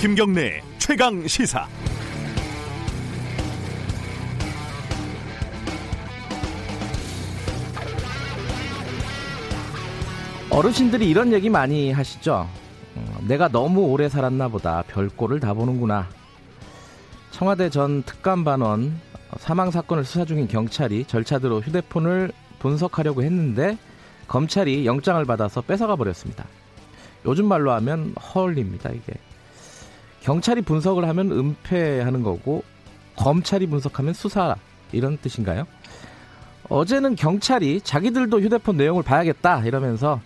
[0.00, 1.68] 김경래 최강 시사.
[10.48, 12.48] 어르신들이 이런 얘기 많이 하시죠.
[12.94, 16.08] 어, 내가 너무 오래 살았나 보다 별꼴을 다 보는구나.
[17.30, 18.98] 청와대 전 특감반원
[19.36, 23.76] 사망 사건을 수사 중인 경찰이 절차대로 휴대폰을 분석하려고 했는데
[24.28, 26.46] 검찰이 영장을 받아서 뺏어가 버렸습니다.
[27.26, 29.12] 요즘 말로 하면 헐입니다, 이게.
[30.22, 32.62] 경찰이 분석을 하면 은폐하는 거고
[33.16, 34.56] 검찰이 분석하면 수사
[34.92, 35.66] 이런 뜻인가요?
[36.68, 40.20] 어제는 경찰이 자기들도 휴대폰 내용을 봐야겠다 이러면서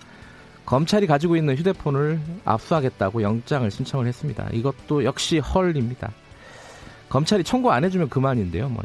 [0.66, 4.48] 검찰이 가지고 있는 휴대폰을 압수하겠다고 영장을 신청을 했습니다.
[4.52, 6.12] 이것도 역시 헐입니다.
[7.08, 8.68] 검찰이 청구 안 해주면 그만인데요.
[8.68, 8.82] 뭐.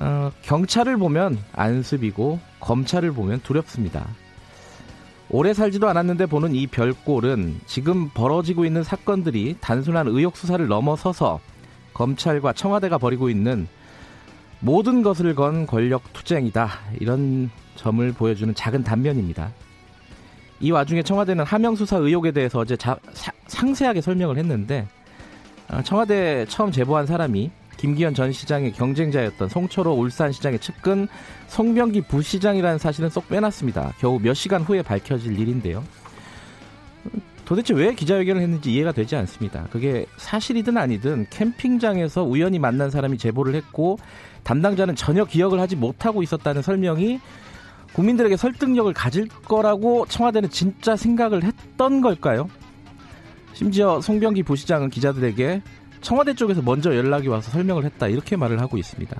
[0.00, 4.06] 어, 경찰을 보면 안습이고 검찰을 보면 두렵습니다.
[5.30, 11.40] 오래 살지도 않았는데 보는 이 별꼴은 지금 벌어지고 있는 사건들이 단순한 의혹 수사를 넘어서서
[11.92, 13.68] 검찰과 청와대가 벌이고 있는
[14.60, 16.68] 모든 것을 건 권력 투쟁이다.
[16.98, 19.52] 이런 점을 보여주는 작은 단면입니다.
[20.60, 24.88] 이 와중에 청와대는 하명 수사 의혹에 대해서 어제 자, 사, 상세하게 설명을 했는데
[25.70, 31.08] 어, 청와대 처음 제보한 사람이 김기현 전 시장의 경쟁자였던 송철호 울산시장의 측근
[31.46, 33.94] 송병기 부시장이라는 사실은 쏙 빼놨습니다.
[33.98, 35.82] 겨우 몇 시간 후에 밝혀질 일인데요.
[37.46, 39.66] 도대체 왜 기자회견을 했는지 이해가 되지 않습니다.
[39.70, 43.98] 그게 사실이든 아니든 캠핑장에서 우연히 만난 사람이 제보를 했고
[44.42, 47.20] 담당자는 전혀 기억을 하지 못하고 있었다는 설명이
[47.94, 52.50] 국민들에게 설득력을 가질 거라고 청와대는 진짜 생각을 했던 걸까요?
[53.54, 55.62] 심지어 송병기 부시장은 기자들에게
[56.00, 59.16] 청와대 쪽에서 먼저 연락이 와서 설명을 했다 이렇게 말을 하고 있습니다.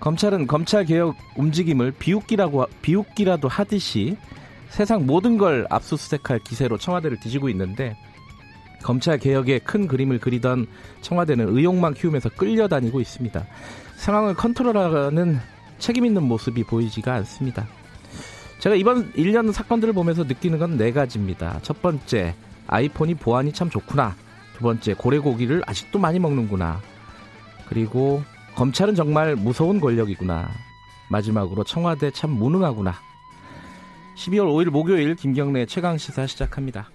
[0.00, 4.16] 검찰은 검찰 개혁 움직임을 비웃기라고 비웃기라도 하듯이
[4.68, 7.96] 세상 모든 걸 압수수색할 기세로 청와대를 뒤지고 있는데
[8.82, 10.66] 검찰 개혁의 큰 그림을 그리던
[11.02, 13.46] 청와대는 의욕만 키우면서 끌려다니고 있습니다.
[13.96, 15.38] 상황을 컨트롤하는
[15.78, 17.66] 책임 있는 모습이 보이지가 않습니다.
[18.58, 21.60] 제가 이번 1년 사건들을 보면서 느끼는 건 네 가지입니다.
[21.62, 22.34] 첫 번째,
[22.66, 24.16] 아이폰이 보안이 참 좋구나.
[24.62, 26.80] 두 번째, 고래고기를 아직도 많이 먹는구나.
[27.66, 28.22] 그리고
[28.54, 30.48] 검찰은 정말 무서운 권력이구나.
[31.10, 32.94] 마지막으로 청와대 참 무능하구나.
[34.16, 36.90] 12월 5일 목요일 김경래 최강 시사 시작합니다.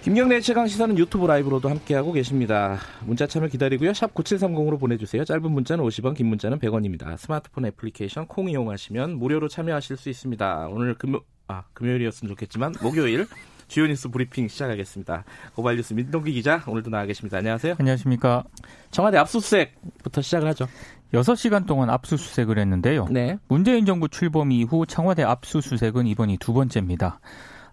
[0.00, 2.78] 김경래 최강 시사는 유튜브 라이브로도 함께하고 계십니다.
[3.04, 3.92] 문자 참여 기다리고요.
[3.92, 5.24] 샵 9730으로 보내주세요.
[5.24, 7.16] 짧은 문자는 50원, 긴 문자는 100원입니다.
[7.18, 10.68] 스마트폰 애플리케이션 콩 이용하시면 무료로 참여하실 수 있습니다.
[10.72, 13.26] 오늘 금요, 아, 금요일이었으면 좋겠지만 목요일
[13.68, 15.24] 주요 뉴스 브리핑 시작하겠습니다.
[15.54, 17.38] 고발 뉴스 민동기 기자 오늘도 나와 계십니다.
[17.38, 17.76] 안녕하세요.
[17.78, 18.44] 안녕하십니까.
[18.90, 20.68] 청와대 압수수색부터 시작을 하죠.
[21.14, 23.06] 6시간 동안 압수수색을 했는데요.
[23.10, 23.38] 네.
[23.48, 27.20] 문재인 정부 출범 이후 청와대 압수수색은 이번이 두 번째입니다.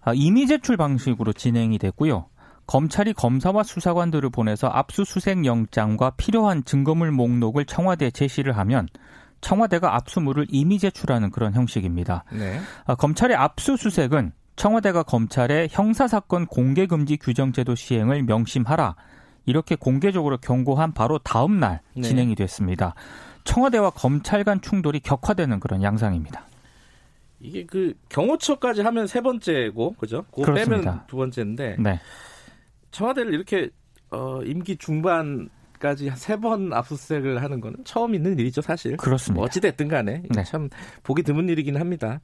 [0.02, 2.26] 아, 이미 제출 방식으로 진행이 됐고요.
[2.66, 8.88] 검찰이 검사와 수사관들을 보내서 압수수색 영장과 필요한 증거물 목록을 청와대에 제시를 하면
[9.40, 12.24] 청와대가 압수물을 이미 제출하는 그런 형식입니다.
[12.32, 12.60] 네.
[12.86, 18.94] 아, 검찰의 압수수색은 청와대가 검찰에 형사사건 공개금지 규정제도 시행을 명심하라
[19.46, 22.02] 이렇게 공개적으로 경고한 바로 다음 날 네.
[22.02, 22.94] 진행이 됐습니다.
[23.44, 26.44] 청와대와 검찰 간 충돌이 격화되는 그런 양상입니다.
[27.40, 30.26] 이게 그 경호처까지 하면 세 번째고 그죠?
[30.30, 31.98] 그거 빼면 두 번째인데 네.
[32.90, 33.70] 청와대를 이렇게
[34.10, 35.48] 어, 임기 중반
[35.80, 38.96] 까지 세번 압수수색을 하는 거는 처음 있는 일이죠 사실.
[38.98, 39.38] 그렇습니다.
[39.38, 40.44] 뭐 어찌 됐든 간에 네.
[40.44, 40.68] 참
[41.02, 42.20] 보기 드문 일이긴 합니다.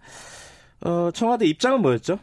[0.82, 2.18] 어, 청와대 입장은 뭐였죠?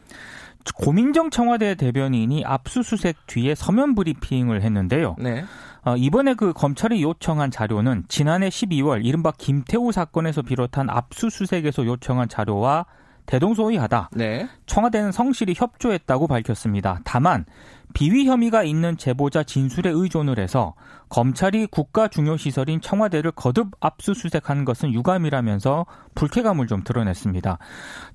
[0.76, 5.16] 고민정 청와대 대변인이 압수수색 뒤에 서면 브리핑을 했는데요.
[5.20, 5.44] 네.
[5.86, 12.86] 어, 이번에 그 검찰이 요청한 자료는 지난해 12월 이른바 김태우 사건에서 비롯한 압수수색에서 요청한 자료와
[13.26, 14.10] 대동소이하다.
[14.14, 14.48] 네.
[14.66, 17.00] 청와대는 성실히 협조했다고 밝혔습니다.
[17.04, 17.46] 다만
[17.94, 20.74] 비위 혐의가 있는 제보자 진술에 의존을 해서
[21.10, 25.86] 검찰이 국가 중요 시설인 청와대를 거듭 압수수색한 것은 유감이라면서
[26.16, 27.60] 불쾌감을 좀 드러냈습니다.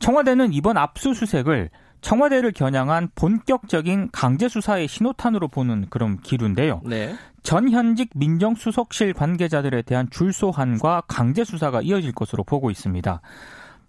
[0.00, 1.70] 청와대는 이번 압수수색을
[2.00, 6.81] 청와대를 겨냥한 본격적인 강제 수사의 신호탄으로 보는 그런 기류인데요.
[6.84, 7.14] 네.
[7.43, 13.20] 전 현직 민정수석실 관계자들에 대한 줄소환과 강제 수사가 이어질 것으로 보고 있습니다.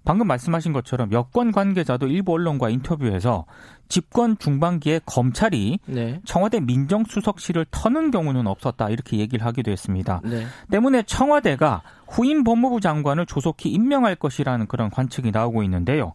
[0.05, 3.45] 방금 말씀하신 것처럼 여권 관계자도 일부 언론과 인터뷰에서
[3.89, 6.21] 집권 중반기에 검찰이 네.
[6.23, 10.21] 청와대 민정수석실을 터는 경우는 없었다 이렇게 얘기를 하기도 했습니다.
[10.23, 10.45] 네.
[10.69, 16.13] 때문에 청와대가 후임 법무부 장관을 조속히 임명할 것이라는 그런 관측이 나오고 있는데요.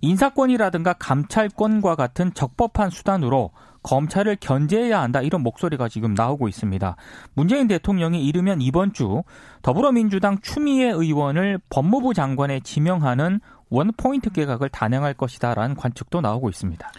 [0.00, 3.50] 인사권이라든가 감찰권과 같은 적법한 수단으로
[3.86, 6.96] 검찰을 견제해야 한다 이런 목소리가 지금 나오고 있습니다.
[7.34, 9.22] 문재인 대통령이 이르면 이번 주
[9.62, 13.40] 더불어민주당 추미애 의원을 법무부 장관에 지명하는
[13.70, 16.90] 원 포인트 개각을 단행할 것이다라는 관측도 나오고 있습니다.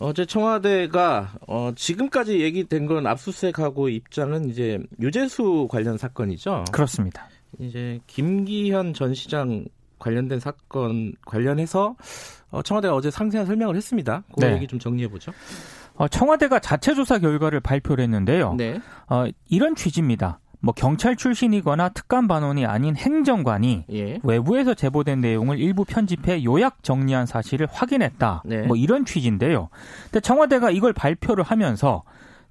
[0.00, 6.64] 어제 청와대가 어, 지금까지 얘기된 건 압수수색하고 입장은 이제 유재수 관련 사건이죠.
[6.72, 7.28] 그렇습니다.
[7.60, 9.64] 이제 김기현 전 시장
[10.00, 11.96] 관련된 사건 관련해서
[12.50, 14.24] 어, 청와대가 어제 상세한 설명을 했습니다.
[14.34, 14.54] 그 네.
[14.54, 15.32] 얘기 좀 정리해 보죠.
[15.98, 18.54] 어, 청와대가 자체 조사 결과를 발표를 했는데요.
[18.54, 18.80] 네.
[19.08, 20.38] 어, 이런 취지입니다.
[20.60, 24.18] 뭐 경찰 출신이거나 특감 반원이 아닌 행정관이 예.
[24.22, 28.42] 외부에서 제보된 내용을 일부 편집해 요약 정리한 사실을 확인했다.
[28.44, 28.62] 네.
[28.62, 29.68] 뭐 이런 취지인데요.
[30.04, 32.02] 근데 청와대가 이걸 발표를 하면서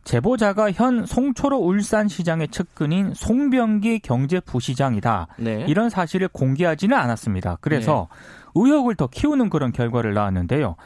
[0.06, 5.28] 제보자가 현 송초로 울산시장의 측근인 송병기 경제부시장이다.
[5.40, 5.66] 네.
[5.68, 7.58] 이런 사실을 공개하지는 않았습니다.
[7.60, 8.62] 그래서 네.
[8.64, 10.78] 의혹을 더 키우는 그런 결과를 낳았는데요.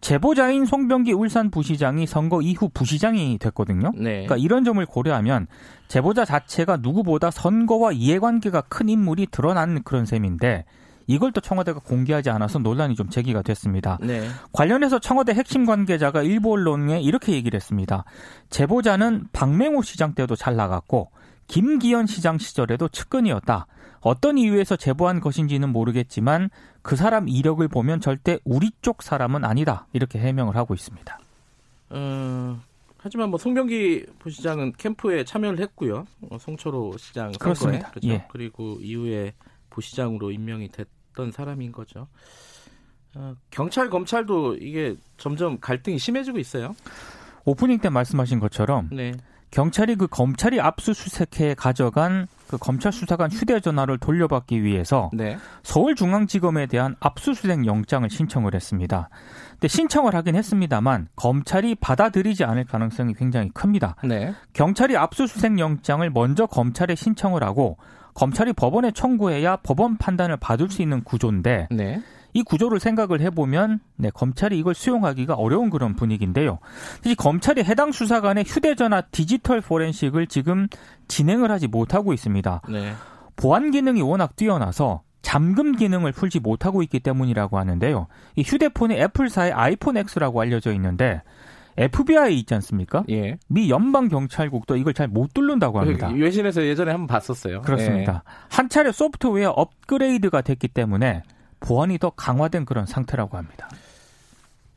[0.00, 3.92] 제보자인 송병기 울산 부시장이 선거 이후 부시장이 됐거든요.
[3.96, 4.24] 네.
[4.24, 5.46] 그러니까 이런 점을 고려하면
[5.88, 10.64] 제보자 자체가 누구보다 선거와 이해관계가 큰 인물이 드러난 그런 셈인데
[11.08, 13.98] 이걸 또 청와대가 공개하지 않아서 논란이 좀 제기가 됐습니다.
[14.00, 14.28] 네.
[14.52, 18.04] 관련해서 청와대 핵심 관계자가 일부 언론에 이렇게 얘기를 했습니다.
[18.50, 21.10] 제보자는 박맹호 시장 때도 잘 나갔고
[21.46, 23.66] 김기현 시장 시절에도 측근이었다.
[24.00, 26.50] 어떤 이유에서 제보한 것인지는 모르겠지만
[26.82, 29.86] 그 사람 이력을 보면 절대 우리 쪽 사람은 아니다.
[29.92, 31.18] 이렇게 해명을 하고 있습니다.
[31.90, 32.60] 어,
[32.98, 36.06] 하지만 뭐 송병기 부시장은 캠프에 참여를 했고요.
[36.30, 37.90] 어, 송초로 시장 선거에 그렇습니다.
[37.90, 38.08] 그렇죠?
[38.08, 38.26] 예.
[38.30, 39.32] 그리고 이후에
[39.70, 40.88] 부시장으로 임명이 됐.
[41.18, 42.06] 있었던 사람인 거죠.
[43.14, 46.76] 어, 경찰 검찰도 이게 점점 갈등이 심해지고 있어요.
[47.44, 49.12] 오프닝 때 말씀하신 것처럼 네.
[49.50, 55.36] 경찰이 그 검찰이 압수수색해 가져간 그 검찰 수사관 휴대전화를 돌려받기 위해서 네.
[55.62, 59.08] 서울중앙지검에 대한 압수수색 영장을 신청을 했습니다.
[59.52, 63.96] 근데 신청을 하긴 했습니다만 검찰이 받아들이지 않을 가능성이 굉장히 큽니다.
[64.04, 64.34] 네.
[64.52, 67.76] 경찰이 압수수색 영장을 먼저 검찰에 신청을 하고
[68.14, 72.02] 검찰이 법원에 청구해야 법원 판단을 받을 수 있는 구조인데 네.
[72.34, 76.58] 이 구조를 생각을 해보면 네, 검찰이 이걸 수용하기가 어려운 그런 분위기인데요.
[77.02, 80.68] 사실 검찰이 해당 수사관의 휴대전화 디지털 포렌식을 지금
[81.08, 82.62] 진행을 하지 못하고 있습니다.
[82.68, 82.92] 네.
[83.36, 88.06] 보안 기능이 워낙 뛰어나서 잠금 기능을 풀지 못하고 있기 때문이라고 하는데요.
[88.36, 91.22] 이 휴대폰이 애플사의 아이폰 X라고 알려져 있는데
[91.76, 93.04] FBI 있지 않습니까?
[93.10, 93.36] 예.
[93.46, 96.08] 미 연방 경찰국도 이걸 잘 못 뚫는다고 합니다.
[96.08, 97.62] 외신에서 예전에 한번 봤었어요.
[97.62, 98.22] 그렇습니다.
[98.26, 98.30] 예.
[98.50, 101.22] 한 차례 소프트웨어 업그레이드가 됐기 때문에
[101.60, 103.68] 보안이 더 강화된 그런 상태라고 합니다.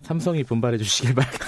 [0.01, 1.45] 삼성이 분발해 주시길 바랍니다.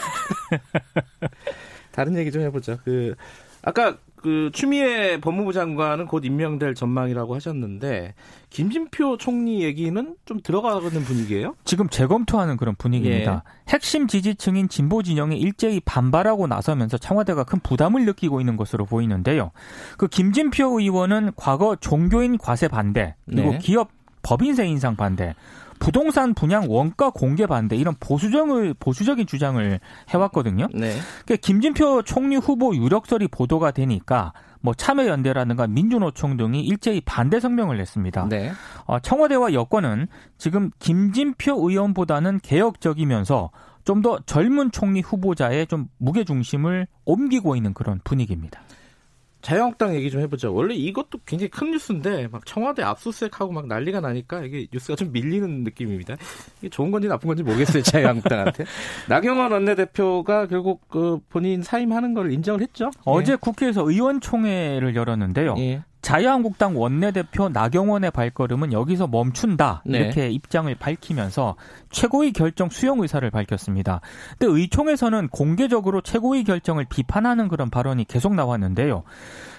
[1.91, 2.79] 다른 얘기 좀 해보죠.
[2.83, 3.15] 그
[3.61, 8.13] 아까 그 추미애 법무부 장관은 곧 임명될 전망이라고 하셨는데
[8.49, 11.55] 김진표 총리 얘기는 좀 들어가는 분위기예요?
[11.65, 13.43] 지금 재검토하는 그런 분위기입니다.
[13.45, 13.71] 예.
[13.71, 19.51] 핵심 지지층인 진보 진영이 일제히 반발하고 나서면서 청와대가 큰 부담을 느끼고 있는 것으로 보이는데요.
[19.97, 23.57] 그 김진표 의원은 과거 종교인 과세 반대 그리고 네.
[23.57, 23.89] 기업
[24.23, 25.35] 법인세 인상 반대
[25.79, 29.79] 부동산 분양 원가 공개 반대 이런 보수적을 보수적인 주장을
[30.09, 30.67] 해왔거든요.
[30.73, 30.95] 네.
[31.25, 38.29] 그러니까 김진표 총리 후보 유력설이 보도가 되니까 뭐 참여연대라든가 민주노총 등이 일제히 반대 성명을 냈습니다.
[38.29, 38.53] 네.
[38.85, 43.51] 어, 청와대와 여권은 지금 김진표 의원보다는 개혁적이면서
[43.85, 48.61] 좀 더 젊은 총리 후보자의 좀 무게 중심을 옮기고 있는 그런 분위기입니다.
[49.43, 50.53] 자유한국당 얘기 좀 해보죠.
[50.53, 55.63] 원래 이것도 굉장히 큰 뉴스인데 막 청와대 압수수색하고 막 난리가 나니까 이게 뉴스가 좀 밀리는
[55.65, 56.15] 느낌입니다.
[56.59, 57.83] 이게 좋은 건지 나쁜 건지 모르겠어요.
[57.83, 58.63] 자유한국당한테.
[59.09, 62.89] 나경원 원내대표가 결국 그 본인 사임하는 걸 인정을 했죠.
[63.03, 63.35] 어제 예.
[63.35, 65.55] 국회에서 의원총회를 열었는데요.
[65.57, 65.83] 예.
[66.03, 69.97] 자유한국당 원내대표 나경원의 발걸음은 여기서 멈춘다 네.
[69.97, 71.55] 이렇게 입장을 밝히면서
[71.89, 74.01] 최고위 결정 수용 의사를 밝혔습니다.
[74.37, 79.03] 근데 의총에서는 공개적으로 최고위 결정을 비판하는 그런 발언이 계속 나왔는데요.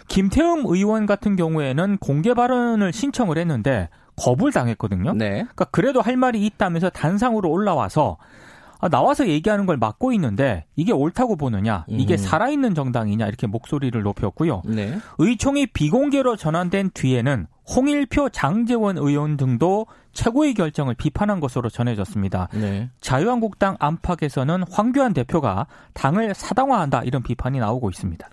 [0.08, 5.14] 김태흠 의원 같은 경우에는 공개 발언을 신청을 했는데 거부를 당했거든요.
[5.14, 5.30] 네.
[5.30, 8.43] 그러니까 그래도 할 말이 있다면서 단상으로 올라와서 아,
[8.88, 12.16] 나와서 얘기하는 걸 막고 있는데 이게 옳다고 보느냐, 이게 음.
[12.18, 14.62] 살아있는 정당이냐 이렇게 목소리를 높였고요.
[14.66, 14.98] 네.
[15.18, 22.48] 의총이 비공개로 전환된 뒤에는 홍일표, 장재원 의원 등도 최고의 결정을 비판한 것으로 전해졌습니다.
[22.52, 22.90] 네.
[23.00, 28.28] 자유한국당 안팎에서는 황교안 대표가 당을 사당화한다 이런 비판이 나오고 있습니다.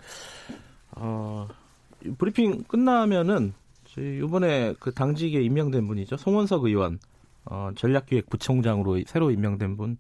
[0.98, 1.48] 어,
[2.18, 3.54] 브리핑 끝나면은
[3.98, 7.00] 이번에 그 당직에 임명된 분이죠 송언석 의원
[7.46, 9.98] 어, 전략기획부총장으로 새로 임명된 분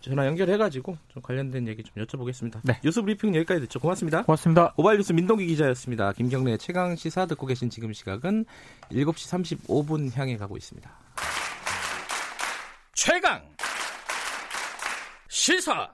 [0.00, 2.60] 전화 연결해가지고 좀 관련된 얘기 좀 여쭤보겠습니다.
[2.64, 2.80] 네.
[2.82, 3.78] 뉴스 브리핑 여기까지 듣죠.
[3.80, 4.24] 고맙습니다.
[4.24, 4.72] 고맙습니다.
[4.76, 6.12] 고발뉴스 민동기 기자였습니다.
[6.12, 8.46] 김경래 최강 시사 듣고 계신 지금 시각은
[8.90, 10.90] 7시 35분 향해 가고 있습니다.
[12.94, 13.42] 최강
[15.28, 15.90] 시사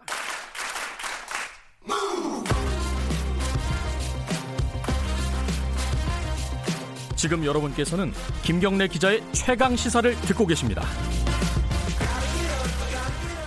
[7.17, 10.83] 지금 여러분께서는 김경래 기자의 최강 시사를 듣고 계십니다.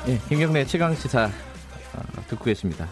[0.06, 2.88] 네, 김경래 최강 시사 어, 듣고 계십니다.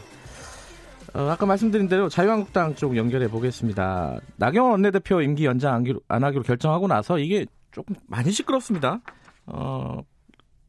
[1.15, 4.19] 어, 아까 말씀드린 대로 자유한국당 쪽 연결해 보겠습니다.
[4.35, 9.01] 나경원 원내대표 임기 연장 안, 안 하기로 결정하고 나서 이게 조금 많이 시끄럽습니다.
[9.47, 10.01] 어,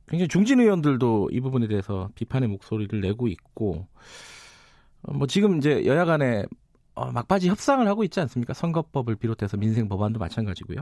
[0.08, 3.86] 굉장히 중진 의원들도 이 부분에 대해서 비판의 목소리를 내고 있고,
[5.02, 6.44] 어, 뭐 지금 이제 여야 간에
[6.98, 8.54] 어, 막바지 협상을 하고 있지 않습니까?
[8.54, 10.80] 선거법을 비롯해서 민생 법안도 마찬가지고요.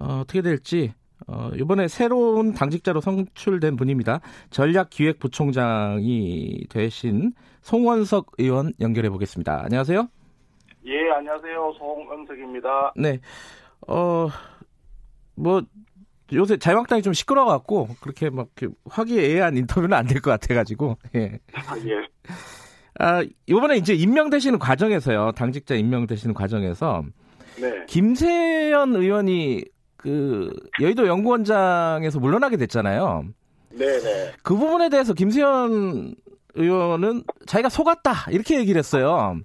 [0.00, 0.92] 어, 어떻게 될지
[1.26, 4.20] 어, 이번에 새로운 당직자로 선출된 분입니다.
[4.50, 9.62] 전략기획부총장이 되신 송원석 의원 연결해 보겠습니다.
[9.64, 10.08] 안녕하세요.
[10.86, 11.74] 예, 안녕하세요.
[11.78, 12.92] 송원석입니다.
[12.96, 13.20] 네.
[13.88, 14.28] 어,
[15.34, 15.62] 뭐,
[16.32, 18.48] 요새 자유한국당이 좀 시끄러워갖고, 그렇게 막
[18.88, 21.38] 화기애애한 인터뷰는 안 될 것 같아가지고, 예.
[21.54, 22.06] 아, 예.
[23.00, 27.04] 아, 이번에 이제 임명되시는 과정에서요, 당직자 임명되시는 과정에서,
[27.60, 27.84] 네.
[27.86, 29.64] 김세연 의원이
[29.96, 33.24] 그 여의도 연구원장에서 물러나게 됐잖아요.
[33.70, 34.32] 네 네.
[34.42, 36.14] 그 부분에 대해서 김세현
[36.54, 39.38] 의원은 자기가 속았다 이렇게 얘기를 했어요.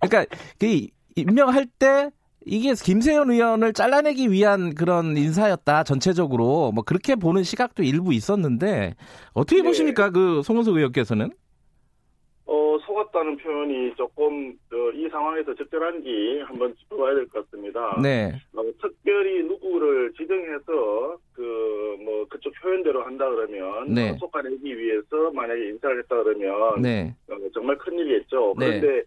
[0.00, 2.10] 그러니까 그 임명할 때
[2.46, 8.94] 이게 김세현 의원을 잘라내기 위한 그런 인사였다 전체적으로 뭐 그렇게 보는 시각도 일부 있었는데
[9.32, 9.68] 어떻게 네.
[9.68, 11.32] 보십니까 그 송은석 의원께서는?
[12.52, 17.96] 어, 속았다는 표현이 조금 어, 이 상황에서 적절한지 한번 짚어봐야 될 것 같습니다.
[18.02, 18.32] 네.
[18.54, 21.70] 어, 특별히 누구를 지정해서 그
[22.02, 24.16] 뭐 그쪽 표현대로 한다 그러면 네.
[24.18, 27.14] 속아내기 위해서 만약에 인사를 했다 그러면 네.
[27.28, 28.54] 어, 정말 큰일이겠죠.
[28.58, 28.66] 네.
[28.80, 29.02] 그런데 네.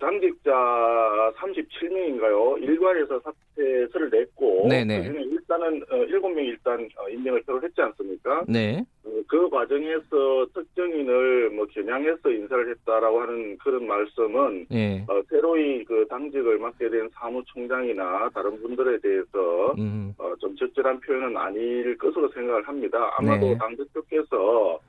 [0.00, 2.62] 당직자 37명인가요?
[2.62, 4.84] 일괄해서 사퇴서를 냈고 네네.
[4.84, 4.98] 네.
[4.98, 8.44] 그중에 일단은 7명 일단 임명을 표를 했지 않습니까?
[8.48, 8.84] 네.
[9.28, 15.04] 그 과정에서 특정인을 뭐 겨냥해서 인사를 했다라고 하는 그런 말씀은 예.
[15.08, 20.14] 어, 새로이 그 당직을 맡게 된 사무총장이나 다른 분들에 대해서 음.
[20.18, 23.10] 어, 좀 적절한 표현은 아닐 것으로 생각을 합니다.
[23.18, 23.58] 아마도 네.
[23.58, 24.80] 당 대표께서 어,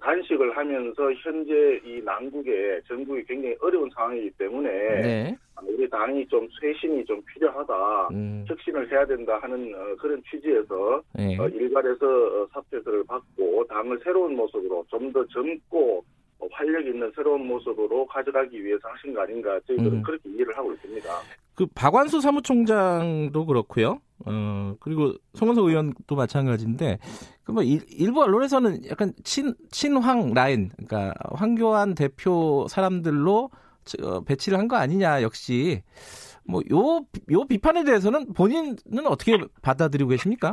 [0.00, 5.36] 단식을 하면서 현재 이 난국에 전국이 굉장히 어려운 상황이기 때문에 네.
[5.62, 8.44] 우리 당이 좀 쇄신이 좀 필요하다, 음.
[8.48, 11.38] 혁신을 해야 된다 하는 어, 그런 취지에서 네.
[11.38, 16.04] 어, 일괄해서 사퇴서를 받고 당을 새로운 모습으로 좀 더 젊고
[16.50, 20.02] 활력 있는 새로운 모습으로 가져가기 위해서 하신 거 아닌가 저희들은 음.
[20.02, 21.08] 그렇게 이해를 하고 있습니다.
[21.56, 24.00] 그 박완수 사무총장도 그렇고요.
[24.24, 26.98] 어 그리고 송원석 의원도 마찬가지인데
[27.44, 33.50] 그뭐 일부 언론에서는 약간 친 친황 라인 그러니까 황교안 대표 사람들로
[34.02, 35.82] 어, 배치를 한 거 아니냐 역시
[36.44, 40.52] 뭐 요 요 비판에 대해서는 본인은 어떻게 받아들이고 계십니까?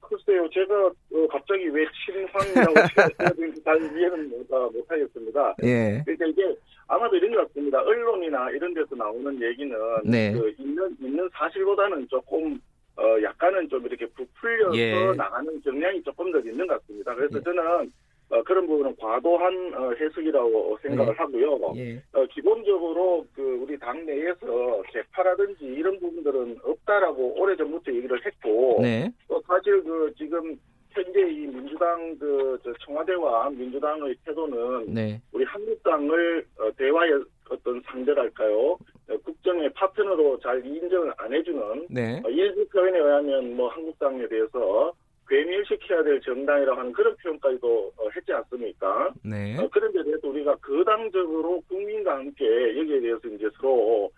[0.00, 2.74] 글쎄요, 제가 어, 갑자기 왜 친황이라고
[3.64, 4.46] 잘 이해는 못,
[4.88, 5.54] 하겠습니다.
[5.64, 6.02] 예.
[6.04, 6.42] 그러니까 이게
[6.88, 7.82] 아마도 이런 것 같습니다.
[7.82, 10.32] 언론이나 이런 데서 나오는 얘기는 네.
[10.32, 12.60] 그 있는 있는 사실보다는 조금
[12.96, 15.12] 어 약간은 좀 이렇게 부풀려서 예.
[15.16, 17.14] 나가는 경향이 조금 더 있는 것 같습니다.
[17.14, 17.42] 그래서 예.
[17.42, 17.92] 저는
[18.28, 21.18] 어, 그런 부분은 과도한 어, 해석이라고 생각을 네.
[21.18, 21.74] 하고요.
[21.76, 22.02] 예.
[22.12, 29.12] 어, 기본적으로 그 우리 당 내에서 개파라든지 이런 부분들은 없다라고 오래전부터 얘기를 했고 네.
[29.28, 30.58] 또 사실 그 지금
[30.96, 35.20] 현재 이 민주당 그 청와대와 민주당의 태도는 네.
[35.30, 38.78] 우리 한국당을 어, 대화의 어떤 상대랄까요?
[39.08, 42.22] 어, 국정의 파트너로 잘 인정을 안 해주는 네.
[42.24, 44.92] 어, 일부 표현에 의하면 뭐 한국당에 대해서
[45.28, 49.12] 괴멸시켜야 될 정당이라고 하는 그런 표현까지도 어, 했지 않습니까?
[49.22, 49.58] 네.
[49.58, 54.10] 어, 그런데 대해서 우리가 거당적으로 국민과 함께 여기에 대해서 이제 서로 어,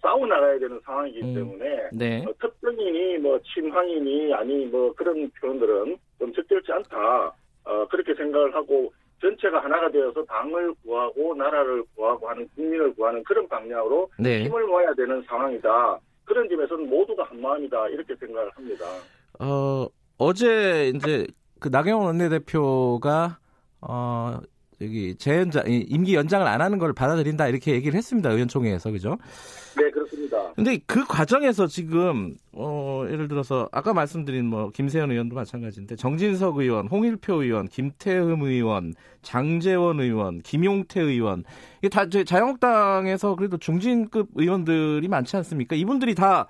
[0.00, 1.34] 싸워 나가야 되는 상황이기 음.
[1.34, 2.24] 때문에 네.
[2.26, 7.34] 어, 특정인이 뭐 친황인이 아니 뭐 그런 표현들은 좀 적절치 않다.
[7.64, 13.48] 어, 그렇게 생각을 하고 전체가 하나가 되어서 당을 구하고 나라를 구하고 하는 국민을 구하는 그런
[13.48, 14.44] 방향으로 네.
[14.44, 15.98] 힘을 모아야 되는 상황이다.
[16.24, 18.84] 그런 점에서는 모두가 한 마음이다 이렇게 생각을 합니다.
[19.40, 19.86] 어
[20.18, 21.26] 어제 이제
[21.60, 23.38] 그 나경원 원내대표가
[23.80, 24.38] 어
[24.80, 29.18] 여기 재연장 임기 연장을 안 하는 걸 받아들인다 이렇게 얘기를 했습니다 의원총회에서 그죠?
[29.76, 30.52] 네 그렇습니다.
[30.54, 36.86] 근데 그 과정에서 지금 어 예를 들어서 아까 말씀드린 뭐 김세현 의원도 마찬가지인데 정진석 의원,
[36.86, 41.44] 홍일표 의원, 김태흠 의원, 장재원 의원, 김용태 의원
[41.78, 45.74] 이게 다 자유한국당에서 그래도 중진급 의원들이 많지 않습니까?
[45.74, 46.46] 이분들이 다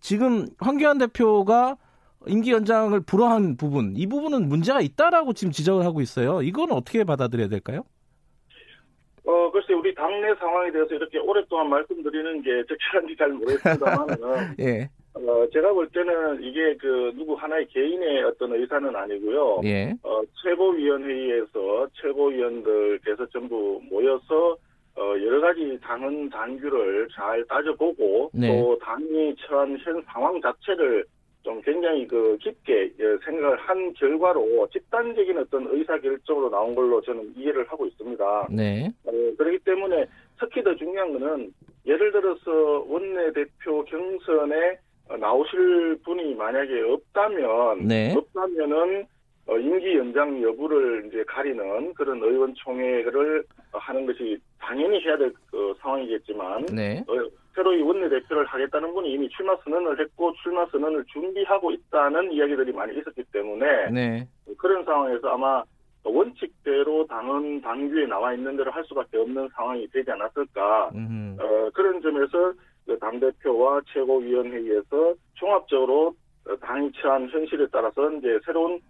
[0.00, 1.76] 지금 황교안 대표가
[2.26, 6.42] 임기 연장을 불허한 부분, 이 부분은 문제가 있다라고 지금 지적을 하고 있어요.
[6.42, 7.84] 이건 어떻게 받아들여야 될까요?
[9.24, 14.16] 어, 글쎄, 우리 당내 상황에 대해서 이렇게 오랫동안 말씀드리는 게 적절한지 잘 모르겠습니다만은,
[14.60, 14.88] 예.
[15.14, 19.60] 어, 제가 볼 때는 이게 그 누구 하나의 개인의 어떤 의사는 아니고요.
[19.64, 19.94] 예.
[20.02, 24.56] 어, 최고위원회의에서 최고위원들께서 전부 모여서
[24.96, 28.48] 어, 여러 가지 당헌 당규를 잘 따져보고 네.
[28.48, 31.04] 또 당이 처한 현 상황 자체를
[31.42, 32.92] 좀 굉장히 그 깊게
[33.24, 38.48] 생각을 한 결과로 집단적인 어떤 의사 결정으로 나온 걸로 저는 이해를 하고 있습니다.
[38.50, 38.90] 네.
[39.04, 40.06] 어, 그렇기 때문에
[40.38, 41.52] 특히 더 중요한 거는
[41.86, 44.78] 예를 들어서 원내대표 경선에
[45.18, 48.14] 나오실 분이 만약에 없다면 네.
[48.14, 49.06] 없다면은
[49.46, 56.66] 어, 임기 연장 여부를 이제 가리는 그런 의원총회를 하는 것이 당연히 해야 될 그 상황이겠지만
[56.66, 57.04] 네.
[57.08, 57.14] 어,
[57.58, 63.24] 새로이 원내대표를 하겠다는 분이 이미 출마 선언을 했고 출마 선언을 준비하고 있다는 이야기들이 많이 있었기
[63.32, 64.28] 때문에 네.
[64.56, 65.64] 그런 상황에서 아마
[66.04, 70.90] 원칙대로 당은 당규에 나와 있는 대로 할 수밖에 없는 상황이 되지 않았을까
[71.40, 72.52] 어, 그런 점에서
[72.86, 76.14] 그 당대표와 최고위원회의에서 종합적으로
[76.60, 78.80] 당이 처한 현실에 따라서 이제 새로운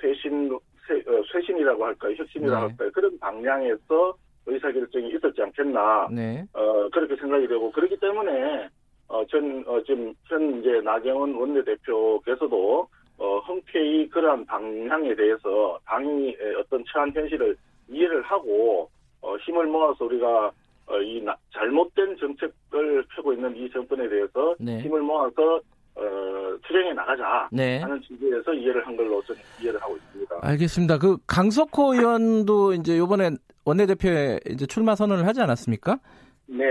[0.00, 0.50] 쇄신
[0.86, 2.68] 쇄, 쇄신이라고 할까요 혁신이라고 네.
[2.68, 4.14] 할까요 그런 방향에서
[4.48, 6.08] 의사결정이 있었지 않겠나.
[6.10, 6.44] 네.
[6.52, 8.68] 어, 그렇게 생각이 되고, 그렇기 때문에,
[9.08, 12.88] 어, 전, 어, 지금, 현 이제 나경원 원내대표께서도,
[13.18, 17.56] 어, 흔쾌히 그러한 방향에 대해서 당이 어떤 처한 현실을
[17.88, 18.88] 이해를 하고,
[19.20, 20.50] 어, 힘을 모아서 우리가,
[20.86, 24.80] 어, 이 나, 잘못된 정책을 펴고 있는 이 정권에 대해서 네.
[24.80, 25.60] 힘을 모아서
[25.98, 27.80] 어, 투쟁해 나가자 네.
[27.80, 30.38] 하는 취지에서 이해를 한 걸로 저는 이해를 하고 있습니다.
[30.42, 30.98] 알겠습니다.
[30.98, 33.30] 그 강석호 의원도 이제 이번에
[33.68, 35.98] 원내대표에 이제 출마 선언을 하지 않았습니까?
[36.46, 36.64] 네.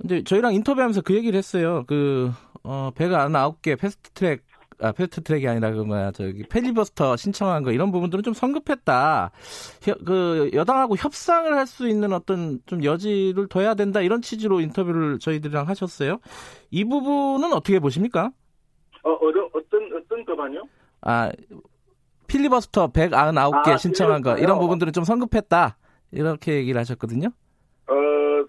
[0.00, 1.84] 근데 저희랑 인터뷰하면서 그 얘기를 했어요.
[1.86, 2.30] 그
[2.62, 4.42] 어, 백아흔아홉 개 패스트 트랙
[4.80, 9.30] 아, 패스트 트랙이 아니라 그 뭐야 저기 필리버스터 신청한 거 이런 부분들은 좀 성급했다.
[9.82, 15.18] 혀, 그 여당하고 협상을 할 수 있는 어떤 좀 여지를 둬야 된다 이런 취지로 인터뷰를
[15.18, 16.18] 저희들이랑 하셨어요.
[16.70, 18.30] 이 부분은 어떻게 보십니까?
[19.02, 20.62] 어, 어떤, 어떤, 어떤 법안이요?
[21.02, 21.30] 아,
[22.26, 24.36] 필리버스터 199개 아, 신청한 거?
[24.38, 25.76] 이런 부분들은 좀 성급했다.
[26.14, 27.28] 이렇게 얘기를 하셨거든요.
[27.86, 27.94] 어,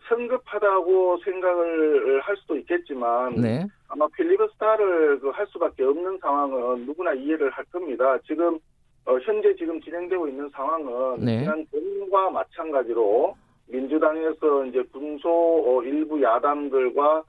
[0.08, 3.66] 성급하다고 생각을 할 수도 있겠지만, 네.
[3.90, 8.18] 아마 필리버스타를 그할 수밖에 없는 상황은 누구나 이해를 할 겁니다.
[8.26, 8.58] 지금,
[9.06, 11.40] 어, 현재 지금 진행되고 있는 상황은, 네.
[11.40, 13.36] 지난 봄과 마찬가지로,
[13.68, 17.24] 민주당에서 이제 군소 어, 일부 야당들과 어,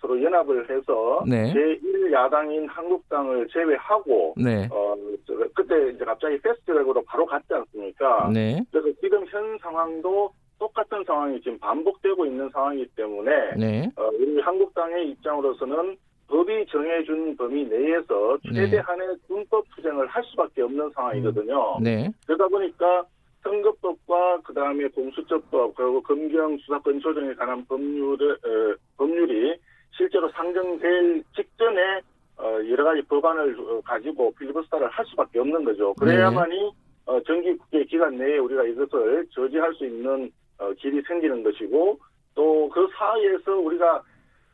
[0.00, 1.52] 서로 연합을 해서 네.
[1.52, 4.68] 제1야당인 한국당을 제외하고 네.
[4.70, 4.94] 어
[5.26, 8.30] 저, 그때 이제 갑자기 패스트트랙으로 바로 갔지 않습니까?
[8.32, 8.62] 네.
[8.70, 13.90] 그래서 지금 현 상황도 똑같은 상황이 지금 반복되고 있는 상황이기 때문에 네.
[13.96, 15.96] 어, 우리 한국당의 입장으로서는
[16.28, 21.78] 법이 정해준 범위 내에서 최대한의 군법 투쟁을 할 수밖에 없는 상황이거든요.
[21.82, 22.08] 네.
[22.26, 23.04] 그러다 보니까
[23.42, 29.56] 선거법과 그 다음에 공수처법 그리고 검경 수사권 조정에 관한 법률을 어, 법률이
[29.96, 32.00] 실제로 상정될 직전에
[32.38, 35.94] 어, 여러 가지 법안을 어, 가지고 필리버스터를 할 수밖에 없는 거죠.
[35.94, 36.72] 그래야만이
[37.06, 41.98] 어, 정기 국회 기간 내에 우리가 이것을 저지할 수 있는 어, 길이 생기는 것이고
[42.34, 44.02] 또 그 사이에서 우리가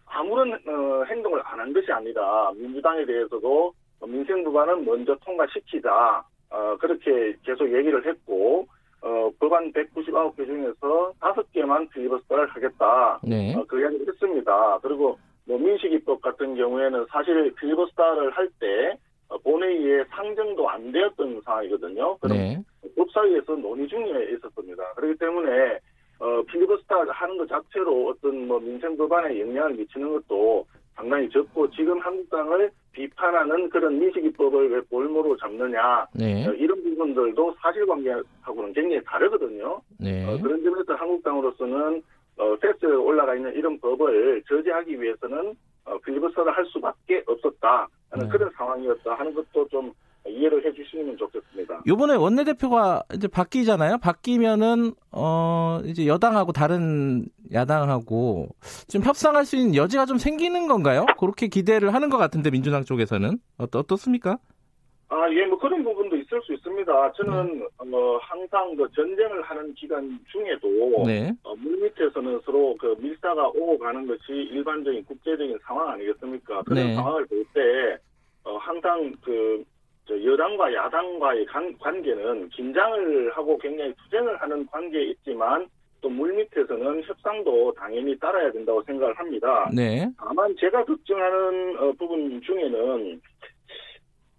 [0.07, 3.73] 아무런 어, 행동을 안 한 것이 아니라 민주당에 대해서도
[4.07, 8.67] 민생 법안은 먼저 통과시키자 어, 그렇게 계속 얘기를 했고
[9.03, 13.21] 어, 법안 199개 중에서 5개만 필리버스터를 하겠다.
[13.23, 13.55] 네.
[13.55, 14.79] 어, 그 이야기를 했습니다.
[14.83, 15.17] 그리고
[15.49, 18.99] 뭐 민식이법 같은 경우에는 사실 필리버스터를 할 때
[19.45, 22.17] 본회의에 상정도 안 되었던 상황이거든요.
[22.19, 22.63] 그럼 네.
[22.97, 24.83] 법사위에서 논의 중에 있었습니다.
[24.95, 25.79] 그렇기 때문에
[26.19, 31.99] 어, 필리버스터 하는 것 자체로 어떤 뭐 민생 법안에 영향을 미치는 것도 상당히 적고 지금
[32.01, 36.47] 한국당을 비판하는 그런 민식이법을 왜 볼모로 잡느냐 네.
[36.47, 39.81] 어, 이런 부분들도 사실관계하고는 굉장히 다르거든요.
[40.01, 40.27] 네.
[40.27, 42.03] 어, 그런 점에서 한국당으로서는
[42.39, 48.31] 어, 패스트에 올라가 있는 이런 법을 저지하기 위해서는 어, 필리버스터를 할 수밖에 없었다 하는 네.
[48.31, 49.93] 그런 상황이었다 하는 것도 좀
[50.27, 51.83] 이해를 해주시면 좋겠습니다.
[51.87, 53.99] 요번에 원내대표가 이제 바뀌잖아요.
[53.99, 58.49] 바뀌면은, 어, 이제 여당하고 다른 야당하고
[58.89, 61.07] 좀 협상할 수 있는 여지가 좀 생기는 건가요?
[61.19, 63.39] 그렇게 기대를 하는 것 같은데, 민주당 쪽에서는.
[63.59, 64.39] 어떻, 어떻습니까?
[65.09, 67.13] 아, 예, 뭐 그런 부분도 있을 수 있습니다.
[67.13, 67.67] 저는, 네.
[67.79, 70.69] 어, 항상 그 전쟁을 하는 기간 중에도,
[71.07, 71.33] 네.
[71.43, 76.63] 어, 물 밑에서는 서로 그 밀사가 오고 가는 것이 일반적인 국제적인 상황 아니겠습니까?
[76.63, 76.95] 그런 네.
[76.95, 77.97] 상황을 볼 때,
[78.45, 79.65] 어, 항상 그,
[80.07, 85.67] 저 여당과 야당과의 관, 관계는 긴장을 하고 굉장히 투쟁을 하는 관계에 있지만,
[86.01, 89.69] 또 물밑에서는 협상도 당연히 따라야 된다고 생각을 합니다.
[89.75, 90.09] 네.
[90.17, 93.21] 다만 제가 걱정하는 어, 부분 중에는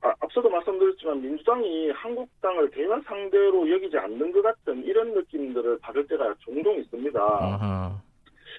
[0.01, 6.33] 아, 앞서도 말씀드렸지만 민주당이 한국당을 대화 상대로 여기지 않는 것 같은 이런 느낌들을 받을 때가
[6.39, 7.19] 종종 있습니다.
[7.21, 8.01] 아하.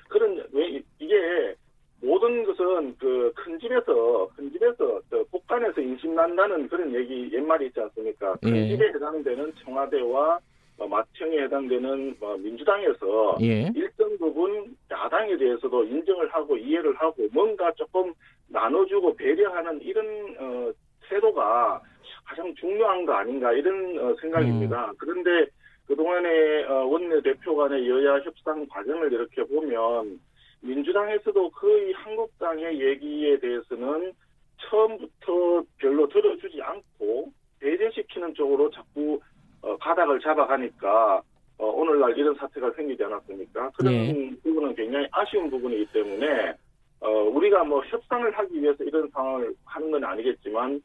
[0.09, 1.55] 그런 왜 이- 이게
[2.03, 7.81] 모든 것은 그 큰 집에서 큰 집에서 저 복간에서 인심 난다는 그런 얘기 옛말이 있지
[7.81, 8.35] 않습니까?
[8.43, 8.69] 큰 예.
[8.69, 10.39] 집에 해당되는 청와대와
[10.79, 13.71] 어, 마청에 해당되는 어, 민주당에서 예.
[13.75, 18.13] 일정 부분 야당에 대해서도 인정을 하고 이해를 하고 뭔가 조금
[18.49, 20.73] 나눠주고 배려하는 이런 어,
[21.11, 21.83] 태도가
[22.25, 24.91] 가장 중요한 거 아닌가 이런 어, 생각입니다.
[24.91, 24.95] 음.
[24.99, 25.51] 그런데
[25.87, 30.21] 그동안의 어, 원내대표 간의 여야 협상 과정을 이렇게 보면
[30.61, 34.13] 민주당에서도 거의 한국당의 얘기에 대해서는
[34.59, 39.21] 처음부터 별로 들어주지 않고 배제시키는 쪽으로 자꾸
[39.63, 41.23] 어, 가닥을 잡아가니까
[41.59, 43.71] 어, 오늘날 이런 사태가 생기지 않았습니까?
[43.71, 44.31] 그런 네.
[44.43, 46.55] 부분은 굉장히 아쉬운 부분이기 때문에
[47.01, 50.81] 어, 우리가 뭐 협상을 하기 위해서 이런 상황을 하는 건 아니겠지만 어,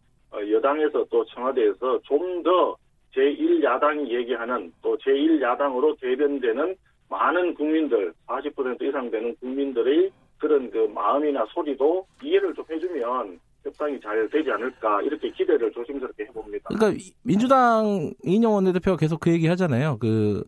[0.56, 2.76] 여당에서 또 청와대에서 좀 더
[3.16, 6.76] 제1야당이 얘기하는 또 제1야당으로 대변되는
[7.10, 14.30] 많은 국민들 40% 이상 되는 국민들의 그런 그 마음이나 소리도 이해를 좀 해주면 협상이 잘
[14.30, 16.70] 되지 않을까 이렇게 기대를 조심스럽게 해봅니다.
[16.70, 19.98] 그러니까 민주당 이인영 원내대표가 계속 그 얘기 하잖아요.
[20.00, 20.44] 그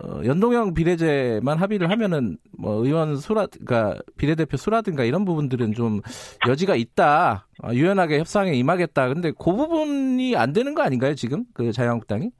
[0.00, 6.00] 어, 연동형 비례제만 합의를 하면은 뭐 의원 수라 그러니까 비례대표 수라든가 이런 부분들은 좀
[6.48, 7.46] 여지가 있다.
[7.62, 9.08] 어, 유연하게 협상에 임하겠다.
[9.08, 11.44] 근데 그 부분이 안 되는 거 아닌가요, 지금?
[11.54, 12.30] 그 자유한국당이?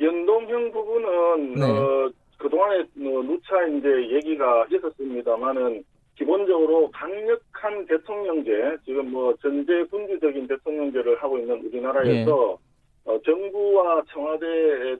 [0.00, 1.64] 연동형 부분은 네.
[1.64, 5.84] 어 그동안에 뭐 누차 이제 얘기가 있었습니다만은
[6.16, 13.10] 기본적으로 강력한 대통령제, 지금 뭐 전제 군주적인 대통령제를 하고 있는 우리나라에서 예.
[13.10, 14.46] 어, 정부와 청와대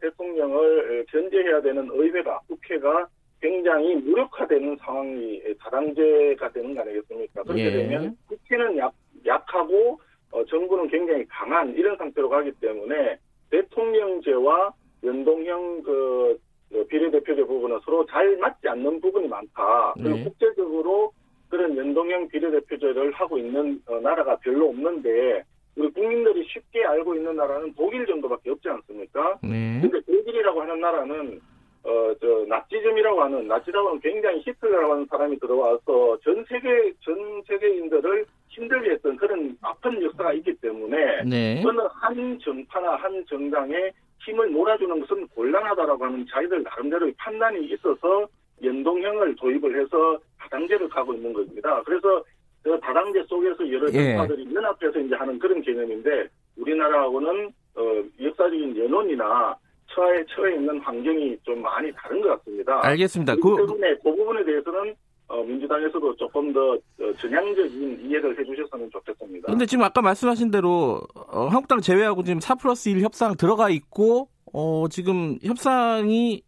[0.01, 3.07] 대통령을 견제해야 되는 의회가 국회가
[3.41, 7.43] 굉장히 무력화되는 상황이 다당제가 되는 거 아니겠습니까?
[7.43, 7.71] 그렇게 예.
[7.71, 8.93] 되면 국회는 약,
[9.27, 10.01] 약하고
[10.33, 13.19] 어, 정부는 굉장히 강한 이런 상태로 가기 때문에
[13.51, 16.39] 대통령제와 연동형 그,
[16.71, 19.95] 그 비례대표제 부분은 서로 잘 맞지 않는 부분이 많다.
[19.95, 20.25] 그리고 네.
[20.25, 21.13] 국제적으로
[21.49, 25.43] 그런 연동형 비례대표제를 하고 있는 어, 나라가 별로 없는데
[25.77, 29.39] 우리 국민들이 쉽게 알고 있는 나라는 독일 정도밖에 없지 않습니까?
[29.43, 29.81] 네.
[29.81, 31.41] 근데 독일이라고 하는 나라는
[31.83, 38.27] 어, 저, 나치즘이라고 하는, 나치라고 하는 굉장히 히틀러라고 하는 사람이 들어와서 전 세계, 전 세계인들을
[38.49, 41.63] 힘들게 했던 그런 아픈 역사가 있기 때문에, 네.
[41.65, 43.91] 어느 한 정파나 한 정당에
[44.25, 48.27] 힘을 몰아주는 것은 곤란하다라고 하는 자기들 나름대로의 판단이 있어서
[48.63, 51.83] 연동형을 도입을 해서 다당제를 가고 있는 겁니다.
[51.87, 52.23] 그래서
[52.63, 53.93] 그 다당제 속에서 여러 예.
[53.93, 54.55] 정파들이 예.
[54.55, 57.83] 연합해서 이제 하는 그런 개념인데 우리나라하고는 어,
[58.21, 59.57] 역사적인 연원이나
[59.95, 62.81] 처에 처해 있는 환경이 좀 많이 다른 것 같습니다.
[62.85, 63.35] 알겠습니다.
[63.37, 64.95] 그 때문에 그 부분에 대해서는
[65.29, 69.47] 어, 민주당에서도 조금 더 어, 전향적인 이해를 해주셨으면 좋겠습니다.
[69.47, 74.29] 그런데 지금 아까 말씀하신 대로 어, 한국당 제외하고 지금 4 플러스 1 협상 들어가 있고
[74.53, 76.43] 어, 지금 협상이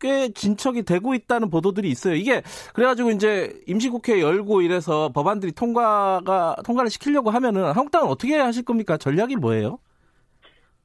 [0.00, 2.14] 꽤 진척이 되고 있다는 보도들이 있어요.
[2.14, 2.42] 이게
[2.74, 8.96] 그래가지고 이제 임시국회 열고 이래서 법안들이 통과가 통과를 시키려고 하면은 한국당은 어떻게 하실 겁니까?
[8.96, 9.78] 전략이 뭐예요?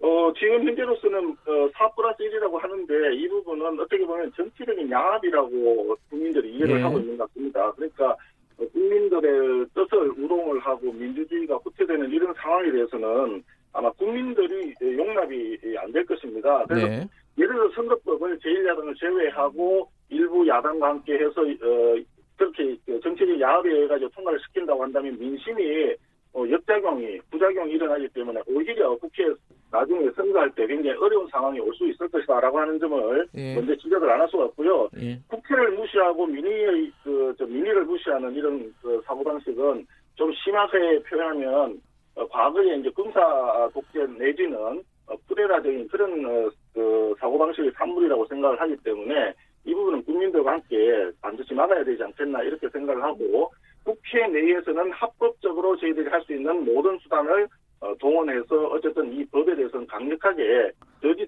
[0.01, 6.53] 어, 지금 현재로서는 어, 4 플러스 1이라고 하는데 이 부분은 어떻게 보면 정치적인 양압이라고 국민들이
[6.53, 6.81] 이해를 네.
[6.81, 7.71] 하고 있는 것 같습니다.
[7.73, 8.11] 그러니까
[8.57, 16.05] 어, 국민들의 뜻을 우롱을 하고 민주주의가 후퇴되는 이런 상황에 대해서는 아마 국민들이 용납이 안 될
[16.05, 16.65] 것입니다.
[16.67, 17.07] 그래서 네.
[17.37, 21.95] 예를 들어 선거법을 제1야당을 제외하고 일부 야당과 함께 해서 어,
[22.37, 25.93] 그렇게 정치적 야합에 의해 가지고 통과를 시킨다고 한다면 민심이
[26.33, 29.23] 어, 역작용이 부작용이 일어나기 때문에 오히려 국회
[29.71, 33.55] 나중에 선거할 때 굉장히 어려운 상황이 올 수 있을 것이다라고 하는 점을 예.
[33.55, 34.89] 먼저 지적을 안 할 수가 없고요.
[35.01, 35.19] 예.
[35.27, 41.79] 국회를 무시하고 민의의 그 민의를 무시하는 이런 그 사고 방식은 좀 심하게 표현하면
[42.15, 48.59] 어, 과거에 이제 군사 독재 내지는 어, 프레라적인 그런 어, 그 사고 방식의 산물이라고 생각을
[48.61, 49.33] 하기 때문에
[49.65, 53.51] 이 부분은 국민들과 함께 반드시 막아야 되지 않겠나 이렇게 생각을 하고
[53.89, 57.47] 국회 내에서는 합법적으로 저희들이 할 수 있는 모든 수단을
[57.81, 60.71] 어, 동원해서 어쨌든 이 법에 대해서는 강력하게
[61.01, 61.25] 저지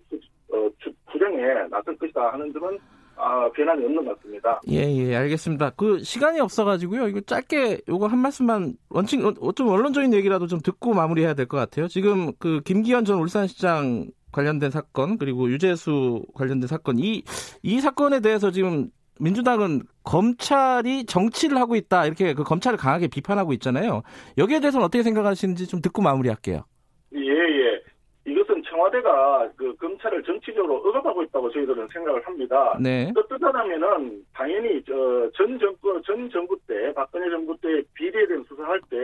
[0.53, 0.69] 어,
[1.11, 2.77] 투쟁에 나설 것이다 하는 점은
[3.15, 4.59] 아, 변함이 없는 것 같습니다.
[4.69, 5.71] 예, 예, 알겠습니다.
[5.71, 7.07] 그 시간이 없어가지고요.
[7.07, 11.57] 이거 짧게 요거 한 말씀만 원칙 어, 좀 언론적인 얘기라도 좀 듣고 마무리해야 될 것
[11.57, 11.87] 같아요.
[11.87, 17.23] 지금 그 김기현 전 울산시장 관련된 사건 그리고 유재수 관련된 사건 이
[17.63, 18.89] 이 사건에 대해서 지금
[19.21, 24.01] 민주당은 검찰이 정치를 하고 있다 이렇게 그 검찰을 강하게 비판하고 있잖아요.
[24.37, 26.65] 여기에 대해서는 어떻게 생각하시는지 좀 듣고 마무리할게요.
[27.13, 27.81] 예, 예.
[28.25, 32.77] 이것은 청와대가 그 검찰을 정치적으로 억압하고 있다고 저희들은 생각을 합니다.
[32.81, 33.11] 네.
[33.29, 38.97] 뜻하다면은 당연히 저전 정권 전 정부 때 박근혜 정부 때 비리에 대한 수사할 때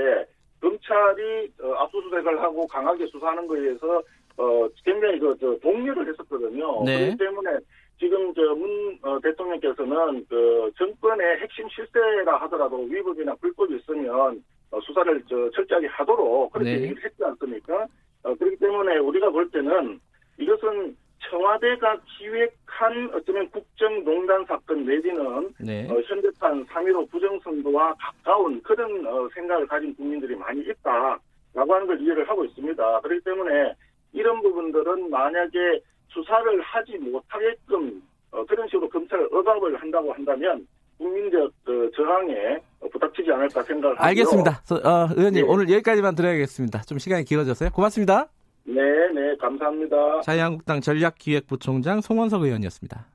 [0.61, 4.01] 검찰이 어, 압수수색을 하고 강하게 수사하는 거에 대해서
[4.37, 6.83] 어 굉장히 그저 동료를 했었거든요.
[6.85, 6.97] 네.
[6.97, 7.51] 그렇기 때문에
[7.99, 15.49] 지금 저문 어, 대통령께서는 그 정권의 핵심 실세라 하더라도 위법이나 불법이 있으면 어, 수사를 저
[15.51, 16.81] 철저하게 하도록 그렇게 네.
[16.83, 17.87] 얘기를 했지 않습니까?
[18.23, 19.99] 어, 그렇기 때문에 우리가 볼 때는
[20.37, 20.95] 이것은
[21.29, 25.87] 청와대가 기획한 어쩌면 국정농단 사건 내지는 네.
[25.89, 31.19] 어, 현대판 3.15 부정선거와 가까운 그런 어, 생각을 가진 국민들이 많이 있다.
[31.53, 33.01] 라고 하는 걸 이해를 하고 있습니다.
[33.01, 33.73] 그렇기 때문에
[34.13, 35.81] 이런 부분들은 만약에
[36.17, 38.01] 수사를 하지 못하게끔
[38.31, 42.57] 어, 그런 식으로 검찰을 억압을 한다고 한다면 국민적 어, 저항에
[42.91, 44.07] 부닥치지 않을까 생각을 하고요.
[44.07, 44.51] 알겠습니다.
[44.71, 45.49] 어, 의원님 네.
[45.49, 46.81] 오늘 여기까지만 들어야겠습니다.
[46.81, 47.69] 좀 시간이 길어졌어요.
[47.69, 48.27] 고맙습니다.
[48.63, 48.81] 네,
[49.13, 50.21] 네, 감사합니다.
[50.21, 53.05] 자유한국당 전략기획부총장 송원석 의원이었습니다.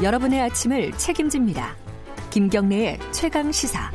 [0.00, 1.74] 여러분의 아침을 책임집니다.
[2.30, 3.90] 김경래의 최강 시사.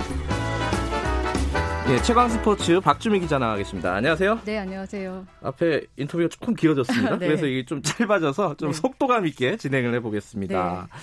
[1.87, 3.93] 네, 최강 스포츠 박주미 기자 나와 계십니다.
[3.93, 4.41] 안녕하세요.
[4.43, 5.25] 네, 안녕하세요.
[5.41, 7.15] 앞에 인터뷰가 조금 길어졌습니다.
[7.19, 7.27] 네.
[7.27, 8.77] 그래서 이게 좀 짧아져서 좀 네.
[8.77, 10.89] 속도감 있게 진행을 해보겠습니다.
[10.91, 10.99] 네.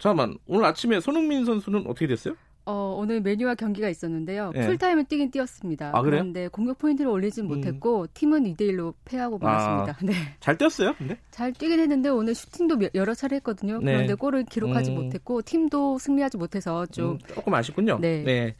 [0.00, 2.34] 잠깐만, 오늘 아침에 손흥민 선수는 어떻게 됐어요?
[2.64, 4.52] 어, 오늘 메뉴와 경기가 있었는데요.
[4.54, 4.66] 네.
[4.66, 5.90] 풀타임을 뛰긴 뛰었습니다.
[5.94, 7.48] 아, 그런데 공격 포인트를 올리진 음.
[7.48, 9.92] 못했고 팀은 2대 1로 패하고 말았습니다.
[9.92, 10.12] 아, 네.
[10.38, 11.18] 잘 뛰었어요, 근데?
[11.30, 13.78] 잘 뛰긴 했는데 오늘 슈팅도 여러 차례 했거든요.
[13.78, 13.92] 네.
[13.92, 14.94] 그런데 골을 기록하지 음.
[14.96, 17.98] 못했고 팀도 승리하지 못해서 좀 음, 조금 아쉽군요.
[18.00, 18.22] 네.
[18.22, 18.54] 네.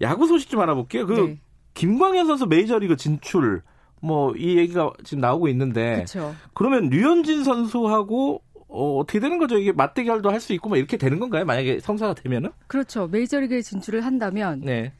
[0.00, 1.06] 야구 소식 좀 알아볼게요.
[1.06, 1.38] 그 네.
[1.74, 3.62] 김광현 선수 메이저리그 진출
[4.00, 6.34] 뭐 이 얘기가 지금 나오고 있는데 그쵸.
[6.54, 9.56] 그러면 류현진 선수하고 어, 어떻게 되는 거죠?
[9.58, 11.44] 이게 맞대결도 할 수 있고 뭐 이렇게 되는 건가요?
[11.44, 12.50] 만약에 성사가 되면은?
[12.66, 13.08] 그렇죠.
[13.08, 14.92] 메이저리그에 진출을 한다면 네.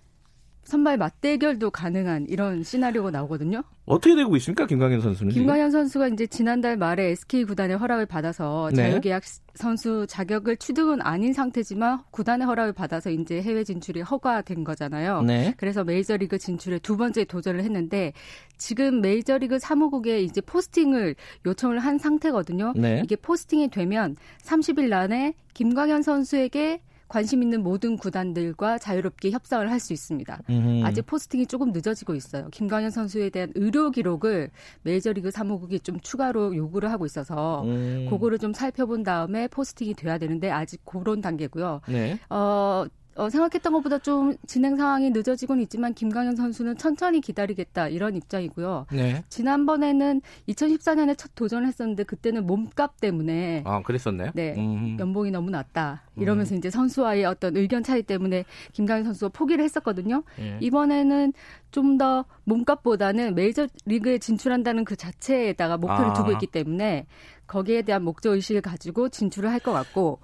[0.65, 3.63] 선발 맞대결도 가능한 이런 시나리오가 나오거든요.
[3.87, 5.33] 어떻게 되고 있습니까, 김광현 선수는?
[5.33, 8.77] 김광현 선수가 이제 지난달 말에 SK 구단의 허락을 받아서 네.
[8.91, 9.23] 자유계약
[9.59, 15.23] 선수 자격을 취득은 아닌 상태지만 구단의 허락을 받아서 이제 해외 진출이 허가된 거잖아요.
[15.23, 15.53] 네.
[15.57, 18.13] 그래서 메이저리그 진출에 두 번째 도전을 했는데
[18.57, 22.73] 지금 메이저리그 사무국에 이제 포스팅을 요청을 한 상태거든요.
[22.77, 23.03] 네.
[23.05, 29.93] 이게 포스팅이 되면 30일 안에 김광현 선수에게 관심 있는 모든 구단들과 자유롭게 협상을 할 수
[29.93, 30.43] 있습니다.
[30.51, 30.85] 음흠.
[30.85, 32.49] 아직 포스팅이 조금 늦어지고 있어요.
[32.51, 34.51] 김광현 선수에 대한 의료 기록을
[34.83, 38.09] 메이저리그 사무국이 좀 추가로 요구를 하고 있어서 음.
[38.11, 41.81] 그거를 좀 살펴본 다음에 포스팅이 돼야 되는데 아직 그런 단계고요.
[41.89, 42.19] 네.
[42.29, 42.87] 어,
[43.19, 48.87] 어, 생각했던 것보다 좀 진행 상황이 늦어지곤 있지만 김광현 선수는 천천히 기다리겠다 이런 입장이고요.
[48.93, 49.25] 네.
[49.29, 54.31] 지난번에는 2014년에 첫 도전을 했었는데 그때는 몸값 때문에 아 그랬었나요?
[54.35, 54.97] 네, 음.
[55.01, 56.59] 연봉이 너무 낮다 이러면서 음.
[56.59, 60.23] 이제 선수와의 어떤 의견 차이 때문에 김광현 선수가 포기를 했었거든요.
[60.39, 60.57] 네.
[60.61, 61.33] 이번에는
[61.71, 66.13] 좀 더 몸값보다는 메이저 리그에 진출한다는 그 자체에다가 목표를 아.
[66.13, 67.07] 두고 있기 때문에
[67.49, 70.21] 거기에 대한 목적 의식을 가지고 진출을 할 것 같고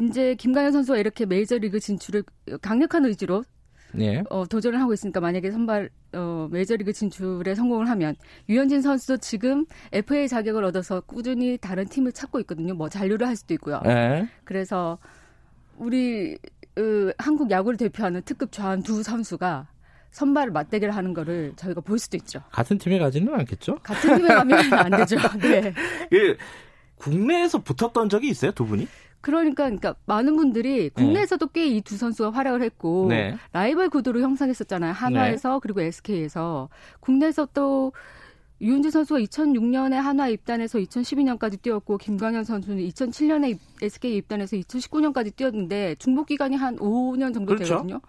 [0.00, 2.24] 이제 김강현 선수가 이렇게 메이저리그 진출을
[2.62, 3.44] 강력한 의지로
[3.92, 4.22] 네.
[4.28, 8.16] 어, 도전을 하고 있으니까 만약에 선발 어, 메이저리그 진출에 성공을 하면
[8.48, 12.74] 유현진 선수도 지금 FA 자격을 얻어서 꾸준히 다른 팀을 찾고 있거든요.
[12.74, 13.80] 뭐 잔류를 할 수도 있고요.
[13.84, 14.28] 네.
[14.44, 14.98] 그래서
[15.76, 16.36] 우리
[16.78, 19.68] 으, 한국 야구를 대표하는 특급 좌완 두 선수가
[20.10, 22.42] 선발 맞대결 하는 거를 저희가 볼 수도 있죠.
[22.50, 23.76] 같은 팀에 가지는 않겠죠?
[23.82, 25.16] 같은 팀에 가면 안 되죠.
[25.40, 25.72] 네.
[26.10, 26.36] 그
[26.96, 28.88] 국내에서 붙었던 적이 있어요, 두 분이?
[29.20, 31.52] 그러니까, 그러니까 많은 분들이 국내에서도 네.
[31.52, 33.36] 꽤이 두 선수가 활약을 했고 네.
[33.52, 34.92] 라이벌 구도로 형성했었잖아요.
[34.92, 35.58] 한화에서 네.
[35.62, 36.68] 그리고 SK에서
[37.00, 37.92] 국내에서 또
[38.60, 46.26] 유은지 선수가 2006년에 한화 입단해서 2012년까지 뛰었고 김광현 선수는 2007년에 SK 입단해서 2019년까지 뛰었는데 중복
[46.26, 47.74] 기간이 한 5년 정도 그렇죠.
[47.74, 48.00] 되거든요.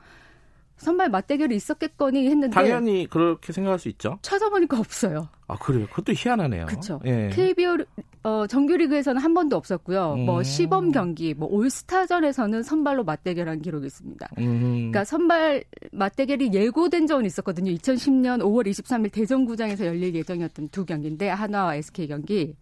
[0.77, 4.17] 선발 맞대결이 있었겠거니 했는데 당연히 그렇게 생각할 수 있죠.
[4.21, 5.27] 찾아보니까 없어요.
[5.47, 5.85] 아 그래요?
[5.87, 6.67] 그것도 희한하네요.
[6.67, 7.01] 그렇죠.
[7.05, 7.29] 예.
[7.33, 7.77] KBO
[8.21, 10.07] 어, 정규리그에서는 한 번도 없었고요.
[10.07, 10.25] 뭐 음.
[10.25, 14.27] 뭐 시범 경기, 뭐 올스타전에서는 선발로 맞대결한 기록이 있습니다.
[14.39, 14.61] 음.
[14.61, 17.71] 그러니까 선발 맞대결이 예고된 적은 있었거든요.
[17.71, 22.55] 2010년 5월 23일 대전구장에서 열릴 예정이었던 두 경기인데 한화와 SK 경기.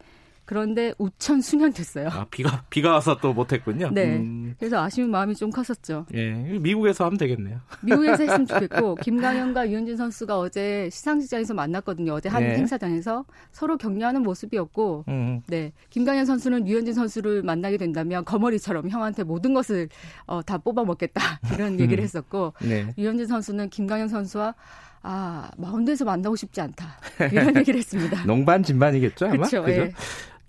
[0.48, 2.08] 그런데 우천 수년 됐어요.
[2.08, 3.90] 아, 비가 비가 와서 또 못했군요.
[3.92, 4.16] 네.
[4.16, 4.56] 음.
[4.58, 6.06] 그래서 아쉬운 마음이 좀 컸었죠.
[6.14, 7.60] 예, 미국에서 하면 되겠네요.
[7.82, 12.14] 미국에서 했으면 좋겠고 김강현과 유현진 선수가 어제 시상식장에서 만났거든요.
[12.14, 12.56] 어제 한 네.
[12.56, 15.42] 행사장에서 서로 격려하는 모습이었고, 음.
[15.48, 19.90] 네, 김강현 선수는 유현진 선수를 만나게 된다면 거머리처럼 형한테 모든 것을
[20.28, 21.80] 어, 다 뽑아 먹겠다 이런 음.
[21.82, 22.94] 얘기를 했었고, 네.
[22.98, 24.56] 유현진 선수는 김강현 선수와
[25.04, 27.00] 아 마운드에서 만나고 싶지 않다
[27.32, 28.24] 이런 얘기를 했습니다.
[28.26, 29.48] 농반 진반이겠죠 아마.
[29.48, 29.66] 그렇죠.
[29.70, 29.92] 예.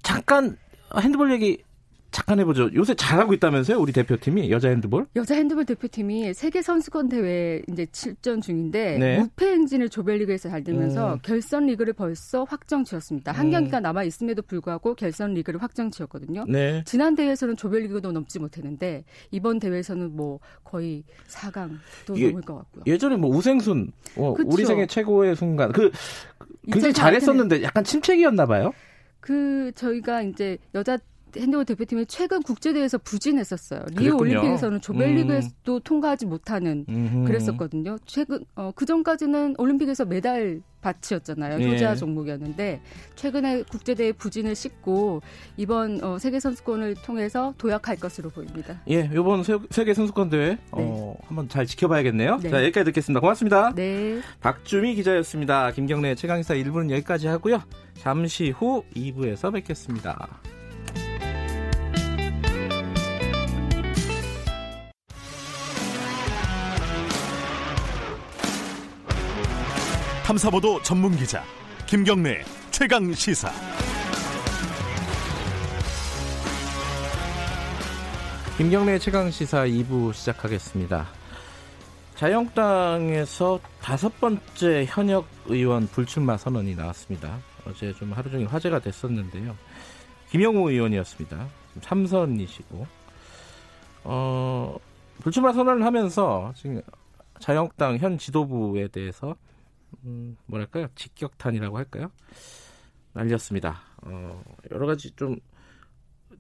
[0.03, 0.57] 잠깐
[0.97, 1.63] 핸드볼 얘기
[2.11, 2.71] 잠깐 해보죠.
[2.75, 5.07] 요새 잘하고 있다면서요, 우리 대표팀이 여자 핸드볼?
[5.15, 9.19] 여자 핸드볼 대표팀이 세계 선수권 대회 이제 출전 중인데 네.
[9.19, 11.19] 무패 행진을 조별리그에서 잘 들면서 음.
[11.23, 13.33] 결선 리그를 벌써 확정 지었습니다.
[13.33, 13.51] 한 음.
[13.51, 16.45] 경기가 남아 있음에도 불구하고 결선 리그를 확정 지었거든요.
[16.49, 16.83] 네.
[16.87, 22.85] 지난 대회에서는 조별리그도 넘지 못했는데 이번 대회에서는 뭐 거의 4강도 넘을 것 같고요.
[22.87, 25.91] 예전에 뭐 우생순, 어, 우리 생애 최고의 순간 그
[26.73, 28.73] 굉장히 잘했었는데 약간 침체기였나 봐요.
[29.21, 30.99] 그 저희가 이제 여자
[31.37, 33.83] 핸드볼 대표팀이 최근 국제대회에서 부진했었어요.
[33.93, 35.81] 리우 올림픽에서는 조별리그에서도 음.
[35.85, 36.87] 통과하지 못하는.
[37.27, 37.99] 그랬었거든요.
[38.07, 41.59] 최근 어, 그 전까지는 올림픽에서 메달 밭이었잖아요.
[41.67, 41.97] 효자 예.
[41.97, 42.81] 종목이었는데
[43.17, 45.23] 최근에 국제대회 부진을 씻고
[45.57, 48.81] 이번 어, 세계 선수권을 통해서 도약할 것으로 보입니다.
[48.91, 50.59] 예, 이번 세계 선수권 대회 네.
[50.73, 52.39] 어, 한번 잘 지켜봐야겠네요.
[52.43, 52.51] 네.
[52.51, 53.21] 자, 여기까지 듣겠습니다.
[53.21, 53.73] 고맙습니다.
[53.75, 54.21] 네.
[54.41, 55.73] 박주미 기자였습니다.
[55.73, 57.63] 김경래 최강사 1부는 여기까지 하고요.
[57.95, 60.41] 잠시 후 2부에서 뵙겠습니다.
[70.29, 71.43] 탐사보도 전문 기자
[71.87, 73.51] 김경래 최강 시사.
[78.59, 81.07] 김경래 최강 시사 2부 시작하겠습니다.
[82.17, 87.39] 자영당에서 다섯 번째 현역 의원 불출마 선언이 나왔습니다.
[87.67, 89.57] 어제 좀 하루 종일 화제가 됐었는데요.
[90.29, 91.49] 김영우 의원이었습니다.
[91.81, 92.87] 삼선이시고
[94.05, 94.77] 어,
[95.23, 96.83] 불출마 선언을 하면서 지금
[97.41, 99.35] 자영당 현 지도부에 대해서
[100.05, 102.11] 음, 뭐랄까요 직격탄이라고 할까요?
[103.13, 103.81] 날렸습니다.
[104.03, 105.37] 어, 여러 가지 좀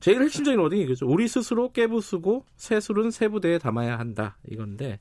[0.00, 1.06] 제일 핵심적인 워딩이 이거죠.
[1.06, 5.00] 우리 스스로 깨부수고 새술은 세부대에 담아야 한다 이건데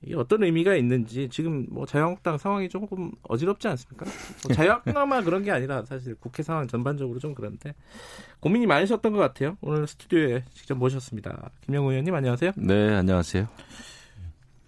[0.00, 4.06] 이게 어떤 의미가 있는지 지금 뭐 자유한국당 상황이 조금 어지럽지 않습니까?
[4.44, 7.74] 뭐 자유한국당만 그런 게 아니라 사실 국회 상황 전반적으로 좀 그런데
[8.40, 9.58] 고민이 많으셨던 것 같아요.
[9.60, 11.50] 오늘 스튜디오에 직접 모셨습니다.
[11.62, 12.52] 김영우 의원님 안녕하세요.
[12.56, 13.48] 네 안녕하세요.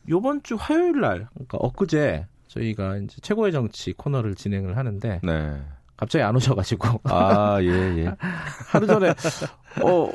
[0.09, 5.61] 요번 주 화요일 날 그러니까 엊그제 저희가 이제 최고의 정치 코너를 진행을 하는데 네.
[5.97, 8.15] 갑자기 안 오셔가지고 아예 예.
[8.71, 9.15] 하루 전에
[9.83, 10.09] 어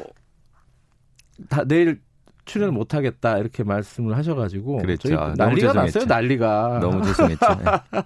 [1.50, 2.02] 다 내일
[2.46, 5.10] 출연을 못 하겠다 이렇게 말씀을 하셔가지고 그랬죠.
[5.10, 7.46] 저희 난리가 났어요 난리가 너무 죄송했죠.
[7.56, 7.64] 네.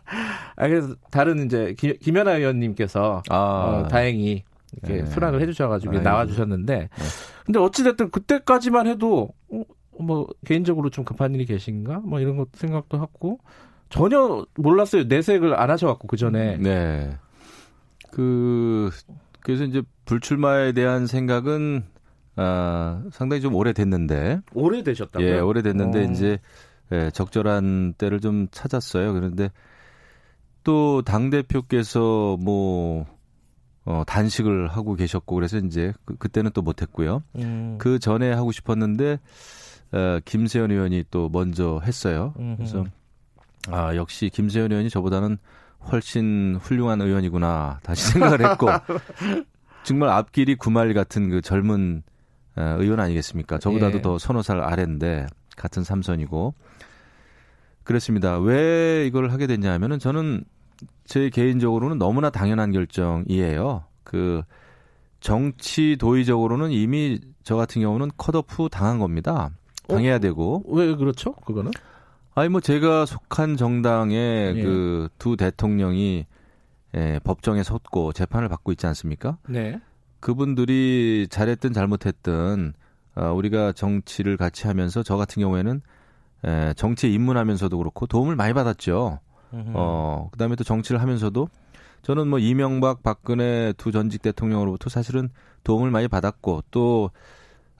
[0.55, 3.35] 아 그래서 다른 이제 김, 김연아 의원님께서 아.
[3.37, 5.05] 어, 다행히 이렇게 네.
[5.07, 6.03] 수락을 해주셔가지고 아이고.
[6.03, 6.89] 나와주셨는데 네.
[7.45, 9.63] 근데 어찌 됐든 그때까지만 해도 어,
[10.01, 13.39] 뭐 개인적으로 좀 급한 일이 계신가 뭐 이런 것 생각도 하고
[13.89, 15.03] 전혀 몰랐어요.
[15.05, 16.57] 내색을 안 하셔갖고 그 전에.
[16.57, 17.17] 네.
[18.11, 18.89] 그
[19.41, 21.83] 그래서 이제 불출마에 대한 생각은
[22.35, 24.41] 아, 상당히 좀 오래됐는데.
[24.53, 25.27] 오래되셨다고요?
[25.27, 26.11] 예, 오래됐는데 어.
[26.11, 26.39] 이제
[26.91, 29.13] 예, 적절한 때를 좀 찾았어요.
[29.13, 29.51] 그런데
[30.63, 33.05] 또 당 대표께서 뭐
[33.85, 37.23] 어, 단식을 하고 계셨고 그래서 이제 그, 그때는 또 못했고요.
[37.37, 37.77] 음.
[37.79, 39.19] 그 전에 하고 싶었는데
[39.91, 42.33] 어, 김세현 의원이 또 먼저 했어요.
[42.57, 42.85] 그래서
[43.67, 45.37] 아, 역시 김세현 의원이 저보다는
[45.91, 47.79] 훨씬 훌륭한 의원이구나.
[47.83, 48.67] 다시 생각을 했고,
[49.83, 52.03] 정말 앞길이 구말 같은 그 젊은
[52.55, 53.57] 어, 의원 아니겠습니까?
[53.59, 54.01] 저보다도 예.
[54.01, 56.53] 더 서너 살 아래인데, 같은 삼선이고.
[57.83, 58.37] 그렇습니다.
[58.37, 60.43] 왜 이걸 하게 됐냐 하면은 저는
[61.05, 63.83] 제 개인적으로는 너무나 당연한 결정이에요.
[64.03, 64.43] 그
[65.21, 69.49] 정치 도의적으로는 이미 저 같은 경우는 컷오프 당한 겁니다.
[69.87, 70.19] 당해야 어?
[70.19, 70.63] 되고.
[70.67, 71.33] 왜 그렇죠?
[71.33, 71.71] 그거는?
[72.35, 74.63] 아니 뭐 제가 속한 정당의 예.
[74.63, 76.25] 그두 대통령이
[76.95, 79.37] 예, 법정에 섰고 재판을 받고 있지 않습니까?
[79.47, 79.79] 네.
[80.19, 82.73] 그분들이 잘했든 잘못했든
[83.15, 85.81] 어, 우리가 정치를 같이 하면서 저 같은 경우에는
[86.47, 89.19] 예, 정치에 입문하면서도 그렇고 도움을 많이 받았죠.
[89.51, 91.49] 어, 그다음에 또 정치를 하면서도
[92.01, 95.29] 저는 뭐 이명박, 박근혜 두 전직 대통령으로부터 사실은
[95.63, 97.11] 도움을 많이 받았고 또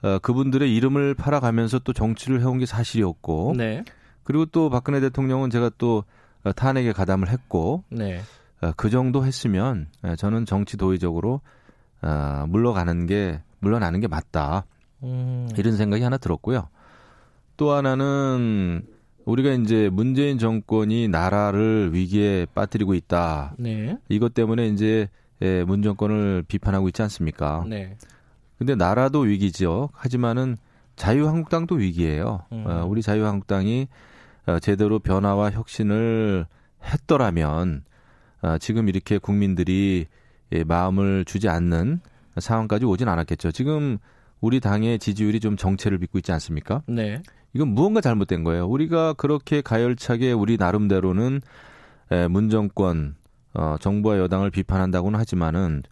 [0.02, 3.84] 어, 그분들의 이름을 팔아가면서 또 정치를 해온 게 사실이었고 네.
[4.24, 6.04] 그리고 또 박근혜 대통령은 제가 또
[6.56, 8.20] 탄핵에 가담을 했고 네.
[8.60, 11.40] 어, 그 정도 했으면 예, 저는 정치 도의적으로
[12.02, 14.64] 어, 물러가는 게 물러나는 게 맞다
[15.02, 15.48] 음.
[15.56, 16.68] 이런 생각이 하나 들었고요.
[17.56, 18.86] 또 하나는
[19.24, 23.54] 우리가 이제 문재인 정권이 나라를 위기에 빠뜨리고 있다.
[23.58, 23.98] 네.
[24.08, 25.08] 이것 때문에 이제
[25.42, 27.64] 예, 문 정권을 비판하고 있지 않습니까?
[27.68, 27.96] 네.
[28.58, 29.88] 근데 나라도 위기죠.
[29.94, 30.56] 하지만은
[30.96, 32.44] 자유한국당도 위기예요.
[32.52, 32.64] 음.
[32.66, 34.09] 어, 우리 자유한국당이 어,
[34.58, 36.46] 제대로 변화와 혁신을
[36.82, 37.84] 했더라면
[38.42, 40.06] 어, 지금 이렇게 국민들이
[40.52, 42.00] 예, 마음을 주지 않는
[42.38, 43.52] 상황까지 오진 않았겠죠.
[43.52, 43.98] 지금
[44.40, 46.82] 우리 당의 지지율이 좀 정체를 빚고 있지 않습니까?
[46.86, 47.22] 네.
[47.52, 48.66] 이건 무언가 잘못된 거예요.
[48.66, 51.40] 우리가 그렇게 가열차게 우리 나름대로는
[52.12, 53.16] 예, 문정권
[53.54, 55.82] 어, 정부와 여당을 비판한다고는 하지만은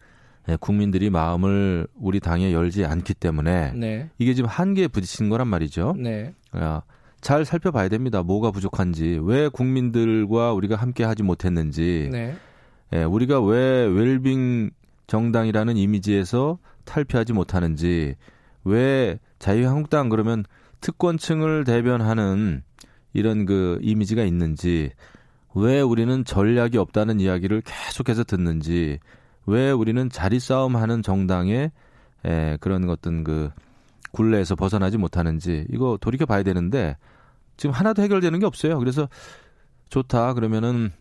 [0.49, 4.09] 예, 국민들이 마음을 우리 당에 열지 않기 때문에 네.
[4.19, 5.95] 이게 지금 한계에 부딪힌 거란 말이죠.
[5.99, 6.35] 네.
[6.53, 6.81] 어,
[7.21, 8.23] 잘 살펴봐야 됩니다.
[8.23, 12.37] 뭐가 부족한지, 왜 국민들과 우리가 함께 하지 못했는지, 네.
[12.93, 14.71] 예, 우리가 왜 웰빙
[15.07, 18.15] 정당이라는 이미지에서 탈피하지 못하는지,
[18.65, 20.45] 왜 자유한국당 그러면
[20.81, 22.63] 특권층을 대변하는
[23.13, 24.91] 이런 그 이미지가 있는지,
[25.55, 29.01] 왜 우리는 전략이 없다는 이야기를 계속해서 듣는지,
[29.47, 31.73] 왜 우리는 자리 싸움하는 정당의
[32.25, 33.51] 에, 그런 어떤 그
[34.13, 36.97] 굴레에서 벗어나지 못하는지 이거 돌이켜 봐야 되는데
[37.57, 38.79] 지금 하나도 해결되는 게 없어요.
[38.79, 39.09] 그래서
[39.91, 40.93] 좋다 그러면은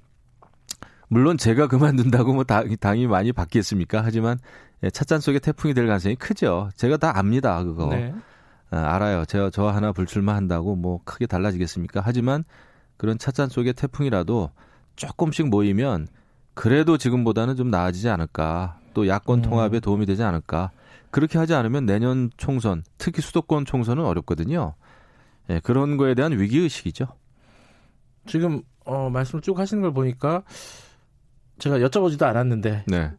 [1.10, 4.02] 물론 제가 그만둔다고 뭐 당, 당이 많이 바뀌겠습니까?
[4.04, 4.40] 하지만
[4.84, 6.70] 예, 찻잔 속에 태풍이 될 가능성이 크죠.
[6.76, 7.88] 제가 다 압니다, 그거.
[7.88, 8.14] 네.
[8.70, 9.26] 아, 알아요.
[9.26, 12.02] 제가 저 하나 불출마한다고 뭐 크게 달라지겠습니까?
[12.04, 12.44] 하지만
[12.98, 14.52] 그런 찻잔 속의 태풍이라도
[14.96, 16.08] 조금씩 모이면
[16.54, 18.80] 그래도 지금보다는 좀 나아지지 않을까.
[18.94, 19.42] 또 야권 음.
[19.44, 20.72] 통합에 도움이 되지 않을까.
[21.12, 24.76] 그렇게 하지 않으면 내년 총선, 특히 수도권 총선은 어렵거든요.
[25.50, 27.08] 예, 그런 거에 대한 위기 의식이죠.
[28.26, 30.44] 지금 어, 말씀을 쭉 하시는 걸 보니까
[31.60, 33.12] 제가 여쭤보지도 않았는데 네.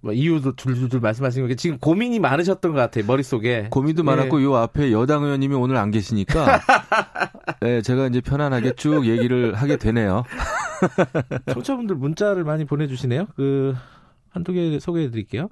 [0.00, 4.06] 뭐 이유도 둘둘둘 말씀하시는 게 지금 고민이 많으셨던 것 같아요 머릿속에 고민도 네.
[4.06, 6.60] 많았고 요 앞에 여당 의원님이 오늘 안 계시니까
[7.60, 10.24] 네, 제가 이제 편안하게 쭉 얘기를 하게 되네요.
[11.46, 13.28] 청취자분들 문자를 많이 보내주시네요.
[13.36, 13.74] 그
[14.28, 15.48] 한두 개 소개해드릴게요.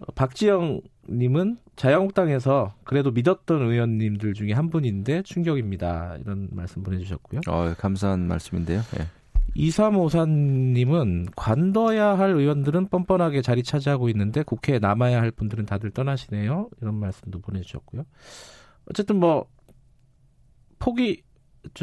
[0.00, 0.80] 어, 박지영
[1.10, 6.16] 님은 자유한국당에서 그래도 믿었던 의원님들 중에 한 분인데 충격입니다.
[6.20, 7.40] 이런 말씀 보내주셨고요.
[7.48, 8.82] 어, 감사한 말씀인데요.
[8.96, 9.06] 네.
[9.56, 16.68] 2354님은 관둬야 할 의원들은 뻔뻔하게 자리 차지하고 있는데 국회에 남아야 할 분들은 다들 떠나시네요.
[16.80, 18.04] 이런 말씀도 보내주셨고요.
[18.90, 19.46] 어쨌든 뭐
[20.78, 21.22] 포기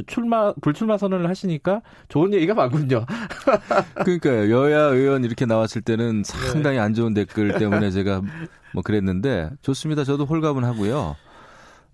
[0.07, 3.05] 출마 불출마 선언을 하시니까 좋은 얘기가 많군요.
[4.03, 4.51] 그러니까요.
[4.51, 8.21] 여야 의원 이렇게 나왔을 때는 상당히 안 좋은 댓글 때문에 제가
[8.73, 10.03] 뭐 그랬는데 좋습니다.
[10.03, 11.15] 저도 홀가분 하고요.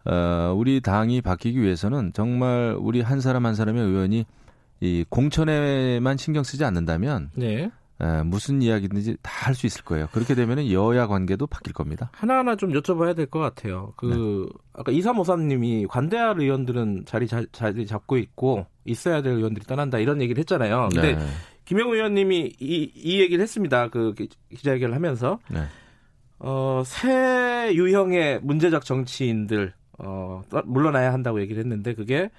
[0.05, 4.25] 어, 우리 당이 바뀌기 위해서는 정말 우리 한 사람 한 사람의 의원이
[4.79, 7.69] 이 공천에만 신경 쓰지 않는다면 네.
[8.01, 10.07] 에, 무슨 이야기든지 다 할 수 있을 거예요.
[10.11, 12.09] 그렇게 되면 여야 관계도 바뀔 겁니다.
[12.13, 13.93] 하나하나 좀 여쭤봐야 될 것 같아요.
[13.97, 14.59] 그 네.
[14.73, 20.39] 아까 이사모사님이 관대할 의원들은 자리 자, 자리 잡고 있고 있어야 될 의원들이 떠난다 이런 얘기를
[20.39, 20.89] 했잖아요.
[20.93, 21.25] 근데 네.
[21.65, 23.87] 김영우 의원님이 이, 이 얘기를 했습니다.
[23.89, 24.13] 그
[24.49, 25.63] 기자회견을 하면서 네.
[26.39, 32.29] 어, 새 유형의 문제적 정치인들 어, 물러나야 한다고 얘기를 했는데 그게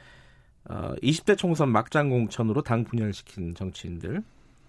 [0.69, 4.23] 어, 20대 총선 막장 공천으로 당 분열시킨 정치인들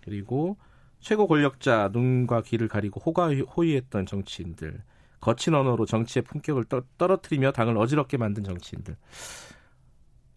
[0.04, 0.58] 그리고
[1.04, 4.82] 최고 권력자 눈과 귀를 가리고 호가호위했던 정치인들,
[5.20, 8.96] 거친 언어로 정치의 품격을 떠, 떨어뜨리며 당을 어지럽게 만든 정치인들.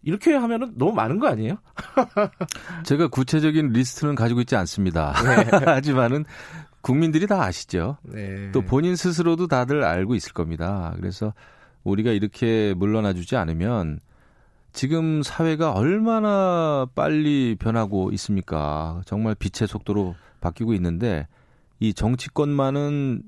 [0.03, 1.57] 이렇게 하면은 너무 많은 거 아니에요?
[2.85, 5.13] 제가 구체적인 리스트는 가지고 있지 않습니다.
[5.23, 5.57] 네.
[5.65, 6.25] 하지만은
[6.81, 7.97] 국민들이 다 아시죠.
[8.03, 8.51] 네.
[8.51, 10.93] 또 본인 스스로도 다들 알고 있을 겁니다.
[10.97, 11.33] 그래서
[11.83, 13.99] 우리가 이렇게 물러나 주지 않으면
[14.77, 19.01] 지금 사회가 얼마나 빨리 변하고 있습니까?
[19.07, 21.27] 정말 빛의 속도로 바뀌고 있는데
[21.79, 23.23] 이 정치권만은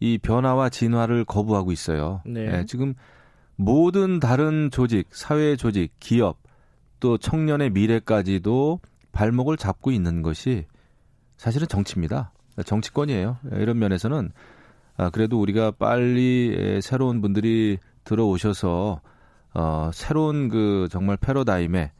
[0.00, 2.22] 이 변화와 진화를 거부하고 있어요.
[2.24, 2.48] 네.
[2.48, 2.94] 네, 지금
[3.56, 6.38] 모든 다른 조직, 사회 조직, 기업
[7.00, 8.80] 또 청년의 미래까지도
[9.12, 10.64] 발목을 잡고 있는 것이
[11.36, 12.32] 사실은 정치입니다.
[12.64, 13.36] 정치권이에요.
[13.52, 14.30] 이런 면에서는
[14.96, 19.02] 아, 그래도 우리가 빨리 새로운 분들이 들어오셔서
[19.58, 21.90] 어, 새로운 그 정말 패러다임에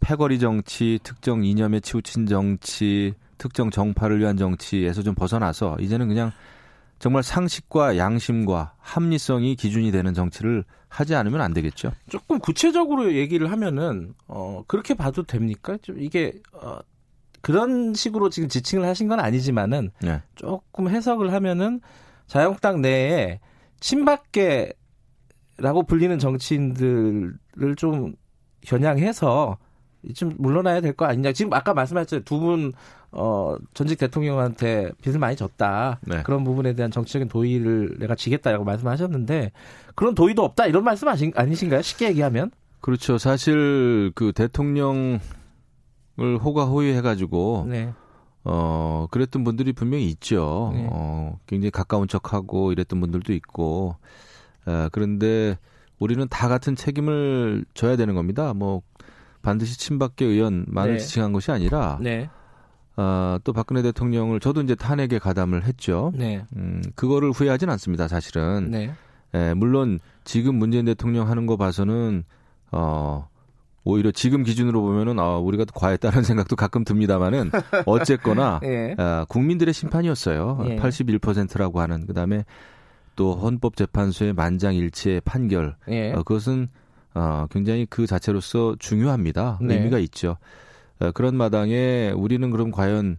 [0.00, 6.32] 패거리 정치, 특정 이념에 치우친 정치, 특정 정파를 위한 정치에서 좀 벗어나서 이제는 그냥
[6.98, 11.92] 정말 상식과 양심과 합리성이 기준이 되는 정치를 하지 않으면 안 되겠죠.
[12.08, 15.76] 조금 구체적으로 얘기를 하면은 어 그렇게 봐도 됩니까?
[15.82, 16.78] 좀 이게 어
[17.42, 20.22] 그런 식으로 지금 지칭을 하신 건 아니지만은 네.
[20.34, 21.82] 조금 해석을 하면은
[22.26, 23.38] 자유한국당 내에
[23.80, 24.72] 친박계
[25.60, 28.14] 라고 불리는 정치인들을 좀
[28.62, 29.58] 겨냥해서
[30.14, 31.32] 좀 물러나야 될 거 아니냐.
[31.32, 32.24] 지금 아까 말씀하셨죠.
[32.24, 32.72] 두 분
[33.12, 35.98] 어, 전직 대통령한테 빚을 많이 졌다.
[36.06, 36.22] 네.
[36.22, 39.50] 그런 부분에 대한 정치적인 도의를 내가 지겠다라고 말씀하셨는데
[39.96, 41.82] 그런 도의도 없다 이런 말씀 아신, 아니신가요?
[41.82, 42.52] 쉽게 얘기하면?
[42.80, 43.18] 그렇죠.
[43.18, 45.18] 사실 그 대통령을
[46.18, 47.92] 호가호위해가지고 네.
[48.44, 50.70] 어 그랬던 분들이 분명히 있죠.
[50.74, 50.88] 네.
[50.90, 53.96] 어 굉장히 가까운 척하고 이랬던 분들도 있고.
[54.66, 55.58] 어, 그런데
[55.98, 58.54] 우리는 다 같은 책임을 져야 되는 겁니다.
[58.54, 58.82] 뭐
[59.42, 60.98] 반드시 친박계 의원만을 네.
[60.98, 61.98] 지칭한 것이 아니라.
[62.00, 62.28] 네.
[62.96, 66.12] 어, 또 박근혜 대통령을 저도 이제 탄핵에 가담을 했죠.
[66.14, 66.44] 네.
[66.56, 68.70] 음, 그거를 후회하진 않습니다, 사실은.
[68.70, 68.92] 네.
[69.34, 72.24] 예, 물론 지금 문재인 대통령 하는 거 봐서는
[72.72, 73.28] 어
[73.84, 77.50] 오히려 지금 기준으로 보면은 아 우리가 과했다는 생각도 가끔 듭니다만은
[77.86, 78.94] 어쨌거나 예.
[78.98, 80.66] 아, 국민들의 심판이었어요.
[80.68, 80.76] 예.
[80.76, 82.44] 81%라고 하는 그다음에
[83.20, 86.10] 또 헌법재판소의 만장일치의 판결 예.
[86.12, 86.68] 어, 그것은
[87.12, 89.58] 어, 굉장히 그 자체로서 중요합니다.
[89.60, 89.74] 네.
[89.74, 90.38] 의미가 있죠.
[91.00, 93.18] 어, 그런 마당에 우리는 그럼 과연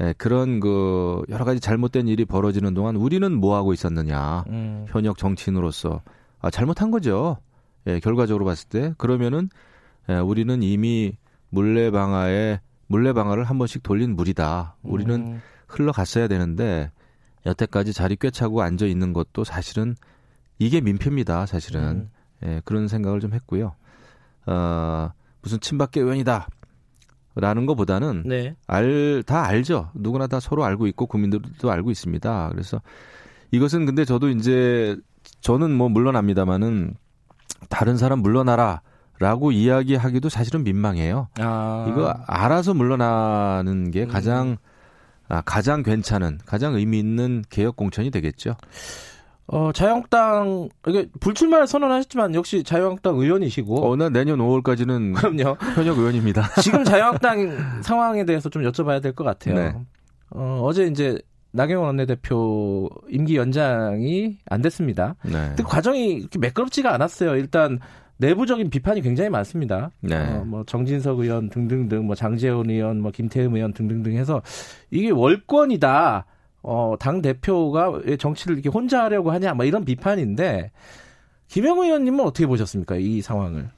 [0.00, 4.86] 예, 그런 그 여러 가지 잘못된 일이 벌어지는 동안 우리는 뭐 하고 있었느냐 음.
[4.88, 6.00] 현역 정치인으로서
[6.40, 7.38] 아, 잘못한 거죠.
[7.88, 9.48] 예, 결과적으로 봤을 때 그러면은
[10.08, 11.16] 예, 우리는 이미
[11.48, 14.76] 물레방아에 물레방아를 한 번씩 돌린 물이다.
[14.84, 15.42] 우리는 음.
[15.66, 16.92] 흘러갔어야 되는데
[17.46, 19.94] 여태까지 자리 꿰차고 앉아 있는 것도 사실은
[20.58, 21.46] 이게 민폐입니다.
[21.46, 22.10] 사실은 음.
[22.44, 23.74] 예, 그런 생각을 좀 했고요.
[24.46, 25.10] 어,
[25.42, 26.48] 무슨 친박계 의원이다.
[27.36, 28.56] 라는 것보다는 네.
[28.66, 29.90] 알, 다 알죠.
[29.94, 32.48] 누구나 다 서로 알고 있고 국민들도 알고 있습니다.
[32.50, 32.80] 그래서
[33.52, 34.96] 이것은 근데 저도 이제
[35.40, 36.94] 저는 뭐 물러납니다마는
[37.68, 38.82] 다른 사람 물러나라.
[39.20, 41.28] 라고 이야기하기도 사실은 민망해요.
[41.40, 41.86] 아.
[41.90, 44.56] 이거 알아서 물러나는 게 가장 음.
[45.30, 48.56] 아, 가장 괜찮은, 가장 의미 있는 개혁 공천이 되겠죠.
[49.46, 53.88] 어, 자유한국당, 이게 불출마를 선언하셨지만 역시 자유한국당 의원이시고.
[53.90, 55.14] 어, 난 내년 5월까지는.
[55.16, 55.56] 그럼요.
[55.74, 56.48] 현역 의원입니다.
[56.62, 59.54] 지금 자유한국당 상황에 대해서 좀 여쭤봐야 될 것 같아요.
[59.54, 59.74] 네.
[60.30, 61.18] 어, 어제 이제
[61.52, 65.16] 나경원 원내대표 임기 연장이 안 됐습니다.
[65.24, 65.32] 네.
[65.48, 67.34] 근데 과정이 이렇게 매끄럽지가 않았어요.
[67.36, 67.80] 일단
[68.20, 69.90] 내부적인 비판이 굉장히 많습니다.
[70.00, 70.16] 네.
[70.16, 74.42] 어, 뭐 정진석 의원 등등등, 뭐 장재원 의원, 뭐 김태흠 의원 등등등 해서
[74.90, 76.26] 이게 월권이다.
[76.62, 80.70] 어, 당 대표가 왜 정치를 이렇게 혼자 하려고 하냐, 뭐 이런 비판인데
[81.48, 82.96] 김영 의원님은 어떻게 보셨습니까?
[82.96, 83.70] 이 상황을?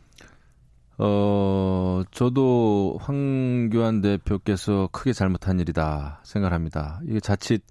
[0.98, 7.00] 어, 저도 황교안 대표께서 크게 잘못한 일이다 생각합니다.
[7.06, 7.62] 이게 자칫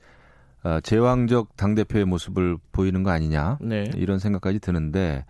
[0.64, 3.92] 어, 제왕적 당 대표의 모습을 보이는 거 아니냐 네.
[3.96, 5.26] 이런 생각까지 드는데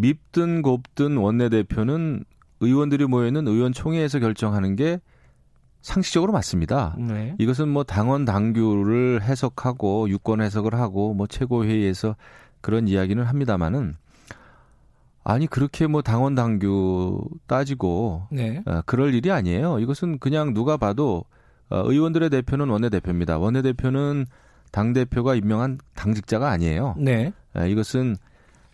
[0.00, 2.24] 밉든 곱든 원내대표는
[2.60, 5.00] 의원들이 모여있는 의원총회에서 결정하는 게
[5.82, 6.94] 상식적으로 맞습니다.
[6.98, 7.34] 네.
[7.38, 12.16] 이것은 뭐 당원 당규를 해석하고 유권 해석을 하고 뭐 최고회의에서
[12.60, 13.94] 그런 이야기는 합니다마는
[15.24, 18.62] 아니 그렇게 뭐 당원 당규 따지고 네.
[18.66, 19.78] 어, 그럴 일이 아니에요.
[19.78, 21.24] 이것은 그냥 누가 봐도
[21.70, 23.38] 어, 의원들의 대표는 원내 대표입니다.
[23.38, 24.26] 원내 대표는
[24.72, 26.94] 당 대표가 임명한 당직자가 아니에요.
[26.98, 27.32] 네.
[27.54, 28.29] 어, 이것은 어,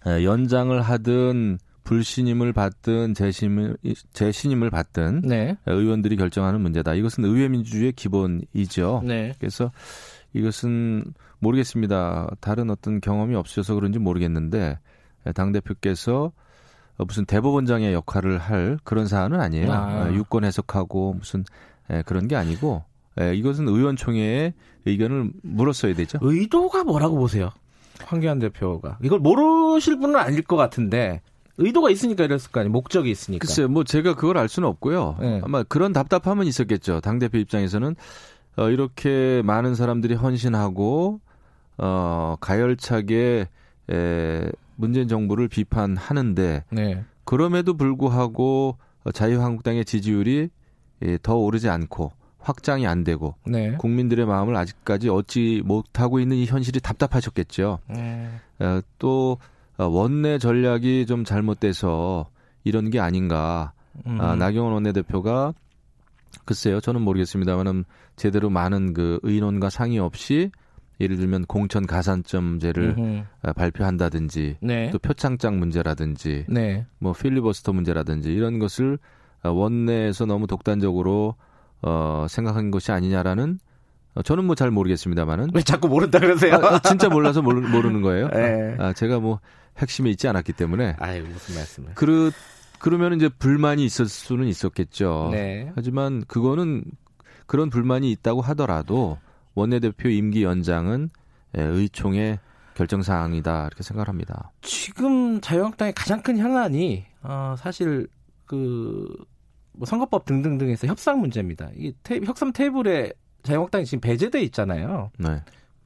[0.07, 3.77] 연장을 하든 불신임을 받든 재심을
[4.13, 5.57] 재신임을 받든 네.
[5.67, 6.95] 의원들이 결정하는 문제다.
[6.95, 9.03] 이것은 의회 민주주의의 기본이죠.
[9.05, 9.35] 네.
[9.39, 9.71] 그래서
[10.33, 11.05] 이것은
[11.39, 12.29] 모르겠습니다.
[12.41, 14.79] 다른 어떤 경험이 없어서 그런지 모르겠는데
[15.35, 16.33] 당 대표께서
[16.99, 19.73] 무슨 대법원장의 역할을 할 그런 사안은 아니에요.
[19.73, 20.07] 아.
[20.07, 21.45] 어, 유권 해석하고 무슨
[22.05, 22.83] 그런 게 아니고
[23.35, 24.55] 이것은 의원총회의
[24.87, 26.19] 의견을 물었어야 되죠.
[26.21, 27.51] 의도가 뭐라고 보세요?
[28.05, 31.23] 황교안 대표가 이걸 모르실 분은 아닐 것 같은데
[31.59, 32.73] 의도가 있으니까 이랬을 거 아니에요.
[32.73, 33.47] 목적이 있으니까.
[33.47, 35.17] 글쎄요, 뭐 제가 그걸 알 수는 없고요.
[35.21, 35.41] 네.
[35.43, 37.01] 아마 그런 답답함은 있었겠죠.
[37.01, 37.97] 당 대표 입장에서는
[38.57, 41.21] 어, 이렇게 많은 사람들이 헌신하고
[41.79, 43.49] 어, 가열차게
[43.91, 47.05] 에, 문재인 정부를 비판하는데 네.
[47.25, 48.77] 그럼에도 불구하고
[49.13, 50.49] 자유한국당의 지지율이
[51.03, 52.13] 예, 더 오르지 않고
[52.47, 53.75] 확장이 안 되고 네.
[53.77, 57.81] 국민들의 마음을 아직까지 얻지 못하고 있는 이 현실이 답답하셨겠죠.
[57.89, 58.31] 네.
[58.61, 59.39] 어, 또
[59.77, 62.27] 어, 원내 전략이 좀 잘못돼서
[62.63, 63.73] 이런 게 아닌가.
[64.07, 64.21] 음.
[64.21, 65.55] 아, 나경원 원내대표가
[66.45, 67.85] 글쎄요, 저는 모르겠습니다만은
[68.15, 70.53] 제대로 많은 그 의논과 상의 없이
[71.01, 73.23] 예를 들면 공천 가산점제를 음흠.
[73.43, 74.91] 아, 발표한다든지 네.
[74.93, 76.87] 또 표창장 문제라든지 네.
[77.01, 78.99] 뭐 필리버스터 문제라든지 이런 것을
[79.43, 81.35] 아, 원내에서 너무 독단적으로
[81.87, 83.61] 어, 생각한 것이 아니냐라는
[84.17, 86.55] 어, 저는 뭐 잘 모르겠습니다만은 왜 자꾸 모른다 그러세요?
[86.57, 88.29] 아, 아, 진짜 몰라서 모르, 모르는 거예요.
[88.31, 88.75] 네.
[88.79, 89.39] 아, 제가 뭐
[89.79, 90.97] 핵심에 있지 않았기 때문에.
[90.99, 91.95] 아유 무슨 말씀을?
[91.95, 92.31] 그러
[92.79, 95.29] 그러면 이제 불만이 있을 수는 있었겠죠.
[95.33, 95.71] 네.
[95.77, 96.83] 하지만 그거는
[97.47, 99.19] 그런 불만이 있다고 하더라도
[99.55, 101.11] 원내대표 임기 연장은
[101.57, 102.39] 예, 의총의
[102.75, 104.51] 결정 사항이다 이렇게 생각합니다.
[104.61, 108.09] 지금 자유한국당의 가장 큰 현안이 어, 사실
[108.45, 109.07] 그
[109.77, 111.71] 뭐 선거법 등등등에서 협상 문제입니다.
[111.77, 113.13] 이 테, 협상 테이블에
[113.43, 115.11] 자유한국당이 지금 배제돼 있잖아요.
[115.19, 115.43] 네.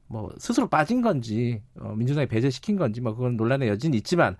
[0.07, 4.35] 뭐 스스로 빠진 건지 어, 민주당이 배제시킨 건지 뭐 그건 논란의 여지는 있지만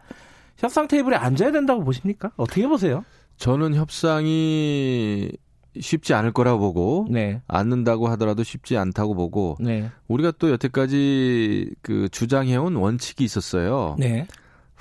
[0.57, 2.31] 협상 테이블에 앉아야 된다고 보십니까?
[2.35, 3.05] 어떻게 보세요?
[3.37, 5.31] 저는 협상이
[5.79, 7.41] 쉽지 않을 거라고 보고 네.
[7.47, 9.89] 앉는다고 하더라도 쉽지 않다고 보고 네.
[10.07, 13.95] 우리가 또 여태까지 그 주장해온 원칙이 있었어요.
[13.97, 14.27] 네.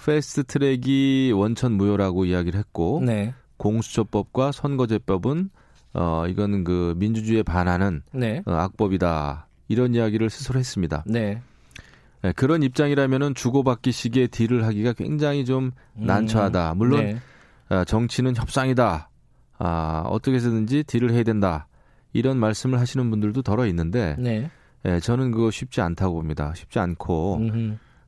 [0.05, 3.35] 패스트 트랙이 원천 무효라고 이야기를 했고 네.
[3.61, 5.51] 공수처법과 선거제법은
[5.93, 8.43] 어 이거는 그 민주주의에 반하는 네.
[8.47, 11.05] 어, 악법이다 이런 이야기를 스스로 했습니다.
[11.07, 11.43] 네.
[12.23, 16.07] 네, 그런 입장이라면은 주고받기 시기에 딜을 하기가 굉장히 좀 음.
[16.07, 16.75] 난처하다.
[16.75, 17.17] 물론 네.
[17.69, 19.11] 어, 정치는 협상이다.
[19.59, 21.67] 아, 어떻게 해서든지 딜을 해야 된다.
[22.13, 24.51] 이런 말씀을 하시는 분들도 덜어 있는데 네.
[24.87, 26.53] 예, 저는 그거 쉽지 않다고 봅니다.
[26.55, 27.41] 쉽지 않고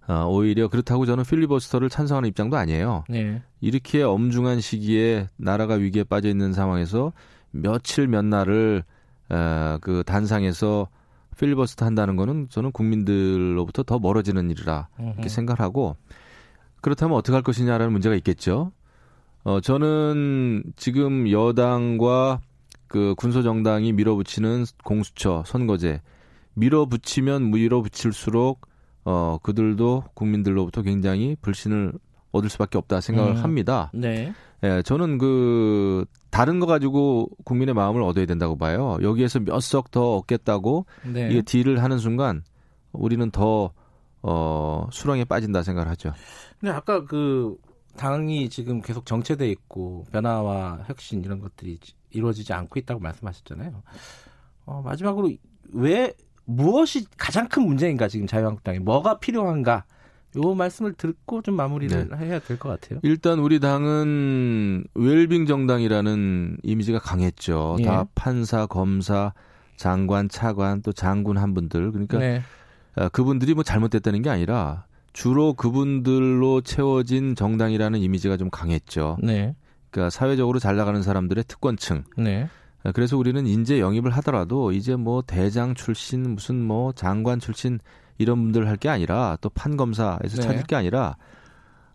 [0.09, 3.05] 어, 오히려 그렇다고 저는 필리버스터를 찬성하는 입장도 아니에요.
[3.09, 3.43] 네.
[3.61, 7.13] 이렇게 엄중한 시기에 나라가 위기에 빠져 있는 상황에서
[7.51, 8.83] 며칠 몇 날을
[9.31, 10.89] 어, 그 단상에서
[11.39, 15.97] 필리버스터 한다는 거는 저는 국민들로부터 더 멀어지는 일이라 이렇게 생각하고
[16.83, 18.73] 그렇다면 어떻게 할 것이냐라는 문제가 있겠죠.
[19.45, 22.41] 어, 저는 지금 여당과
[22.87, 26.03] 그 군소정당이 밀어붙이는 공수처, 선거제,
[26.55, 28.67] 밀어붙이면 밀어붙일수록
[29.05, 31.93] 어, 그들도 국민들로부터 굉장히 불신을
[32.33, 33.43] 얻을 수밖에 없다 생각을 음.
[33.43, 33.91] 합니다.
[33.93, 34.33] 네.
[34.65, 38.97] 예, 저는 그 다른 거 가지고 국민의 마음을 얻어야 된다고 봐요.
[39.03, 41.29] 여기에서 몇 석 더 얻겠다고 네.
[41.31, 42.43] 이게 딜을 하는 순간
[42.93, 43.73] 우리는 더
[44.23, 46.13] 어, 수렁에 빠진다 생각을 하죠.
[46.61, 47.57] 근데 아까 그
[47.97, 51.79] 당이 지금 계속 정체돼 있고 변화와 혁신 이런 것들이
[52.11, 53.83] 이루어지지 않고 있다고 말씀하셨잖아요.
[54.65, 55.31] 어, 마지막으로
[55.73, 59.85] 왜 무엇이 가장 큰 문제인가 지금 자유한국당이 뭐가 필요한가
[60.37, 62.17] 요 말씀을 듣고 좀 마무리를 네.
[62.17, 63.01] 해야 될 것 같아요.
[63.03, 67.77] 일단 우리 당은 웰빙 정당이라는 이미지가 강했죠.
[67.81, 67.85] 예.
[67.85, 69.35] 다 판사, 검사,
[69.77, 72.43] 장관, 차관 또 장군 한 분들 그러니까 네.
[72.95, 79.19] 아, 그분들이 뭐 잘못됐다는 게 아니라 주로 그분들로 채워진 정당이라는 이미지가 좀 강했죠.
[79.23, 79.55] 네.
[79.91, 82.05] 그러니까 사회적으로 잘 나가는 사람들의 특권층.
[82.17, 82.49] 네.
[82.85, 87.79] 아, 그래서 우리는 인재 영입을 하더라도 이제 뭐 대장 출신 무슨 뭐 장관 출신
[88.19, 90.43] 이런 분들 할 게 아니라 또 판검사에서 네.
[90.43, 91.17] 찾을 게 아니라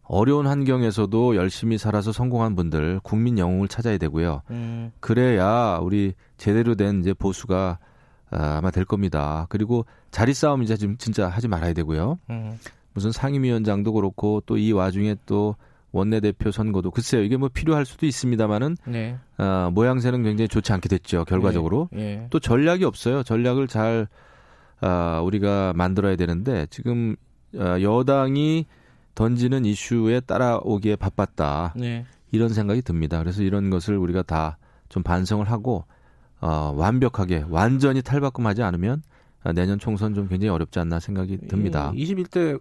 [0.04, 4.42] 어려운 환경에서도 열심히 살아서 성공한 분들 국민 영웅을 찾아야 되고요.
[4.52, 4.92] 음.
[5.02, 7.80] 그래야 우리 제대로 된 이제 보수가
[8.30, 9.46] 아, 아마 될 겁니다.
[9.50, 12.20] 그리고 자리 싸움 이제 좀 진짜 하지 말아야 되고요.
[12.30, 12.58] 음.
[12.94, 15.56] 무슨 상임위원장도 그렇고 또 이 와중에 또
[15.92, 19.18] 원내대표 선거도 글쎄요 이게 뭐 필요할 수도 있습니다만은 네.
[19.38, 22.18] 어, 모양새는 굉장히 좋지 않게 됐죠 결과적으로 네.
[22.18, 22.28] 네.
[22.30, 24.08] 또 전략이 없어요 전략을 잘
[24.82, 27.16] 어, 우리가 만들어야 되는데 지금
[27.56, 28.66] 어, 여당이
[29.16, 32.06] 던지는 이슈에 따라오기에 바빴다 네.
[32.32, 34.58] 이런 생각이 듭니다 그래서 이런 것을 우리가 다
[34.90, 35.86] 좀 반성을 하고
[36.40, 39.02] 어, 완벽하게 완전히 탈바꿈하지 않으면
[39.56, 41.92] 내년 총선 좀 굉장히 어렵지 않나 생각이 듭니다.
[41.96, 42.60] 21대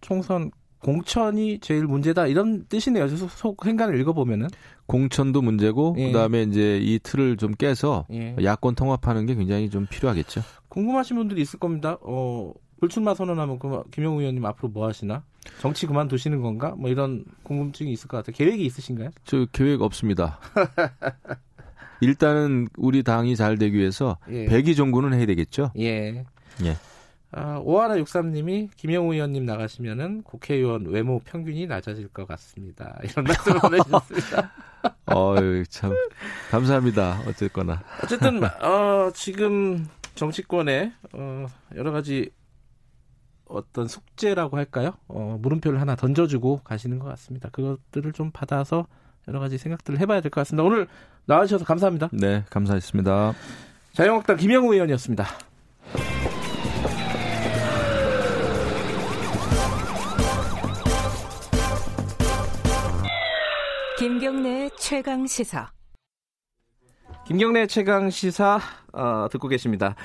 [0.00, 0.50] 총선
[0.84, 3.08] 공천이 제일 문제다 이런 뜻이네요.
[3.08, 4.48] 속 행간을 읽어보면은
[4.84, 6.08] 공천도 문제고 예.
[6.08, 8.36] 그다음에 이제 이 틀을 좀 깨서 예.
[8.42, 10.42] 야권 통합하는 게 굉장히 좀 필요하겠죠.
[10.68, 11.96] 궁금하신 분들이 있을 겁니다.
[12.02, 15.22] 어, 불출마 선언하면 그 김영우 의원님 앞으로 뭐 하시나?
[15.58, 16.74] 정치 그만두시는 건가?
[16.76, 18.34] 뭐 이런 궁금증이 있을 것 같아요.
[18.36, 19.08] 계획이 있으신가요?
[19.24, 20.38] 저 계획 없습니다.
[22.02, 24.44] 일단은 우리 당이 잘 되기 위해서 예.
[24.44, 25.70] 백의 종군은 해야 되겠죠.
[25.78, 26.26] 예.
[26.62, 26.76] 예.
[27.36, 32.96] 아, 오하나 육삼님이 김영우 의원님 나가시면은 국회의원 외모 평균이 낮아질 것 같습니다.
[33.02, 34.52] 이런 말씀을 보내주셨습니다.
[35.12, 35.92] 어유 참
[36.50, 37.22] 감사합니다.
[37.26, 42.30] 어쨌거나 어쨌든 어, 지금 정치권에 어, 여러 가지
[43.46, 44.92] 어떤 숙제라고 할까요?
[45.08, 47.48] 어, 물음표를 하나 던져주고 가시는 것 같습니다.
[47.50, 48.86] 그것들을 좀 받아서
[49.26, 50.62] 여러 가지 생각들을 해봐야 될 것 같습니다.
[50.62, 50.86] 오늘
[51.26, 52.10] 나와주셔서 감사합니다.
[52.12, 53.32] 네, 감사했습니다.
[53.92, 55.24] 자유한국당 김영우 의원이었습니다.
[64.24, 65.70] 김경래 최강 시사.
[67.26, 68.58] 김경래 최강 시사
[68.94, 69.96] 어, 듣고 계십니다.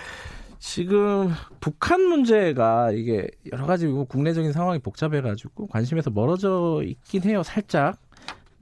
[0.57, 7.43] 지금 북한 문제가 이게 여러 가지 국내적인 상황이 복잡해가지고 관심에서 멀어져 있긴 해요.
[7.43, 7.97] 살짝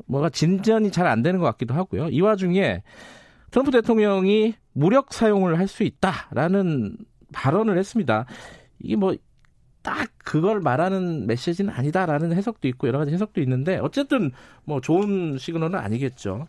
[0.05, 2.09] 뭐가 진전이 잘 안 되는 것 같기도 하고요.
[2.09, 2.83] 이 와중에
[3.49, 6.97] 트럼프 대통령이 무력 사용을 할 수 있다라는
[7.33, 8.27] 발언을 했습니다.
[8.77, 9.15] 이게 뭐
[9.81, 14.31] 딱 그걸 말하는 메시지는 아니다라는 해석도 있고 여러 가지 해석도 있는데 어쨌든
[14.65, 16.47] 뭐 좋은 시그널은 아니겠죠.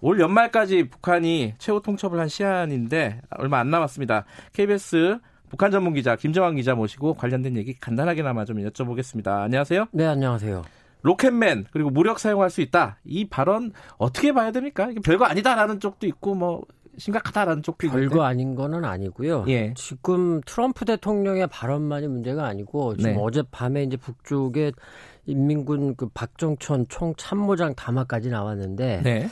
[0.00, 4.24] 올 연말까지 북한이 최후 통첩을 한 시한인데 얼마 안 남았습니다.
[4.52, 9.42] KBS 북한 전문 기자 김정환 기자 모시고 관련된 얘기 간단하게나마 좀 여쭤보겠습니다.
[9.42, 9.86] 안녕하세요.
[9.92, 10.62] 네, 안녕하세요.
[11.02, 12.98] 로켓맨 그리고 무력 사용할 수 있다.
[13.04, 14.88] 이 발언 어떻게 봐야 됩니까?
[14.90, 16.62] 이게 별거 아니다라는 쪽도 있고 뭐
[16.98, 18.08] 심각하다라는 쪽도 있는데.
[18.08, 19.44] 별거 아닌 거는 아니고요.
[19.48, 19.72] 예.
[19.74, 23.18] 지금 트럼프 대통령의 발언만이 문제가 아니고 지금 네.
[23.18, 24.72] 어젯밤에 이제 북쪽에
[25.26, 29.28] 인민군 그 박정천 총 참모장 담화까지 나왔는데 네.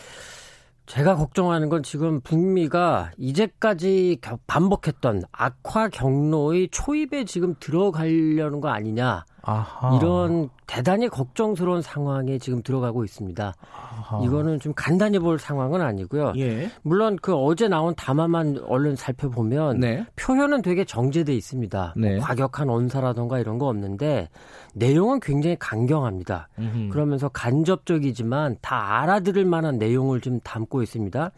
[0.86, 9.24] 제가 걱정하는 건 지금 북미가 이제까지 반복했던 악화 경로의 초입에 지금 들어가려는 거 아니냐.
[9.47, 9.97] 아하.
[9.97, 13.55] 이런 대단히 걱정스러운 상황에 지금 들어가고 있습니다.
[13.72, 14.24] 아하.
[14.24, 16.32] 이거는 좀 간단히 볼 상황은 아니고요.
[16.36, 16.68] 예.
[16.82, 20.05] 물론 그 어제 나온 담화만 얼른 살펴보면 네.
[20.16, 21.94] 표현은 되게 정제돼 있습니다.
[21.97, 22.16] 뭐 네.
[22.16, 24.28] 뭐 과격한 언사라던가 이런 거 없는데
[24.74, 26.49] 내용은 굉장히 강경합니다.
[26.59, 26.88] 음흠.
[26.90, 31.30] 그러면서 간접적이지만 다 알아들을 만한 내용을 좀 담고 있습니다.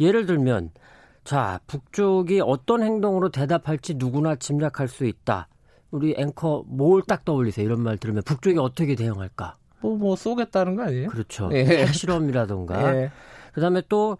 [0.00, 0.70] 예를 들면
[1.22, 5.48] 자, 북쪽이 어떤 행동으로 대답할지 누구나 짐작할 수 있다.
[5.94, 7.64] 우리 앵커 뭘 딱 떠올리세요?
[7.64, 9.56] 이런 말 들으면 북쪽이 어떻게 대응할까?
[9.80, 11.08] 뭐, 뭐 쏘겠다는 거 아니에요?
[11.08, 11.50] 그렇죠.
[11.52, 11.64] 예.
[11.86, 12.96] 핵실험이라던가.
[12.96, 13.10] 예.
[13.52, 14.18] 그다음에 또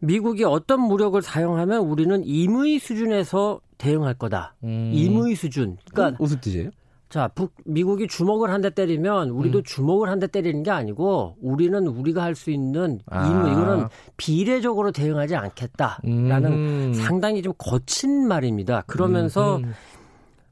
[0.00, 4.56] 미국이 어떤 무력을 사용하면 우리는 임의 수준에서 대응할 거다.
[4.64, 4.90] 음.
[4.92, 5.76] 임의 수준.
[5.92, 6.70] 그러니까 무슨 뜻이에요?
[7.08, 9.62] 자, 북 미국이 주먹을 한 대 때리면 우리도 음.
[9.64, 13.26] 주먹을 한 대 때리는 게 아니고 우리는 우리가 할 수 있는 아.
[13.28, 16.92] 임의 이거는 비례적으로 대응하지 않겠다라는 음.
[16.94, 18.82] 상당히 좀 거친 말입니다.
[18.86, 19.74] 그러면서 음.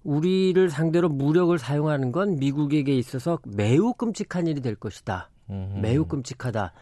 [0.03, 0.13] 음.
[0.13, 5.31] 우리를 상대로 무력을 사용하는 건 미국에게 있어서 매우 끔찍한 일이 될 것이다.
[5.51, 6.73] 음 매우 끔찍하다.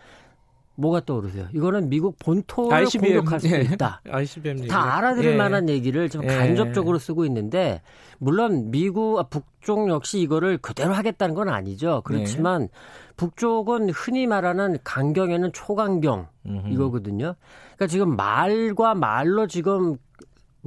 [0.79, 1.49] 뭐가 떠오르세요?
[1.53, 3.63] 이거는 미국 본토를 ICBM, 공격할 수도 예.
[3.63, 4.01] 있다.
[4.09, 5.37] ICBM 다 알아들을 예.
[5.37, 6.29] 만한 얘기를 좀 예.
[6.29, 7.83] 간접적으로 쓰고 있는데
[8.19, 12.03] 물론 미국 아, 북쪽 역시 이거를 그대로 하겠다는 건 아니죠.
[12.05, 12.69] 그렇지만 네.
[13.17, 16.69] 북쪽은 흔히 말하는 강경에는 초강경 음흠.
[16.69, 17.35] 이거거든요.
[17.75, 19.97] 그러니까 지금 말과 말로 지금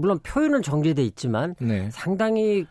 [0.01, 1.89] 물론 표현은 정제돼 있지만 네.
[1.91, 2.65] 상당히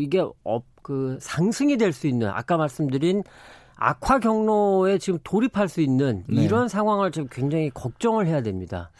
[0.00, 3.22] 이게 up, 그 상승이 될 수 있는 아까 말씀드린
[3.76, 6.42] 악화 경로에 지금 돌입할 수 있는 네.
[6.42, 8.90] 이런 상황을 지금 굉장히 걱정을 해야 됩니다.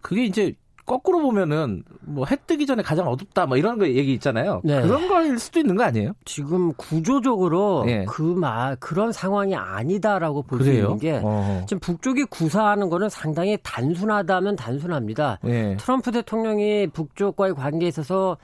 [0.00, 0.54] 그게 이제
[0.86, 4.60] 거꾸로 보면은 뭐 해 뜨기 전에 가장 어둡다 뭐 이런 거 얘기 있잖아요.
[4.64, 4.82] 네.
[4.82, 6.12] 그런 거일 수도 있는 거 아니에요?
[6.24, 8.04] 지금 구조적으로 네.
[8.06, 11.66] 그말 그런 상황이 아니다라고 볼 수 있는 게 어허.
[11.66, 15.38] 지금 북쪽이 구사하는 거는 상당히 단순하다면 단순합니다.
[15.42, 15.76] 네.
[15.78, 18.36] 트럼프 대통령이 북쪽과의 관계에 있어서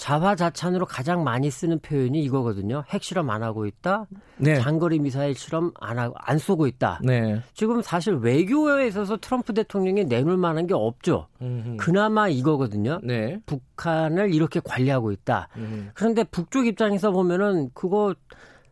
[0.00, 2.84] 자화자찬으로 가장 많이 쓰는 표현이 이거거든요.
[2.88, 4.06] 핵실험 안 하고 있다.
[4.38, 4.58] 네.
[4.58, 7.00] 장거리 미사일 실험 안 하고 안 쏘고 있다.
[7.04, 7.42] 네.
[7.52, 11.26] 지금 사실 외교에 있어서 트럼프 대통령이 내놓을 만한 게 없죠.
[11.42, 11.76] 음흠.
[11.76, 12.98] 그나마 이거거든요.
[13.02, 13.38] 네.
[13.44, 15.48] 북한을 이렇게 관리하고 있다.
[15.58, 15.90] 음흠.
[15.92, 18.14] 그런데 북쪽 입장에서 보면은 그거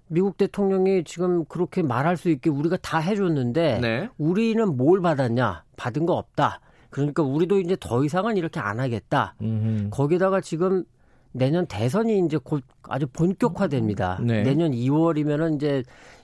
[0.06, 4.08] 미국 대통령이 지금 그렇게 말할 수 있게 우리가 다 해줬는데 네.
[4.16, 5.64] 우리는 뭘 받았냐?
[5.76, 6.60] 받은 거 없다.
[6.88, 9.34] 그러니까 우리도 이제 더 이상은 이렇게 안 하겠다.
[9.42, 9.90] 음흠.
[9.90, 10.84] 거기다가 지금
[11.32, 14.20] 내년 대선이 이제 곧 아주 본격화됩니다.
[14.22, 14.42] 네.
[14.42, 15.82] 내년 2월이면은 이제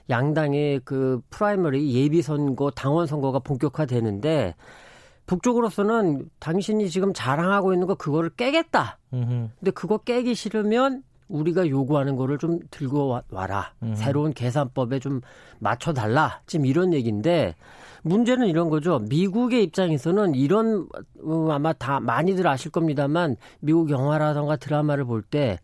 [0.09, 4.55] 양당의 그 primary 예비 선거, 당원 선거가 본격화되는데
[5.25, 8.99] 북쪽으로서는 당신이 지금 자랑하고 있는 거 그거를 깨겠다.
[9.13, 9.49] 음흠.
[9.59, 13.73] 근데 그거 깨기 싫으면 우리가 요구하는 거를 좀 들고 와라.
[13.81, 13.95] 음.
[13.95, 15.21] 새로운 계산법에 좀
[15.59, 16.41] 맞춰 달라.
[16.45, 17.55] 지금 이런 얘기인데
[18.05, 18.99] 문제는 이런 거죠.
[19.09, 20.87] 미국의 입장에서는 이런
[21.23, 25.59] 어, 아마 다 많이들 아실 겁니다만 미국 영화라던가 드라마를 볼 때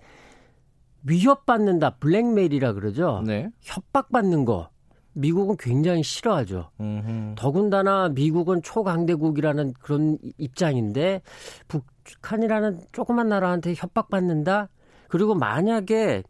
[1.03, 3.23] 위협받는다 블랙메일이라 그러죠.
[3.25, 3.49] 네.
[3.61, 4.69] 협박받는 거
[5.13, 6.69] 미국은 굉장히 싫어하죠.
[6.79, 7.35] 음흠.
[7.35, 11.21] 더군다나 미국은 초강대국이라는 그런 입장인데
[11.67, 14.69] 북한이라는 조그만 나라한테 협박받는다.
[15.09, 16.23] 그리고 만약에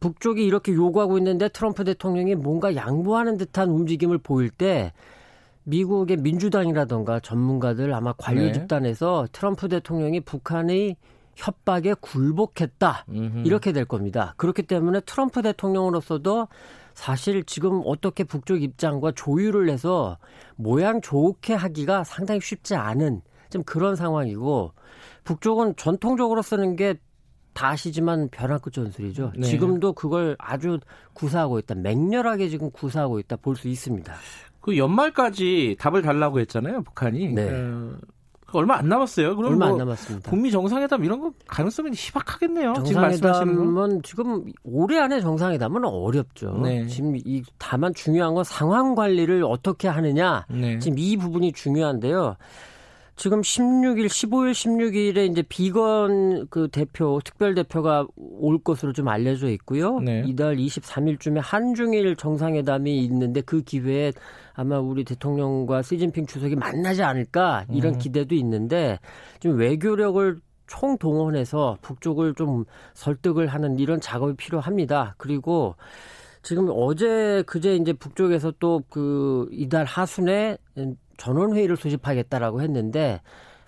[0.00, 4.92] 북쪽이 이렇게 요구하고 있는데 트럼프 대통령이 뭔가 양보하는 듯한 움직임을 보일 때
[5.68, 8.52] 미국의 민주당이라던가 전문가들 아마 관료 네.
[8.52, 10.96] 집단에서 트럼프 대통령이 북한의
[11.36, 13.42] 협박에 굴복했다 음흠.
[13.46, 14.34] 이렇게 될 겁니다.
[14.38, 16.48] 그렇기 때문에 트럼프 대통령으로서도
[16.94, 20.18] 사실 지금 어떻게 북쪽 입장과 조율을 해서
[20.56, 24.72] 모양 좋게 하기가 상당히 쉽지 않은 좀 그런 상황이고
[25.24, 26.94] 북쪽은 전통적으로 쓰는 게
[27.58, 29.32] 다 아시지만 벼랑끝 전술이죠.
[29.36, 29.42] 네.
[29.48, 30.78] 지금도 그걸 아주
[31.12, 31.74] 구사하고 있다.
[31.74, 34.14] 맹렬하게 지금 구사하고 있다 볼 수 있습니다.
[34.68, 37.28] 그 연말까지 답을 달라고 했잖아요, 북한이.
[37.28, 37.48] 네.
[37.50, 37.96] 어,
[38.52, 39.34] 얼마 안 남았어요.
[39.34, 40.28] 그럼 얼마 뭐 안 남았습니다.
[40.28, 42.74] 북미 정상회담 이런 거 가능성이 희박하겠네요.
[42.74, 46.60] 정상회담은 지금, 지금 올해 안에 정상회담은 어렵죠.
[46.62, 46.86] 네.
[46.86, 50.44] 지금 이 다만 중요한 건 상황 관리를 어떻게 하느냐.
[50.50, 50.78] 네.
[50.80, 52.36] 지금 이 부분이 중요한데요.
[53.16, 59.98] 지금 16일, 15일, 16일에 이제 비건 그 대표, 특별 대표가 올 것으로 좀 알려져 있고요.
[59.98, 60.22] 네.
[60.26, 64.12] 이달 23일쯤에 한중일 정상회담이 있는데 그 기회에
[64.58, 67.98] 아마 우리 대통령과 시진핑 주석이 만나지 않을까 이런 음.
[67.98, 68.98] 기대도 있는데
[69.38, 75.14] 좀 외교력을 총동원해서 북쪽을 좀 설득을 하는 이런 작업이 필요합니다.
[75.16, 75.76] 그리고
[76.42, 80.58] 지금 어제 그제 이제 북쪽에서 또 그 이달 하순에
[81.16, 83.20] 전원 회의를 소집하겠다라고 했는데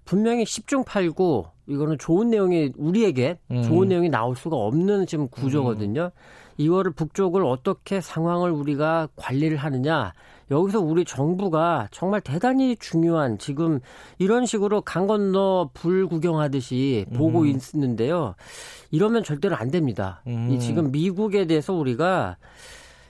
[0.04, 3.62] 분명히 10중 8구 이거는 좋은 내용이 우리에게 음.
[3.62, 6.06] 좋은 내용이 나올 수가 없는 지금 구조거든요.
[6.06, 6.10] 음.
[6.56, 10.12] 이거를 북쪽을 어떻게 상황을 우리가 관리를 하느냐
[10.50, 13.80] 여기서 우리 정부가 정말 대단히 중요한 지금
[14.18, 17.46] 이런 식으로 강 건너 불 구경하듯이 보고 음.
[17.46, 18.34] 있는데요.
[18.90, 20.22] 이러면 절대로 안 됩니다.
[20.26, 20.50] 음.
[20.50, 22.36] 이 지금 미국에 대해서 우리가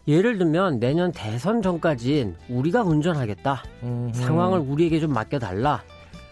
[0.07, 3.63] 예를 들면 내년 대선 전까지는 우리가 운전하겠다.
[3.83, 4.13] 음흠.
[4.15, 5.83] 상황을 우리에게 좀 맡겨달라.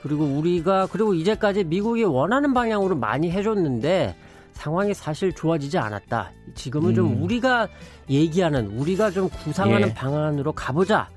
[0.02, 4.14] 그리고 우리가 그리고 이제까지 미국이 원하는 방향으로 많이 해줬는데
[4.58, 6.32] 상황이 사실 좋아지지 않았다.
[6.56, 6.94] 지금은 음.
[6.94, 7.68] 좀 우리가
[8.10, 9.94] 얘기하는 우리가 좀 구상하는 예.
[9.94, 11.08] 방안으로 가보자.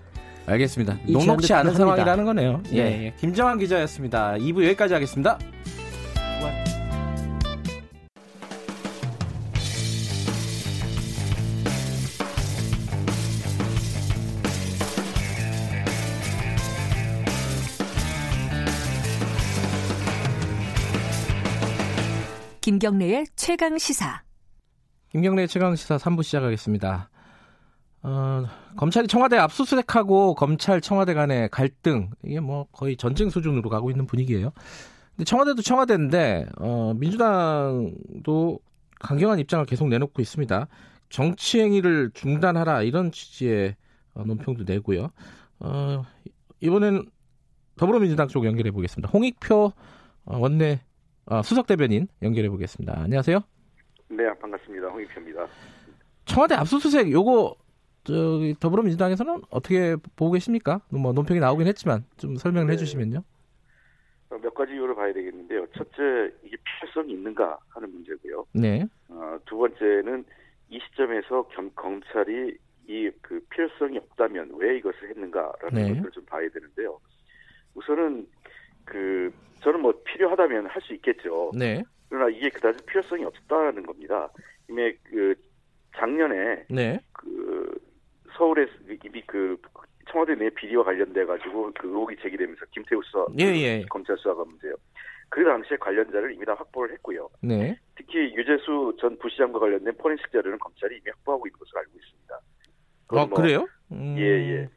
[0.46, 1.00] 알겠습니다.
[1.08, 2.62] 녹록치 않은 상황이라는 거네요.
[2.72, 2.78] 예.
[2.78, 3.14] 예.
[3.20, 4.34] 김정환 기자였습니다.
[4.34, 5.40] 2부 여기까지 하겠습니다.
[22.62, 24.22] 김경래의 최강 시사.
[25.10, 27.10] 김경래의 최강 시사 3부 시작하겠습니다.
[28.04, 28.46] 어,
[28.78, 34.52] 검찰이 청와대 압수수색하고 검찰 청와대 간의 갈등 이게 뭐 거의 전쟁 수준으로 가고 있는 분위기예요.
[35.16, 38.60] 근데 청와대도 청와대인데 어, 민주당도
[39.00, 40.68] 강경한 입장을 계속 내놓고 있습니다.
[41.10, 43.76] 정치 행위를 중단하라 이런 취지의
[44.14, 45.10] 어, 논평도 내고요.
[45.62, 46.04] 어,
[46.60, 47.10] 이번엔
[47.76, 49.10] 더불어민주당 쪽 연결해 보겠습니다.
[49.10, 49.74] 홍익표
[50.26, 50.91] 어, 원내 어,
[51.42, 53.00] 수석 대변인 연결해 보겠습니다.
[53.00, 53.40] 안녕하세요.
[54.10, 54.88] 네, 반갑습니다.
[54.90, 55.48] 홍익표입니다.
[56.26, 57.56] 청와대 압수수색 요거
[58.04, 60.82] 저기 더불어민주당에서는 어떻게 보고 계십니까?
[60.90, 62.74] 뭐 논평이 나오긴 했지만 좀 설명을 네.
[62.74, 63.24] 해주시면요.
[64.32, 65.68] 어, 몇 가지 이유를 봐야 되겠는데요.
[65.78, 68.46] 첫째, 이게 필요성이 있는가 하는 문제고요.
[68.54, 68.86] 네.
[69.10, 70.26] 어, 두 번째는
[70.70, 72.58] 이 시점에서 겸, 검찰이
[72.88, 75.96] 이 그 필요성이 없다면 왜 이것을 했는가라는 네.
[75.96, 77.00] 것을 좀 봐야 되는데요.
[77.76, 78.28] 우선은
[78.84, 81.52] 그 저는 뭐 필요하다면 할 수 있겠죠.
[81.58, 81.84] 네.
[82.10, 84.30] 그러나 이게 그다지 필요성이 없다는 겁니다.
[84.70, 85.36] 이미 그
[85.96, 87.00] 작년에 네.
[87.14, 87.80] 그
[88.36, 88.66] 서울에
[89.04, 89.58] 이미 그
[90.10, 93.86] 청와대 내 비리와 관련돼 가지고 그 의혹이 제기되면서 김태우 수사 예, 예.
[93.90, 94.74] 검찰 수사가 문제요.
[95.30, 97.30] 그 당시에 관련자를 이미 다 확보를 했고요.
[97.42, 97.78] 네.
[97.96, 102.40] 특히 유재수 전 부시장과 관련된 포렌식 자료는 검찰이 이미 확보하고 있는 것으로 알고 있습니다.
[103.08, 103.66] 아, 뭐, 그래요?
[103.92, 104.16] 음...
[104.18, 104.70] 예, 예.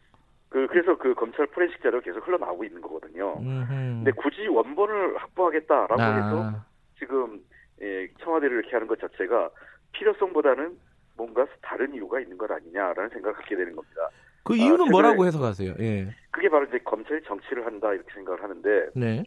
[0.55, 3.35] 그, 그래서 그 검찰 포렌식 자료가 계속 흘러나오고 있는 거거든요.
[3.41, 3.67] 음흠.
[3.69, 6.15] 근데 굳이 원본을 확보하겠다라고 아.
[6.15, 6.53] 해서
[6.97, 7.41] 지금
[7.83, 9.51] 예, 청와대를 이렇게 하는 것 자체가
[9.91, 10.79] 필요성보다는
[11.17, 14.09] 뭔가 다른 이유가 있는 것 아니냐라는 생각을 갖게 되는 겁니다.
[14.45, 15.75] 그 이유는 아, 뭐라고 해석하세요?
[15.81, 16.15] 예.
[16.31, 18.91] 그게 바로 이제 검찰이 정치를 한다 이렇게 생각을 하는데.
[18.95, 19.25] 네.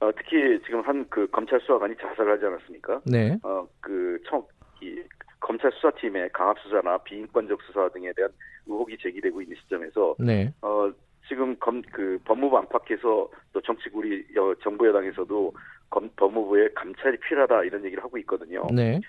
[0.00, 3.02] 어, 특히 지금 한 그 검찰 수사관이 자살을 하지 않았습니까?
[3.04, 3.36] 네.
[3.42, 4.42] 어, 그 청,
[4.80, 5.02] 이
[5.40, 8.30] 검찰 수사팀의 강압 수사나 비인권적 수사 등에 대한
[8.66, 10.52] 의혹이 제기되고 있는 시점에서 네.
[10.62, 10.90] 어,
[11.28, 14.26] 지금 검, 그 법무부 안팎에서 또 정치구리
[14.62, 15.52] 정부 여당에서도
[15.90, 18.66] 검, 법무부의 감찰이 필요하다 이런 얘기를 하고 있거든요.
[18.72, 19.00] 네.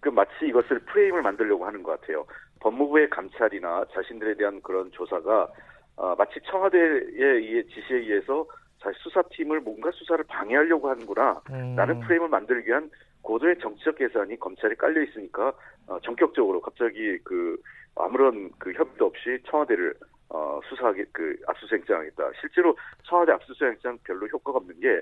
[0.00, 2.26] 그 마치 이것을 프레임을 만들려고 하는 것 같아요.
[2.60, 5.48] 법무부의 감찰이나 자신들에 대한 그런 조사가
[5.96, 8.46] 어, 마치 청와대의 지시에 의해서
[8.82, 12.00] 자신 수사팀을 뭔가 수사를 방해하려고 하는구나 라는 음.
[12.00, 12.90] 프레임을 만들기 위한
[13.26, 15.52] 고도의 정치적 계산이 검찰에 깔려 있으니까
[15.88, 17.60] 어, 전격적으로 갑자기 그
[17.96, 19.94] 아무런 그 협의도 없이 청와대를
[20.28, 22.30] 어, 수사하게 그 압수수색장하겠다.
[22.40, 25.00] 실제로 청와대 압수수색장 별로 효과가 없는 게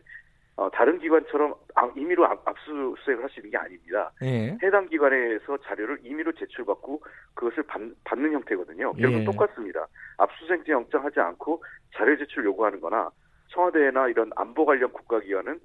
[0.57, 4.13] 어, 다른 기관처럼 아, 임의로 압수수색을 할 수 있는 게 아닙니다.
[4.23, 4.57] 예.
[4.63, 7.03] 해당 기관에서 자료를 임의로 제출받고
[7.35, 7.81] 그것을 받,
[8.17, 8.93] 는 형태거든요.
[8.95, 9.25] 결국 예.
[9.25, 9.87] 똑같습니다.
[10.17, 11.63] 압수수색 영장하지 않고
[11.95, 13.11] 자료 제출 요구하는 거나
[13.49, 15.61] 청와대나 이런 안보 관련 국가기관은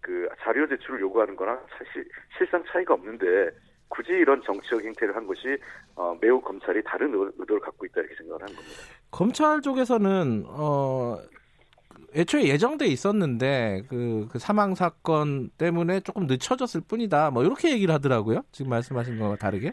[0.00, 3.50] 그 자료 제출을 요구하는 거나 사실 실상 차이가 없는데
[3.88, 5.56] 굳이 이런 정치적 행태를 한 것이
[5.96, 8.76] 어, 매우 검찰이 다른 의도를 갖고 있다 이렇게 생각을 하는 겁니다.
[9.10, 11.18] 검찰 쪽에서는 어,
[12.14, 17.30] 애초에 예정돼 있었는데 그, 그, 사망 사건 때문에 조금 늦춰졌을 뿐이다.
[17.30, 18.42] 뭐 이렇게 얘기를 하더라고요.
[18.52, 19.72] 지금 말씀하신 거와 다르게.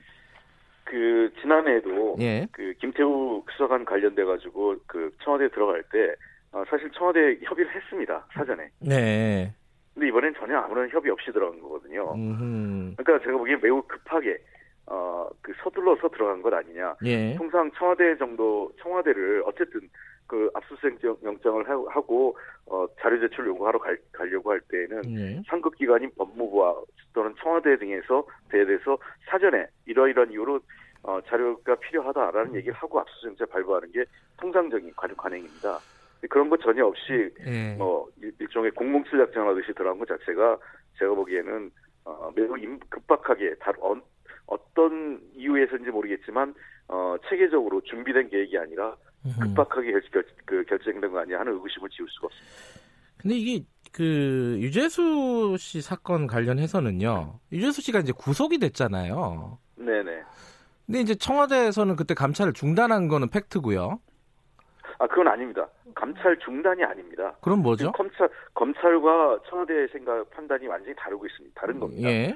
[0.83, 2.47] 그 지난해에도 예.
[2.51, 6.15] 그 김태우 수사관 관련돼 가지고 그 청와대 들어갈 때
[6.51, 8.69] 어, 사실 청와대 협의를 했습니다 사전에.
[8.79, 9.53] 네.
[9.97, 12.13] 근데 이번엔 전혀 아무런 협의 없이 들어간 거거든요.
[12.13, 12.93] 음흠.
[12.97, 14.37] 그러니까 제가 보기엔 매우 급하게
[14.85, 16.95] 어, 그 서둘러서 들어간 것 아니냐.
[17.03, 17.33] 예.
[17.35, 19.81] 통상 청와대 정도 청와대를 어쨌든
[20.27, 22.37] 그 압수수색 영장을 하고
[22.67, 25.41] 어, 자료 제출 요구하러 갈, 가려고 할 때에는 예.
[25.47, 26.75] 상급 기관인 법무부와
[27.13, 30.59] 또는 청와대 등에서 대해서 사전에 이러이러한 이유로
[31.01, 34.05] 어, 자료가 필요하다라는 얘기를 하고 압수수색자 발부하는 게
[34.39, 35.79] 통상적인 관행입니다.
[36.29, 37.75] 그런 것 전혀 없이 예.
[37.75, 38.07] 뭐
[38.39, 40.57] 일종의 공공칠 작전하듯이 들어간 것 자체가
[40.97, 41.71] 제가 보기에는
[42.05, 42.55] 어, 매우
[42.89, 43.95] 급박하게 다 어,
[44.47, 46.55] 어떤 이유에서인지 모르겠지만
[46.87, 48.95] 어, 체계적으로 준비된 계획이 아니라
[49.41, 52.87] 급박하게 결, 결, 그 결정된 거 아니야 하는 의구심을 지울 수가 없습니다.
[53.17, 57.39] 근데 이게 그 유재수 씨 사건 관련해서는요.
[57.51, 59.57] 유재수 씨가 이제 구속이 됐잖아요.
[59.75, 60.23] 네네.
[60.85, 63.99] 근데 이제 청와대에서는 그때 감찰을 중단한 거는 팩트고요.
[64.99, 65.67] 아, 그건 아닙니다.
[65.93, 67.35] 감찰 중단이 아닙니다.
[67.41, 67.91] 그럼 뭐죠?
[67.91, 71.59] 검찰, 검찰과 청와대의 생각, 판단이 완전히 다르고 있습니다.
[71.59, 72.09] 다른 겁니다.
[72.09, 72.35] 예.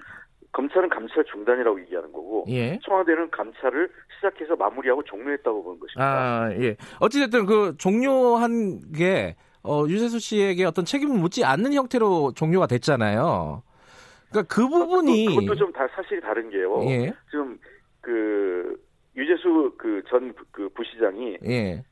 [0.51, 2.77] 검찰은 감찰 중단이라고 얘기하는 거고, 예.
[2.83, 6.03] 청와대는 감찰을 시작해서 마무리하고 종료했다고 보는 것입니다.
[6.03, 6.75] 아, 예.
[6.99, 13.63] 어찌됐든 그 종료한 게, 어, 유재수 씨에게 어떤 책임을 묻지 않는 형태로 종료가 됐잖아요.
[14.29, 15.25] 그러니까 그 부분이.
[15.27, 16.83] 그것도, 그것도 좀 다, 사실이 다른 게요.
[16.85, 17.13] 예.
[17.29, 17.57] 지금
[18.01, 18.75] 그,
[19.15, 21.37] 유재수 그 전그 부시장이.
[21.45, 21.83] 예.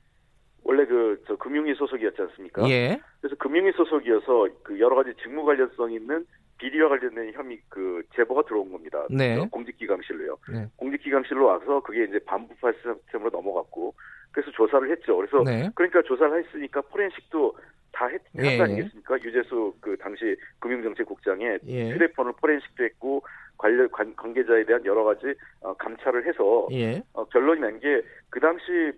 [0.70, 2.70] 원래 그 저 금융위 소속이었지 않습니까?
[2.70, 3.00] 예.
[3.22, 6.26] 그래서 금융위 소속이어서 그 여러 가지 직무 관련성 있는
[6.60, 9.04] 비리와 관련된 혐의 그 제보가 들어온 겁니다.
[9.10, 9.38] 네.
[9.50, 10.38] 공직기강실로요.
[10.54, 10.68] 네.
[10.78, 13.96] 공직기강실로 와서 그게 이제 반부파 시스템으로 넘어갔고
[14.32, 15.18] 그래서 조사를 했죠.
[15.18, 15.70] 그래서 네.
[15.74, 17.58] 그러니까 조사를 했으니까 포렌식도
[17.92, 18.50] 다 했, 예.
[18.50, 19.16] 한거 아니겠습니까?
[19.24, 21.92] 유재수 그 당시 금융정책국장의 예.
[21.94, 23.24] 휴대폰을 포렌식도 했고
[23.58, 27.02] 관련 관, 관계자에 대한 여러 가지 어, 감찰을 해서 예.
[27.14, 28.92] 어, 결론이 난 게 그 당시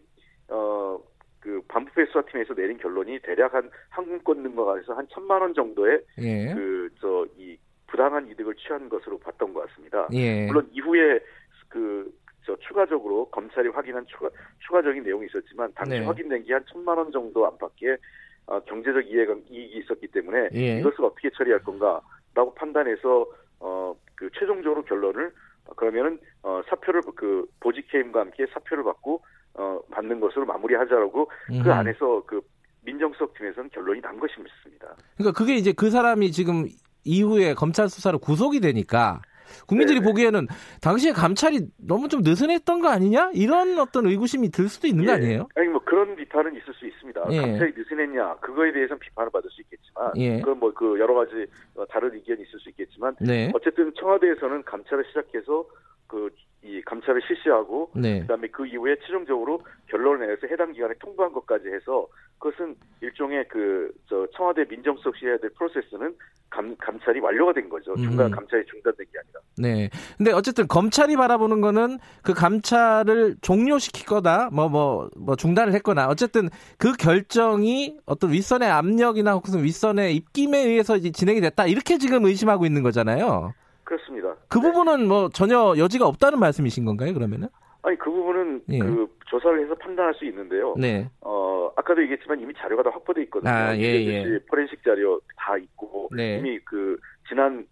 [0.49, 0.99] 어,
[1.41, 6.53] 그 반부패 수사팀에서 내린 결론이 대략 한 항공권 등과 해서 한 천만 원 정도의 예.
[6.53, 10.07] 그저 이 부당한 이득을 취한 것으로 봤던 것 같습니다.
[10.13, 10.45] 예.
[10.45, 11.19] 물론 이후에
[11.67, 14.29] 그저저 추가적으로 검찰이 확인한 추가
[14.59, 16.05] 추가적인 내용이 있었지만 당시 네.
[16.05, 17.97] 확인된 게 한 천만 원 정도 안팎의
[18.45, 20.79] 어, 경제적 이해가 이익이 있었기 때문에 예.
[20.79, 23.25] 이것을 어떻게 처리할 건가라고 판단해서
[23.59, 25.31] 어 그 최종적으로 결론을
[25.75, 29.23] 그러면은 어 사표를 그 보직 해임과 함께 사표를 받고
[29.53, 31.63] 어 받는 것으로 마무리하자라고 그 음.
[31.63, 32.41] 그 안에서 그
[32.83, 34.95] 민정수석 팀에서는 결론이 난 것입니다.
[35.17, 36.65] 그러니까 그게 이제 그 사람이 지금
[37.03, 39.21] 이후에 검찰 수사로 구속이 되니까
[39.67, 40.09] 국민들이 네네.
[40.09, 40.47] 보기에는
[40.81, 45.07] 당시에 감찰이 너무 좀 느슨했던 거 아니냐 이런 어떤 의구심이 들 수도 있는 예.
[45.07, 45.47] 거 아니에요?
[45.55, 47.21] 아니 뭐 그런 비판은 있을 수 있습니다.
[47.31, 47.41] 예.
[47.41, 50.39] 감찰이 느슨했냐 그거에 대해서는 비판을 받을 수 있겠지만 예.
[50.39, 51.45] 그건 뭐 그 여러 가지
[51.89, 53.51] 다른 의견이 있을 수 있겠지만 네.
[53.53, 55.65] 어쨌든 청와대에서는 감찰을 시작해서
[56.07, 56.29] 그
[56.63, 58.21] 이 감찰을 실시하고 네.
[58.21, 62.07] 그다음에 그 이후에 최종적으로 결론을 내서 해당 기관에 통보한 것까지 해서
[62.39, 66.13] 그것은 일종의 그 저 청와대 민정수석 실 해야 될 프로세스는
[66.49, 67.95] 감, 감찰이 완료가 된 거죠.
[67.95, 68.31] 중간 음.
[68.31, 69.39] 감찰이 중단된 게 아니라.
[69.57, 69.89] 네.
[70.17, 76.49] 근데 어쨌든 검찰이 바라보는 거는 그 감찰을 종료시킬 거다, 뭐, 뭐, 뭐 중단을 했거나, 어쨌든
[76.77, 82.65] 그 결정이 어떤 윗선의 압력이나 혹은 윗선의 입김에 의해서 이제 진행이 됐다, 이렇게 지금 의심하고
[82.65, 83.53] 있는 거잖아요.
[83.83, 84.35] 그렇습니다.
[84.49, 84.63] 그 네.
[84.71, 87.47] 부분은 뭐 전혀 여지가 없다는 말씀이신 건가요, 그러면은?
[87.83, 88.79] 아니 그 부분은 예.
[88.79, 90.75] 그 조사를 해서 판단할 수 있는데요.
[90.77, 91.09] 네.
[91.21, 93.51] 어 아까도 얘기했지만 이미 자료가 다 확보돼 있거든요.
[93.51, 94.39] 아, 예, 예.
[94.47, 96.37] 포렌식 자료 다 있고 네.
[96.37, 97.65] 이미 그 지난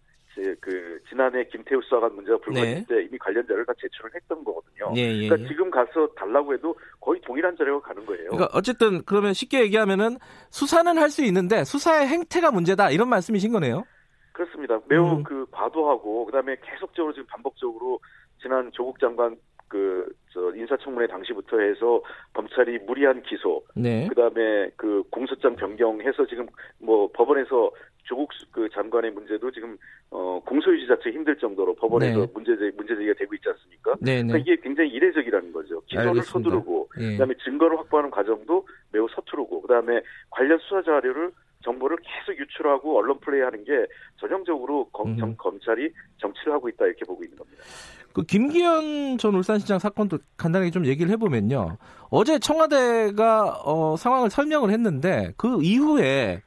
[0.62, 2.86] 그 지난해 김태우 수사관 문제가 불거질 네.
[2.88, 4.93] 때 이미 관련 자료를 다 제출을 했던 거거든요.
[4.95, 5.47] 예, 예, 그러니까 예.
[5.49, 8.30] 지금 가서 달라고 해도 거의 동일한 자료가 가는 거예요.
[8.30, 10.18] 그러니까 어쨌든 그러면 쉽게 얘기하면은
[10.49, 13.84] 수사는 할 수 있는데 수사의 행태가 문제다 이런 말씀이신 거네요.
[14.40, 14.80] 그렇습니다.
[14.88, 15.24] 매우 음.
[15.24, 18.00] 그 과도하고 그다음에 계속적으로 지금 반복적으로
[18.42, 19.36] 지난 조국 장관
[19.68, 22.02] 그 저 인사청문회 당시부터 해서
[22.34, 24.08] 검찰이 무리한 기소, 네.
[24.08, 26.48] 그다음에 그 공소장 변경해서 지금
[26.80, 27.72] 뭐 법원에서
[28.04, 29.78] 조국 그 장관의 문제도 지금
[30.12, 32.28] 어 공소유지 자체 힘들 정도로 법원에서 네.
[32.34, 33.96] 문제 문제 제기가 되고 있지 않습니까?
[34.00, 34.28] 네, 네.
[34.28, 35.82] 그러니까 이게 굉장히 이례적이라는 거죠.
[35.88, 37.12] 기소를 서두르고 예.
[37.14, 41.32] 그다음에 증거를 확보하는 과정도 매우 서투르고 그다음에 관련 수사 자료를
[41.64, 43.72] 정보를 계속 유출하고 언론 플레이하는 게
[44.18, 47.64] 전형적으로 검, 정, 검찰이 정치를 하고 있다 이렇게 보고 있는 겁니다.
[48.14, 51.78] 그 김기현 전 울산시장 사건도 간단하게 좀 얘기를 해보면요.
[52.10, 56.41] 어제 청와대가 어, 상황을 설명을 했는데 그 이후에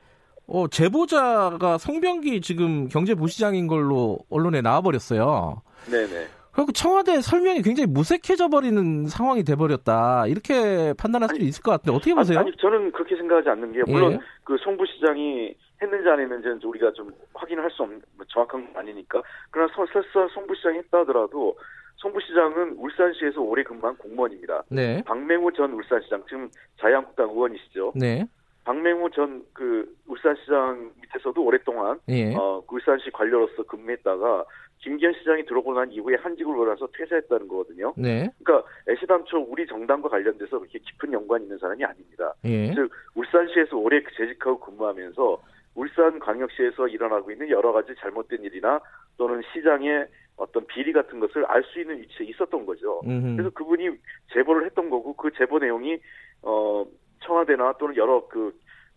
[0.46, 5.62] 어, 제보자가 송병기 지금 경제부시장인 걸로 언론에 나와버렸어요.
[5.90, 6.26] 네네.
[6.52, 12.14] 그리고 청와대 설명이 굉장히 무색해져 버리는 상황이 돼버렸다 이렇게 판단할 수도 있을 것 같은데 어떻게
[12.14, 12.40] 보세요?
[12.40, 14.18] 아니, 아니 저는 그렇게 생각하지 않는 게 물론 예.
[14.44, 19.22] 그 송부 시장이 했는지 안 했는지는 우리가 좀 확인을 할수 없는 뭐 정확한 건 아니니까
[19.50, 21.56] 그러나 설사 송부 시장이 했다 하더라도
[21.96, 24.64] 송부 시장은 울산시에서 오래 근무한 공무원입니다.
[24.68, 25.02] 네.
[25.04, 27.92] 박맹우 전 울산시장 지금 자유한국당 의원이시죠.
[27.94, 28.26] 네.
[28.64, 32.34] 박맹우 전그 울산시장 밑에서도 오랫동안 예.
[32.34, 34.44] 어, 울산시 관료로서 근무했다가
[34.82, 37.94] 김기현 시장이 들어오고 난 이후에 한직을 올라서 퇴사했다는 거거든요.
[37.96, 38.28] 네.
[38.42, 42.34] 그러니까 애시당초 우리 정당과 관련돼서 그렇게 깊은 연관이 있는 사람이 아닙니다.
[42.44, 42.74] 예.
[42.74, 45.40] 즉 울산시에서 오래 재직하고 근무하면서
[45.74, 48.80] 울산광역시에서 일어나고 있는 여러 가지 잘못된 일이나
[49.16, 50.06] 또는 시장의
[50.36, 53.00] 어떤 비리 같은 것을 알 수 있는 위치에 있었던 거죠.
[53.06, 53.36] 음흠.
[53.36, 53.90] 그래서 그분이
[54.32, 55.98] 제보를 했던 거고 그 제보 내용이
[56.42, 56.84] 어
[57.20, 58.52] 청와대나 또는 여러 그,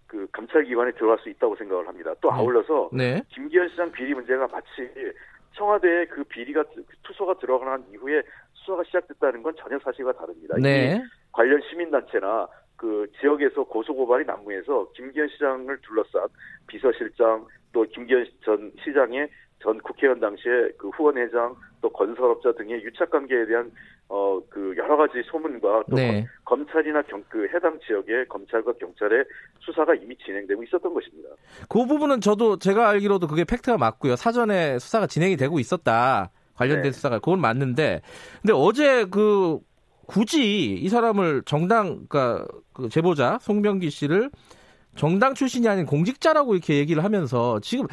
[0.07, 2.15] 그 감찰기관에 들어갈 수 있다고 생각을 합니다.
[2.21, 2.35] 또 네.
[2.35, 3.21] 아울러서 네.
[3.29, 4.89] 김기현 시장 비리 문제가 마치
[5.55, 6.63] 청와대에 그 비리가
[7.03, 8.21] 투소가 들어간 이후에
[8.53, 10.55] 수사가 시작됐다는 건 전혀 사실과 다릅니다.
[10.59, 11.01] 네.
[11.31, 16.27] 관련 시민단체나 그 지역에서 고소고발이 난무해서 김기현 시장을 둘러싼
[16.67, 19.29] 비서실장 또 김기현 전 시장의
[19.61, 23.71] 전 국회의원 당시에 그 후원회장 또 건설업자 등의 유착 관계에 대한
[24.07, 26.25] 어 그 여러 가지 소문과 또 네.
[26.45, 29.25] 검찰이나 경, 그 해당 지역의 검찰과 경찰의
[29.59, 31.29] 수사가 이미 진행되고 있었던 것입니다.
[31.67, 34.15] 그 부분은 저도 제가 알기로도 그게 팩트가 맞고요.
[34.15, 36.31] 사전에 수사가 진행이 되고 있었다.
[36.55, 36.91] 관련된 네.
[36.91, 38.01] 수사가 그건 맞는데
[38.41, 39.59] 근데 어제 그
[40.07, 44.31] 굳이 이 사람을 정당 그러니까 그 제보자 송병기 씨를
[44.95, 47.87] 정당 출신이 아닌 공직자라고 이렇게 얘기를 하면서 지금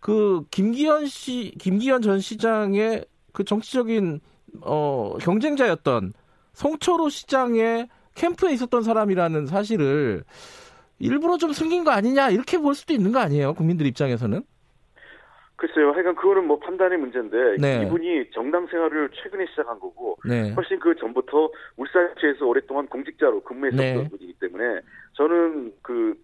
[0.00, 4.20] 그 김기현 씨, 김기현 전 시장의 그 정치적인
[4.62, 6.14] 어 경쟁자였던
[6.54, 10.24] 송철호 시장의 캠프에 있었던 사람이라는 사실을
[10.98, 14.42] 일부러 좀 숨긴 거 아니냐 이렇게 볼 수도 있는 거 아니에요 국민들 입장에서는?
[15.58, 15.90] 글쎄요.
[15.90, 17.82] 하여간 그거는 뭐 판단의 문제인데 네.
[17.82, 20.52] 이분이 정당 생활을 최근에 시작한 거고 네.
[20.52, 24.08] 훨씬 그 전부터 울산시에서 오랫동안 공직자로 근무했었던 네.
[24.08, 24.80] 분이기 때문에
[25.14, 26.14] 저는 그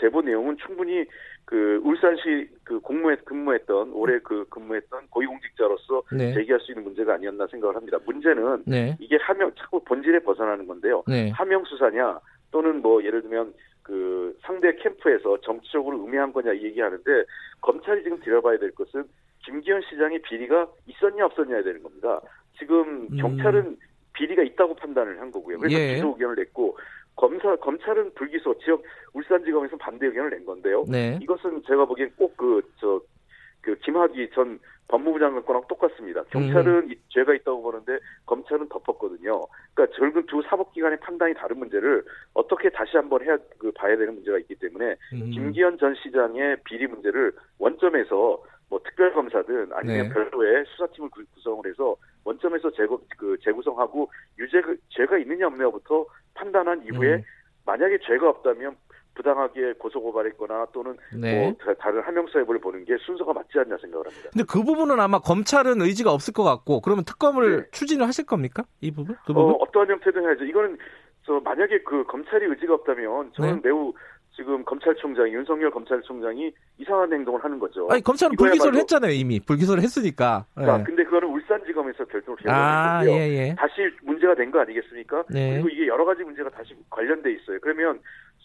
[0.00, 1.04] 제보 내용은 충분히
[1.44, 6.32] 그 울산시 그 공무에 근무했던 올해 그 근무했던 고위공직자로서 네.
[6.32, 7.98] 제기할 수 있는 문제가 아니었나 생각을 합니다.
[8.06, 8.96] 문제는 네.
[8.98, 11.02] 이게 하명 자꾸 본질에 벗어나는 건데요.
[11.06, 11.28] 네.
[11.30, 12.18] 하명 수사냐
[12.50, 13.52] 또는 뭐 예를 들면
[13.90, 17.24] 그 상대 캠프에서 정치적으로 음해한 거냐 얘기하는데
[17.60, 19.02] 검찰이 지금 들여봐야 될 것은
[19.44, 22.20] 김기현 시장의 비리가 있었냐 없었냐야 되는 겁니다.
[22.56, 23.16] 지금 음.
[23.16, 23.76] 경찰은 음.
[24.12, 25.58] 비리가 있다고 판단을 한 거고요.
[25.58, 25.94] 그래서 예.
[25.94, 26.78] 기소 의견을 냈고
[27.16, 30.84] 검사 검찰은 불기소 지역 울산지검에서 반대 의견을 낸 건데요.
[30.88, 31.18] 네.
[31.20, 34.60] 이것은 제가 보기엔 꼭 그 저그 김학의 전
[34.90, 36.24] 법무부 장관 거랑 똑같습니다.
[36.30, 36.94] 경찰은 음.
[37.10, 39.46] 죄가 있다고 보는데 검찰은 덮었거든요.
[39.72, 44.38] 그러니까 결국 두 사법기관의 판단이 다른 문제를 어떻게 다시 한번 해야 그 봐야 되는 문제가
[44.38, 45.30] 있기 때문에 음.
[45.30, 50.14] 김기현 전 시장의 비리 문제를 원점에서 뭐 특별검사든 아니면 네.
[50.14, 54.60] 별도의 수사팀을 구성을 해서 원점에서 재구, 그 재구성하고 유죄
[54.90, 57.22] 죄가 있느냐 없느냐부터 판단한 이후에 음.
[57.64, 58.76] 만약에 죄가 없다면
[59.20, 61.54] 부당하게 고소고발했거나 또는 네.
[61.58, 64.30] 뭐 다른 하명수 해부를 보는 게 순서가 맞지 않냐 생각을 합니다.
[64.32, 67.62] 근데 그 부분은 아마 검찰은 의지가 없을 것 같고 그러면 특검을 네.
[67.70, 68.64] 추진을 하실 겁니까?
[68.80, 69.14] 이 부분?
[69.26, 69.52] 그 부분?
[69.52, 70.44] 어, 어떠한 형태든 해야죠.
[70.44, 70.78] 이거는
[71.26, 73.68] 저 만약에 그 검찰이 의지가 없다면 저는 네.
[73.68, 73.92] 매우
[74.34, 77.86] 지금 검찰총장 윤석열 검찰총장이 이상한 행동을 하는 거죠.
[77.90, 80.46] 아니 검찰은 불기소를 했잖아요 이미 불기소를 했으니까.
[80.54, 80.84] 자, 네.
[80.84, 83.22] 근데 그거는 울산지검에서 결정을 해야 아, 되는데요.
[83.22, 83.54] 예, 예.
[83.56, 85.24] 다시 문제가 된 거 아니겠습니까?
[85.28, 85.54] 네.
[85.54, 87.58] 그리고 이게 여러 가지 문제가 다시 관련돼 있어요.
[87.60, 88.00] 그러면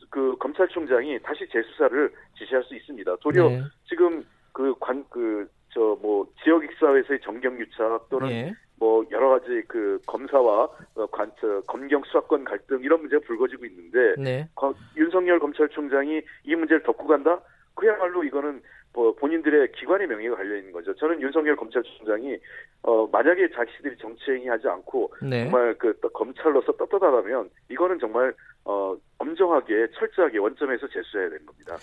[0.10, 3.16] 그 검찰총장이 다시 재수사를 지시할 수 있습니다.
[3.18, 3.62] 도리어 네.
[3.88, 8.54] 지금 그 관 그 저 뭐 지역 익사회에서의 정경 유착 또는 네.
[8.80, 14.16] 뭐 여러 가지 그 검사와 어, 관, 저, 검경 수사권 갈등 이런 문제가 불거지고 있는데
[14.18, 14.48] 네.
[14.56, 17.42] 거, 윤석열 검찰총장이 이 문제를 덮고 간다?
[17.74, 18.62] 그야말로 이거는
[18.94, 20.96] 뭐 본인들의 기관의 명예가 갈려 있는 거죠.
[20.96, 22.38] 저는 윤석열 검찰총장이
[22.84, 25.44] 어 만약에 자기들이 정치행위 하지 않고 네.
[25.44, 28.34] 정말 그 검찰로서 떳떳하다면 이거는 정말
[28.64, 28.96] 어
[29.30, 31.76] 엄정하게 철저하게 원점에서 제수해야 되는 겁니다.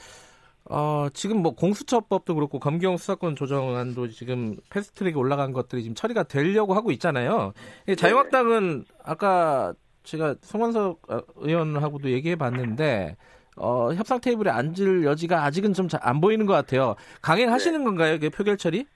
[0.70, 6.74] 어, 지금 뭐 공수처법도 그렇고 검경 수사권 조정안도 지금 패스트트랙에 올라간 것들이 지금 처리가 되려고
[6.74, 7.53] 하고 있잖아요.
[7.99, 9.74] 자유한국당은 아까
[10.05, 11.03] 제가 송원석
[11.36, 13.16] 의원하고도 얘기해 봤는데
[13.57, 16.95] 어, 협상 테이블에 앉을 여지가 아직은 좀 안 보이는 것 같아요.
[17.22, 17.84] 강행하시는 네.
[17.84, 18.18] 건가요?
[18.18, 18.86] 그 표결 처리?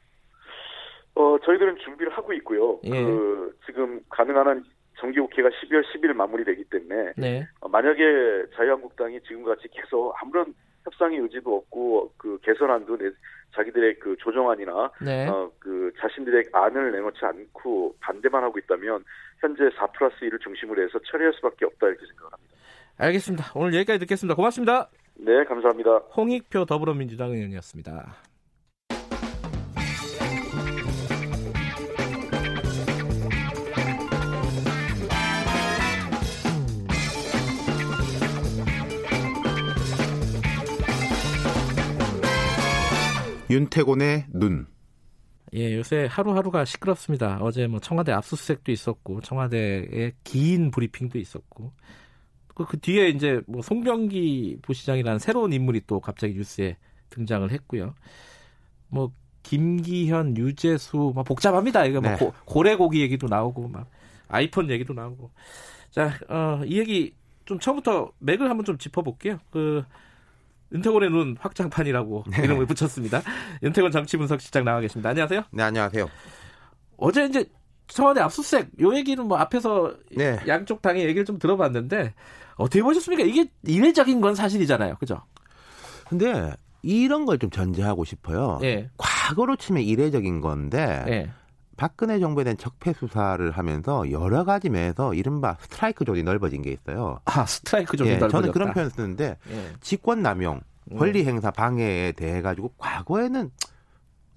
[1.14, 2.78] 어, 저희들은 준비를 하고 있고요.
[2.84, 2.90] 예.
[2.90, 4.64] 그 지금 가능한 한
[4.98, 7.48] 정기 국회가 12월 10일 마무리되기 때문에 네.
[7.60, 13.10] 어, 만약에 자유한국당이 지금같이 계속 아무런 협상의 의지도 없고 그 개선안도 내,
[13.54, 15.28] 자기들의 그 조정안이나 네.
[15.28, 19.04] 어, 그 자신들의 안을 내놓지 않고 반대만 하고 있다면
[19.40, 22.54] 현재 4 플러스 1을 중심으로 해서 처리할 수밖에 없다 이렇게 생각합니다.
[22.98, 23.44] 알겠습니다.
[23.54, 24.34] 오늘 여기까지 듣겠습니다.
[24.34, 24.88] 고맙습니다.
[25.18, 25.98] 네, 감사합니다.
[26.16, 28.35] 홍익표 더불어민주당 의원이었습니다.
[43.48, 44.66] 윤태곤의 눈.
[45.54, 47.38] 예, 요새 하루하루가 시끄럽습니다.
[47.40, 51.72] 어제 뭐 청와대 압수수색도 있었고, 청와대의 긴 브리핑도 있었고,
[52.54, 56.76] 그, 그 뒤에 이제 뭐 송병기 부시장이라는 새로운 인물이 또 갑자기 뉴스에
[57.10, 57.94] 등장을 했고요.
[58.88, 61.84] 뭐 김기현, 유재수, 막 복잡합니다.
[61.84, 62.16] 이거 뭐 네.
[62.16, 63.88] 고, 고래 고기 얘기도 나오고, 막
[64.28, 65.30] 아이폰 얘기도 나오고.
[65.90, 69.38] 자, 어, 이 얘기 좀 처음부터 맥을 한번 좀 짚어볼게요.
[69.50, 69.84] 그
[70.72, 72.42] 윤태곤의 눈 확장판이라고 네.
[72.44, 73.22] 이름을 붙였습니다.
[73.62, 75.10] 윤태곤 정치분석실장 나와 계십니다.
[75.10, 75.44] 안녕하세요.
[75.52, 76.08] 네, 안녕하세요.
[76.96, 77.44] 어제 이제
[77.88, 80.38] 청와대 압수수색 요 얘기는 뭐 앞에서 네.
[80.48, 82.14] 양쪽 당의 얘기를 좀 들어봤는데
[82.56, 83.22] 어떻게 보셨습니까?
[83.24, 84.96] 이게 이례적인 건 사실이잖아요.
[84.96, 85.22] 그죠?
[86.08, 86.52] 근데
[86.82, 88.58] 이런 걸 좀 전제하고 싶어요.
[88.60, 88.88] 네.
[88.96, 91.30] 과거로 치면 이례적인 건데 네.
[91.76, 97.20] 박근혜 정부에 대한 적폐 수사를 하면서 여러 가지 면에서 이른바 스트라이크 존이 넓어진 게 있어요.
[97.24, 98.40] 아 스트라이크 존이 예, 넓어졌다.
[98.40, 99.72] 저는 그런 표현을 쓰는데 예.
[99.80, 100.60] 직권 남용,
[100.98, 103.50] 권리 행사 방해에 대해 가지고 과거에는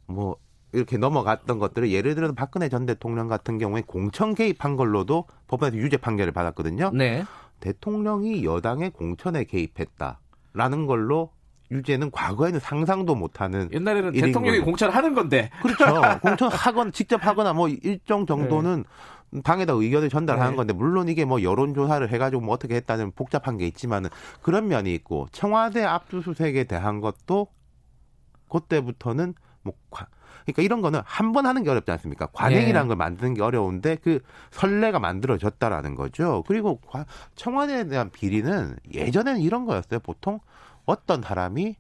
[0.08, 0.38] 뭐
[0.72, 5.98] 이렇게 넘어갔던 것들을 예를 들어서 박근혜 전 대통령 같은 경우에 공천 개입한 걸로도 법원에서 유죄
[5.98, 6.92] 판결을 받았거든요.
[6.94, 7.24] 네.
[7.60, 11.32] 대통령이 여당의 공천에 개입했다라는 걸로
[11.72, 14.66] 유죄는 과거에는 상상도 못하는 옛날에는 대통령이 거죠.
[14.66, 15.86] 공천하는 건데 그렇죠
[16.22, 18.84] 공천 하건 직접 하거나 뭐 일정 정도는
[19.32, 19.42] 네.
[19.44, 20.56] 당에다 의견을 전달하는 네.
[20.58, 24.10] 건데 물론 이게 뭐 여론 조사를 해가지고 뭐 어떻게 했다는 복잡한 게 있지만은
[24.42, 27.48] 그런 면이 있고 청와대 압수수색에 대한 것도
[28.50, 29.74] 그때부터는 뭐
[30.46, 32.26] 그러니까 이런 거는 한 번 하는 게 어렵지 않습니까?
[32.34, 32.88] 관행이라는 네.
[32.88, 34.20] 걸 만드는 게 어려운데 그
[34.50, 36.44] 선례가 만들어졌다라는 거죠.
[36.48, 36.82] 그리고
[37.36, 40.00] 청와대에 대한 비리는 예전에는 이런 거였어요.
[40.00, 40.40] 보통
[40.90, 41.76] 어떤 사람이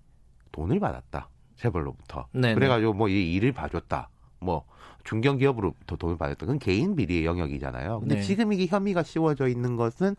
[0.51, 1.29] 돈을 받았다.
[1.55, 2.27] 재벌로부터.
[2.31, 2.53] 네네.
[2.53, 4.09] 그래가지고 뭐 이 일을 봐줬다.
[4.39, 4.65] 뭐
[5.03, 6.41] 중견기업으로부터 돈을 받았다.
[6.41, 8.01] 그건 개인 비리의 영역이잖아요.
[8.01, 8.21] 근데 네.
[8.21, 10.15] 지금 이게 혐의가 씌워져 있는 것은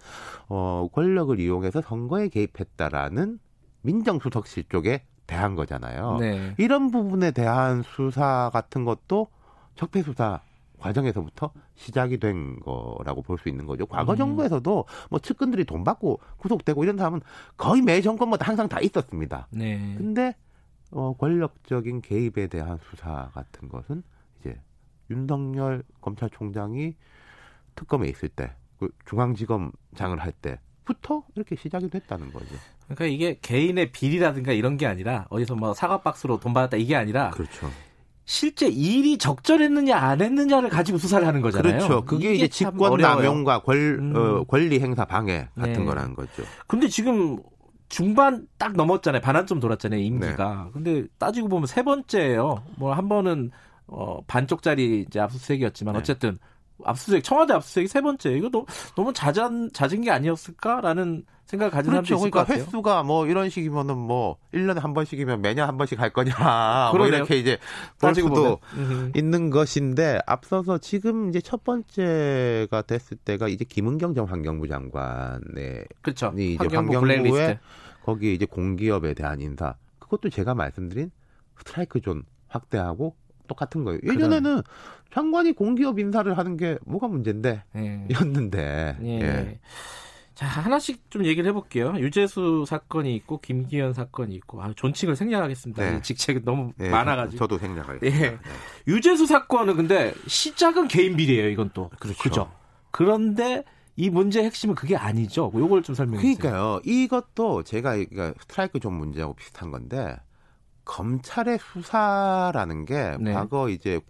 [0.48, 3.38] 어 권력을 이용해서 선거에 개입했다라는
[3.82, 6.16] 민정수석실 쪽에 대한 거잖아요.
[6.18, 6.54] 네.
[6.58, 9.28] 이런 부분에 대한 수사 같은 것도
[9.76, 10.40] 적폐 수사
[10.80, 13.86] 과정에서부터 시작이 된 거라고 볼 수 있는 거죠.
[13.86, 14.16] 과거 음.
[14.16, 17.20] 정부에서도 뭐 측근들이 돈 받고 구속되고 이런 사람은
[17.56, 19.46] 거의 매 정권마다 항상 다 있었습니다.
[19.50, 19.94] 네.
[19.96, 20.34] 근데
[20.90, 24.02] 어, 권력적인 개입에 대한 수사 같은 것은
[24.40, 24.60] 이제
[25.10, 26.96] 윤석열 검찰총장이
[27.76, 32.46] 특검에 있을 때 그 중앙지검장을 할 때부터 이렇게 시작이 됐다는 거죠.
[32.86, 37.30] 그러니까 이게 개인의 비리라든가 이런 게 아니라 어디서 뭐 사과 박스로 돈 받았다 이게 아니라
[37.30, 37.68] 그렇죠.
[38.30, 41.78] 실제 일이 적절했느냐 안 했느냐를 가지고 수사를 하는 거잖아요.
[41.78, 42.04] 그렇죠.
[42.04, 44.12] 그게 이제 직권 남용과 권, 음.
[44.14, 45.84] 어, 권리 행사 방해 같은 네.
[45.84, 46.44] 거라는 거죠.
[46.68, 47.40] 근데 지금
[47.88, 49.20] 중반 딱 넘었잖아요.
[49.20, 49.98] 반환점 돌았잖아요.
[50.00, 50.62] 임기가.
[50.66, 50.70] 네.
[50.72, 52.62] 근데 따지고 보면 세 번째예요.
[52.76, 53.50] 뭐 한 번은
[53.88, 55.98] 어 반쪽짜리 이제 압수수색이었지만 네.
[55.98, 56.38] 어쨌든
[56.84, 58.32] 압수수색 청와대 압수수색이 세 번째.
[58.36, 58.66] 이거 너무
[58.96, 62.06] 너무 잦은 잦은 게 아니었을까라는 생각을 가진 그렇죠.
[62.06, 62.64] 사람도 있을 그러니까 것 같아요.
[62.64, 66.32] 횟수가 뭐 이런 식이면은 뭐 1년에 한 번씩이면 매년 한 번씩 할 거냐.
[66.94, 67.58] 뭐 이렇게 이제
[68.00, 68.60] 볼 수도
[69.14, 76.32] 있는 것인데 앞서서 지금 이제 첫 번째가 됐을 때가 이제 김은경 전 환경부 장관의 그렇죠.
[76.36, 77.58] 이제 환경부에
[78.04, 79.74] 거기에 이제 공기업에 대한 인사.
[79.98, 81.10] 그것도 제가 말씀드린
[81.58, 83.14] 스트라이크 존 확대하고
[83.50, 84.00] 똑같은 거예요.
[84.04, 84.62] 예전에는
[85.12, 88.06] 장관이 공기업 인사를 하는 게 뭐가 문제인데 예.
[88.10, 88.96] 였는데.
[89.02, 89.20] 예.
[89.20, 89.60] 예.
[90.34, 91.92] 자, 하나씩 좀 얘기를 해볼게요.
[91.98, 95.90] 유재수 사건이 있고, 김기현 사건이 있고, 아, 존칭을 생략하겠습니다.
[95.90, 96.00] 네.
[96.00, 97.36] 직책이 너무 네, 많아가지고.
[97.36, 98.18] 저도 생략하겠습니다.
[98.18, 98.30] 네.
[98.30, 98.38] 네.
[98.88, 101.90] 유재수 사건은 근데 시작은 개인 비리예요, 이건 또.
[102.00, 102.22] 그렇죠.
[102.22, 102.50] 그죠?
[102.90, 103.64] 그런데
[103.96, 105.52] 이 문제의 핵심은 그게 아니죠.
[105.54, 106.38] 요걸 좀 설명해 주세요.
[106.38, 106.80] 그러니까요.
[106.86, 110.16] 이것도 제가 그러니까 스트라이크 존 문제하고 비슷한 건데,
[110.90, 113.32] 검찰의 수사라는 게 네.
[113.32, 114.00] 과거 이제,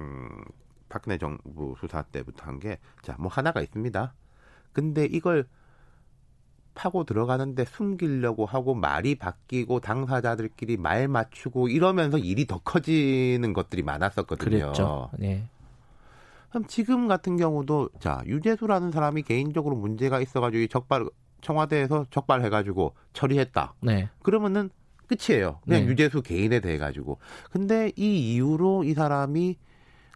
[0.00, 0.28] 음,
[0.88, 4.14] 박근혜 정부 수사 때부터 한 게, 자, 뭐 하나가 있습니다.
[4.72, 5.46] 근데 이걸
[6.74, 14.50] 파고 들어가는데 숨기려고 하고 말이 바뀌고 당사자들끼리 말 맞추고 이러면서 일이 더 커지는 것들이 많았었거든요.
[14.50, 15.10] 그랬죠.
[15.18, 15.46] 네.
[16.48, 21.04] 그럼 지금 같은 경우도 자 유재수라는 사람이 개인적으로 문제가 있어가지고 적발
[21.42, 23.74] 청와대에서 적발해가지고 처리했다.
[23.82, 24.08] 네.
[24.22, 24.70] 그러면은
[25.16, 25.58] 끝이에요.
[25.64, 25.86] 그냥 네.
[25.86, 27.18] 유재수 개인에 대해 가지고.
[27.50, 29.56] 근데 이 이후로 이 사람이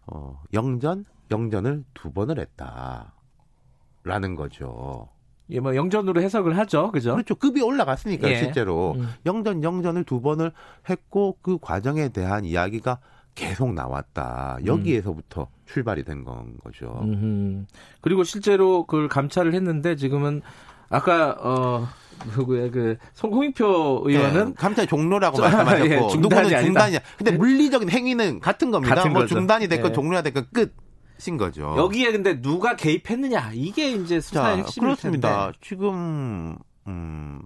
[0.07, 5.09] 어 영전 영전을 두 번을 했다라는 거죠.
[5.51, 7.13] 예, 뭐 영전으로 해석을 하죠, 그죠?
[7.13, 7.35] 그렇죠.
[7.37, 8.37] 급이 올라갔으니까 예.
[8.37, 9.09] 실제로 음.
[9.27, 10.53] 영전 영전을 두 번을
[10.89, 12.99] 했고 그 과정에 대한 이야기가
[13.37, 14.59] 계속 나왔다.
[14.65, 15.47] 여기에서부터 음.
[15.67, 16.99] 출발이 된 건 거죠.
[17.03, 17.67] 음흠.
[18.01, 20.43] 그리고 실제로 그걸 감찰을 했는데 지금은
[20.89, 21.89] 아까 어
[22.37, 26.99] 누구야 그 송홍익표 의원은 네, 감찰 종료라고 말씀하셨고 예, 중단이 누구는 중단이야.
[27.19, 27.37] 근데 네.
[27.37, 28.95] 물리적인 행위는 같은 겁니다.
[28.95, 29.35] 같은 뭐 거죠.
[29.35, 29.95] 중단이 됐건 네.
[29.95, 30.75] 종료가 됐건 끝.
[31.19, 31.75] 신 거죠.
[31.79, 35.45] 여기에 근데 누가 개입했느냐 이게 이제 수사의 핵심일 그렇습니다.
[35.45, 35.59] 텐데.
[35.63, 37.41] 지금 음,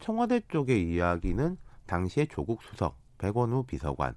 [0.00, 1.56] 청와대 쪽의 이야기는
[1.86, 4.14] 당시에 조국 수석, 백원우 비서관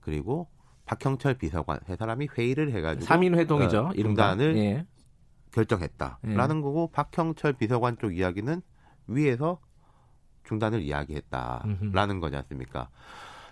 [0.00, 0.48] 그리고
[0.86, 3.78] 박형철 비서관 세 사람이 회의를 해가지고 3인 회동이죠.
[3.86, 4.86] 어, 중단을 예.
[5.54, 6.60] 결정했다라는 예.
[6.60, 8.60] 거고 박형철 비서관 쪽 이야기는
[9.06, 9.60] 위에서
[10.44, 12.88] 중단을 이야기했다라는 거지 않습니까?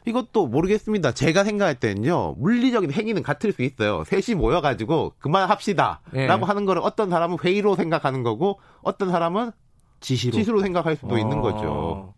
[0.05, 1.13] 이것도 모르겠습니다.
[1.13, 4.03] 제가 생각할 때는요, 물리적인 행위는 같을 수 있어요.
[4.05, 6.01] 셋이 모여가지고 그만합시다.
[6.13, 6.27] 네.
[6.27, 9.53] 라고 하는 거를 어떤 사람은 회의로 생각하는 거고, 어떤 사람은
[10.01, 11.19] 지시로, 지시로 생각할 수도 어...
[11.19, 12.15] 있는 거죠.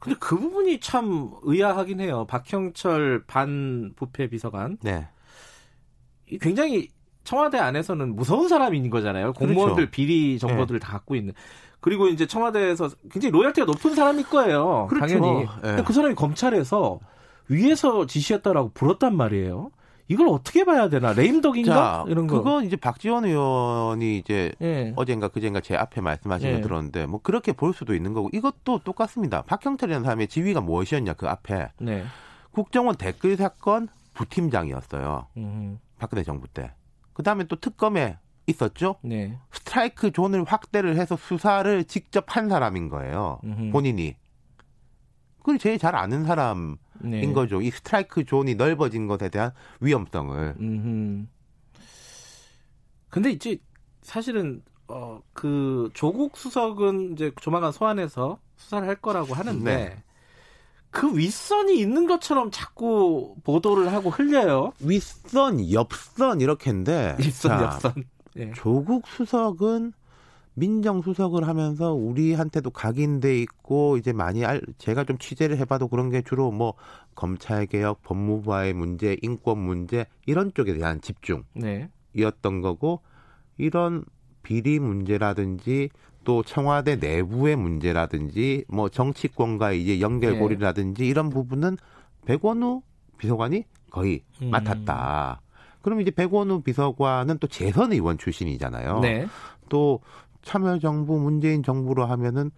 [0.00, 2.26] 근데 그 부분이 참 의아하긴 해요.
[2.28, 4.78] 박형철 반 부패 비서관.
[4.82, 5.08] 네.
[6.40, 6.88] 굉장히
[7.24, 9.32] 청와대 안에서는 무서운 사람인 거잖아요.
[9.34, 9.90] 공무원들 그렇죠.
[9.90, 10.86] 비리 정보들을 네.
[10.86, 11.34] 다 갖고 있는.
[11.80, 14.86] 그리고 이제 청와대에서 굉장히 로열티가 높은 사람일 거예요.
[14.88, 15.18] 그렇죠.
[15.18, 15.40] 당연히.
[15.40, 15.46] 네.
[15.62, 17.00] 근데 그 사람이 검찰에서
[17.48, 19.70] 위에서 지시했다라고 불었단 말이에요.
[20.08, 21.12] 이걸 어떻게 봐야 되나?
[21.12, 21.74] 레임덕인가?
[21.74, 22.38] 자, 이런 거.
[22.38, 24.92] 그건 이제 박지원 의원이 이제 예.
[24.96, 26.54] 어젠가 그젠가 제 앞에 말씀하신 예.
[26.54, 29.42] 거 들었는데 뭐 그렇게 볼 수도 있는 거고 이것도 똑같습니다.
[29.42, 32.04] 박형철이라는 사람의 지위가 무엇이었냐 그 앞에 네.
[32.50, 35.28] 국정원 댓글 사건 부팀장이었어요.
[35.38, 35.78] 음.
[35.98, 36.72] 박근혜 정부 때.
[37.12, 38.96] 그 다음에 또 특검에 있었죠.
[39.02, 39.38] 네.
[39.52, 43.40] 스트라이크 존을 확대를 해서 수사를 직접 한 사람인 거예요.
[43.44, 43.70] 음흠.
[43.70, 44.16] 본인이.
[45.38, 46.76] 그걸 제일 잘 아는 사람.
[47.00, 47.30] 네.
[47.32, 47.60] 거죠.
[47.60, 50.54] 이 스트라이크 존이 넓어진 것에 대한 위험성을.
[50.58, 51.26] 음흠.
[53.10, 53.58] 근데 이제
[54.02, 60.02] 사실은 어 그 조국 수석은 이제 조만간 소환해서 수사를 할 거라고 하는데 네.
[60.92, 64.72] 그 윗선이 있는 것처럼 자꾸 보도를 하고 흘려요.
[64.80, 67.16] 윗선, 옆선 이렇게인데.
[67.18, 68.04] 윗선, 자, 옆선.
[68.36, 68.52] 네.
[68.54, 69.94] 조국 수석은
[70.54, 76.50] 민정수석을 하면서 우리한테도 각인돼 있고 이제 많이 알, 제가 좀 취재를 해봐도 그런 게 주로
[76.50, 76.74] 뭐
[77.14, 81.88] 검찰 개혁, 법무부와의 문제, 인권 문제 이런 쪽에 대한 집중이었던 네.
[82.60, 83.00] 거고
[83.56, 84.04] 이런
[84.42, 85.90] 비리 문제라든지
[86.24, 91.08] 또 청와대 내부의 문제라든지 뭐 정치권과 이제 연결고리라든지 네.
[91.08, 91.76] 이런 부분은
[92.24, 92.82] 백원우
[93.18, 94.50] 비서관이 거의 음.
[94.50, 95.40] 맡았다.
[95.82, 99.00] 그럼 이제 백원우 비서관은 또 재선 의원 출신이잖아요.
[99.00, 99.26] 네.
[99.68, 100.00] 또
[100.42, 102.50] 참여정부 문재인 정부로 하면은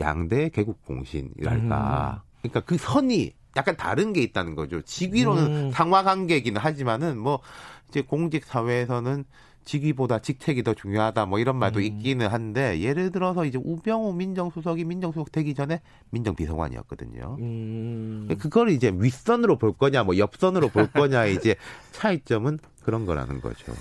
[0.00, 2.22] 양대 개국 공신이랄까.
[2.24, 2.34] 음.
[2.42, 4.82] 그러니까 그 선이 약간 다른 게 있다는 거죠.
[4.82, 5.70] 직위로는 음.
[5.70, 7.40] 상하 관계이긴 하지만은 뭐
[7.88, 9.24] 이제 공직 사회에서는
[9.64, 11.84] 직위보다 직책이 더 중요하다 뭐 이런 말도 음.
[11.84, 15.80] 있기는 한데 예를 들어서 이제 우병우 민정수석이 민정수석 되기 전에
[16.10, 17.36] 민정비서관이었거든요.
[17.40, 18.28] 음.
[18.38, 21.56] 그걸 이제 윗선으로 볼 거냐 뭐 옆선으로 볼 거냐 이제
[21.92, 23.72] 차이점은 그런 거라는 거죠.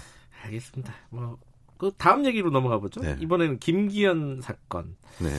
[0.43, 0.93] 알겠습니다.
[1.09, 1.37] 뭐
[1.83, 3.01] 그 다음 얘기로 넘어가 보죠.
[3.01, 3.17] 네.
[3.19, 4.95] 이번에는 김기현 사건.
[5.19, 5.31] 네.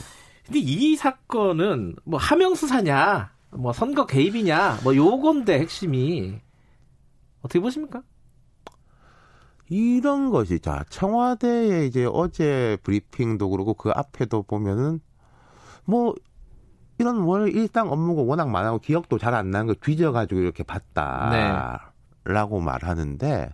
[0.45, 6.39] 근데 이 사건은 뭐 하명 수사냐, 뭐 선거 개입이냐, 뭐 요건데 핵심이
[7.41, 8.03] 어떻게 보십니까?
[9.69, 14.99] 이런 것이 자 청와대에 이제 어제 브리핑도 그러고 그 앞에도 보면은
[15.85, 16.13] 뭐
[16.97, 22.65] 이런 월 일당 업무가 워낙 많아고 기억도 잘 안 나는 걸 뒤져가지고 이렇게 봤다라고 네.
[22.65, 23.49] 말하는데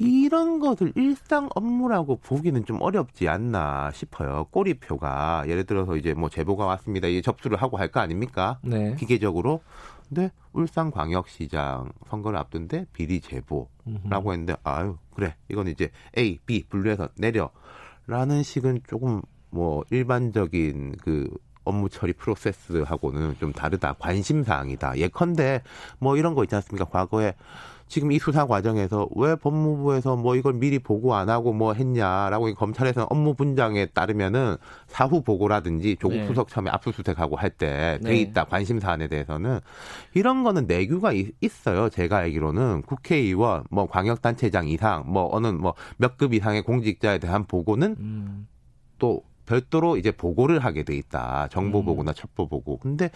[0.00, 4.46] 이런 것을 일상 업무라고 보기는 좀 어렵지 않나 싶어요.
[4.50, 7.08] 꼬리표가 예를 들어서 이제 뭐 제보가 왔습니다.
[7.08, 8.58] 이 접수를 하고 할 거 아닙니까?
[8.62, 8.94] 네.
[8.96, 9.60] 기계적으로.
[10.08, 15.36] 근데 울산광역시장 선거를 앞둔데 비리 제보라고 했는데 아유 그래.
[15.48, 21.28] 이건 이제 A, B 분류해서 내려라는 식은 조금 뭐 일반적인 그
[21.64, 23.94] 업무 처리 프로세스하고는 좀 다르다.
[23.98, 24.96] 관심 사항이다.
[24.96, 25.62] 예컨대
[25.98, 26.86] 뭐 이런 거 있지 않습니까?
[26.86, 27.34] 과거에
[27.88, 33.06] 지금 이 수사 과정에서 왜 법무부에서 뭐 이걸 미리 보고 안 하고 뭐 했냐라고 검찰에서
[33.10, 34.56] 업무 분장에 따르면은
[34.86, 36.26] 사후 보고라든지 조국 네.
[36.26, 38.16] 수석 처음에 압수수색하고 할 때돼 네.
[38.16, 39.60] 있다 관심 사안에 대해서는
[40.14, 41.88] 이런 거는 내규가 있어요.
[41.88, 47.96] 제가 알기로는 국회의원 뭐 광역단체장 이상 뭐 어느 뭐 몇 급 이상의 공직자에 대한 보고는
[47.98, 48.48] 음.
[48.98, 51.48] 또 별도로 이제 보고를 하게 돼 있다.
[51.50, 51.86] 정보 음.
[51.86, 52.76] 보고나 첩보 보고.
[52.76, 53.10] 근데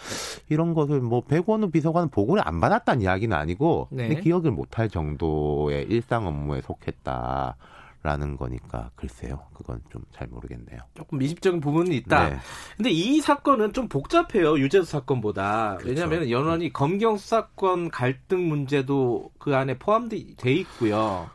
[0.49, 4.15] 이런 것을 뭐 백원우 비서관은 보고를 안 받았다는 이야기는 아니고 네.
[4.21, 7.57] 기억을 못할 정도의 일상 업무에 속했다.
[8.05, 9.39] 라는 거니까 글쎄요.
[9.55, 10.81] 그건 좀 잘 모르겠네요.
[10.95, 12.31] 조금 미집적인 부분이 있다.
[12.31, 12.37] 네.
[12.77, 14.59] 근데 이 사건은 좀 복잡해요.
[14.59, 15.77] 유재수 사건보다.
[15.77, 15.89] 그렇죠.
[15.89, 16.73] 왜냐하면 연원이 네.
[16.73, 21.31] 검경 수사권 갈등 문제도 그 안에 포함돼 있고요.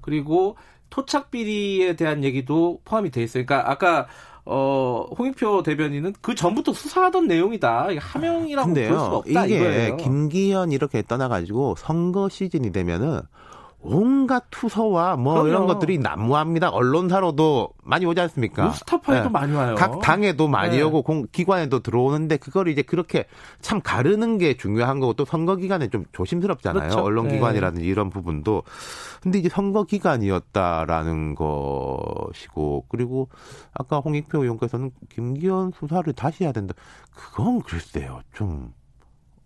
[0.00, 0.56] 그리고
[0.90, 3.44] 토착 비리에 대한 얘기도 포함이 돼 있어요.
[3.44, 4.06] 그러니까 아까
[4.44, 7.88] 어, 홍익표 대변인은 그 전부터 수사하던 내용이다.
[7.98, 9.96] 하명이라고 볼 수가 없다 이게 이거예요.
[9.98, 13.20] 김기현 이렇게 떠나가지고 선거 시즌이 되면은
[13.80, 15.48] 온갖 투서와 뭐 그럼요.
[15.48, 16.70] 이런 것들이 난무합니다.
[16.70, 18.66] 언론사로도 많이 오지 않습니까?
[18.66, 19.30] 뉴스타파에도 네.
[19.30, 19.76] 많이 와요.
[19.76, 20.82] 각 당에도 많이 네.
[20.82, 23.26] 오고 공, 기관에도 들어오는데 그걸 이제 그렇게
[23.60, 26.88] 참 가르는 게 중요한 거고 또 선거 기간에 좀 조심스럽잖아요.
[26.88, 27.04] 그렇죠.
[27.04, 27.88] 언론 기관이라든지 네.
[27.88, 28.64] 이런 부분도.
[29.22, 33.28] 근데 이제 선거 기간이었다라는 것이고 그리고
[33.72, 36.74] 아까 홍익표 의원께서는 김기현 수사를 다시 해야 된다.
[37.14, 38.20] 그건 글쎄요.
[38.34, 38.72] 좀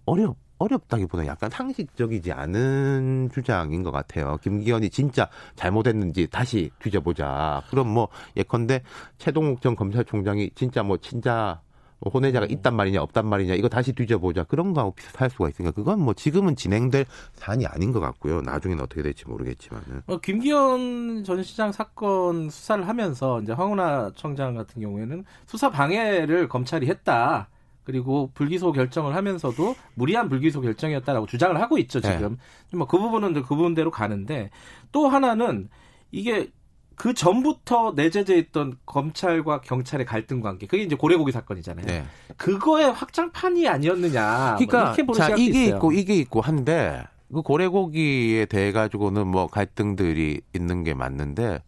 [0.06, 4.38] 어렵 어렵다기보다 약간 상식적이지 않은 주장인 것 같아요.
[4.42, 7.62] 김기현이 진짜 잘못했는지 다시 뒤져보자.
[7.70, 8.82] 그럼 뭐 예컨대
[9.18, 11.60] 최동욱 전 검찰총장이 진짜 뭐 친자
[11.98, 14.44] 뭐 혼외자가 있단 말이냐 없단 말이냐 이거 다시 뒤져보자.
[14.44, 18.42] 그런 거하고 비슷할 수가 있으니까 그건 뭐 지금은 진행될 사안이 아닌 것 같고요.
[18.42, 20.02] 나중에는 어떻게 될지 모르겠지만은.
[20.06, 26.88] 어, 김기현 전 시장 사건 수사를 하면서 이제 황운하 청장 같은 경우에는 수사 방해를 검찰이
[26.88, 27.48] 했다
[27.84, 32.12] 그리고 불기소 결정을 하면서도 무리한 불기소 결정이었다라고 주장을 하고 있죠 네.
[32.12, 32.38] 지금.
[32.70, 32.76] 네.
[32.78, 34.50] 뭐그 부분은 그 부분대로 가는데
[34.92, 35.68] 또 하나는
[36.10, 36.50] 이게
[36.94, 41.86] 그 전부터 내재돼 있던 검찰과 경찰의 갈등 관계 그게 이제 고래고기 사건이잖아요.
[41.86, 42.04] 네.
[42.36, 44.56] 그거의 확장판이 아니었느냐.
[44.58, 45.76] 뭐 그러니까 뭐 자 이게 있어요.
[45.76, 47.02] 있고 이게 있고 한데
[47.32, 51.60] 그 고래고기에 대해 가지고는 뭐 갈등들이 있는 게 맞는데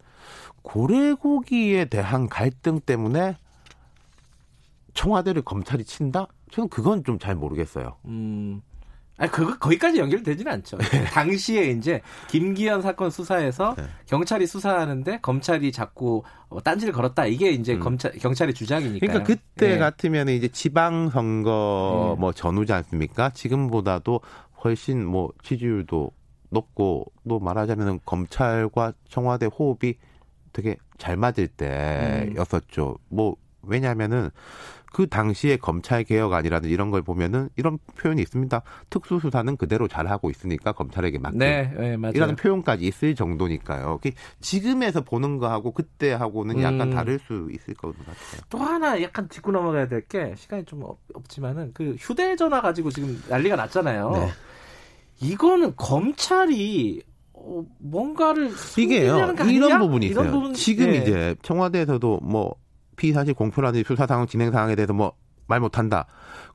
[0.62, 3.36] 고래고기에 대한 갈등 때문에
[4.94, 6.26] 청와대를 검찰이 친다?
[6.50, 7.96] 저는 그건 좀 잘 모르겠어요.
[8.06, 8.62] 음.
[9.16, 10.76] 아니, 그거, 거기까지 연결되지는 않죠.
[10.76, 11.04] 네.
[11.04, 13.84] 당시에 이제 김기현 사건 수사에서 네.
[14.06, 17.26] 경찰이 수사하는데 검찰이 자꾸 어, 딴지를 걸었다.
[17.26, 17.80] 이게 이제 음.
[17.80, 19.06] 검찰, 경찰의 주장이니까.
[19.06, 19.78] 그러니까 그때 네.
[19.78, 22.20] 같으면 이제 지방 선거 네.
[22.20, 23.30] 뭐 전후지 않습니까?
[23.30, 24.20] 지금보다도
[24.64, 26.10] 훨씬 뭐 지지율도
[26.50, 29.94] 높고 또 말하자면 검찰과 청와대 호흡이
[30.52, 32.96] 되게 잘 맞을 때였었죠.
[32.98, 33.16] 음.
[33.16, 33.36] 뭐
[33.68, 34.30] 왜냐하면은
[34.92, 38.62] 그 당시에 검찰 개혁 안이라든 이런 걸 보면은 이런 표현이 있습니다.
[38.90, 41.36] 특수수사는 그대로 잘 하고 있으니까 검찰에게 맡겨.
[41.36, 42.12] 네, 네 맞아요.
[42.14, 43.98] 이라는 표현까지 있을 정도니까요.
[44.40, 46.90] 지금에서 보는 거하고 그때 하고는 약간 음.
[46.90, 48.14] 다를 수 있을 것 같아요.
[48.48, 53.20] 또 하나 약간 짚고 넘어가야 될 게 시간이 좀 없, 지만은 그 휴대전화 가지고 지금
[53.28, 54.10] 난리가 났잖아요.
[54.12, 54.28] 네.
[55.20, 60.30] 이거는 검찰이 어, 뭔가를 이게요 이런 부분이 있어요.
[60.30, 60.98] 부분, 지금 네.
[60.98, 62.54] 이제 청와대에서도 뭐
[62.96, 65.12] 피사실 공표라든지 수사 상황 진행 상황에 대해서 뭐
[65.46, 66.06] 말 못한다.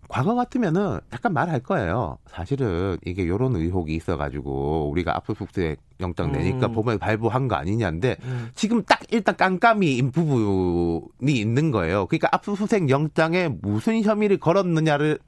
[0.08, 2.18] 과거 같으면은 약간 말할 거예요.
[2.26, 6.74] 사실은 이게 요런 의혹이 있어가지고 우리가 압수수색 영장 내니까 음.
[6.74, 8.50] 법원에 발부한 거 아니냐인데 음.
[8.56, 12.08] 지금 딱 일단 깜깜이인 부분이 있는 거예요.
[12.08, 15.20] 그러니까 압수수색 영장에 무슨 혐의를 걸었느냐를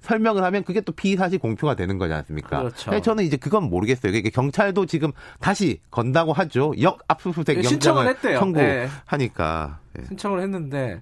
[0.00, 2.58] 설명을 하면 그게 또 피사실 공표가 되는 거지 않습니까?
[2.60, 3.00] 그렇죠.
[3.00, 4.12] 저는 이제 그건 모르겠어요.
[4.12, 6.72] 그러니까 경찰도 지금 다시 건다고 하죠.
[6.80, 9.87] 역 압수수색 네, 영장을 청구하니까 네.
[10.06, 11.00] 신청을 했는데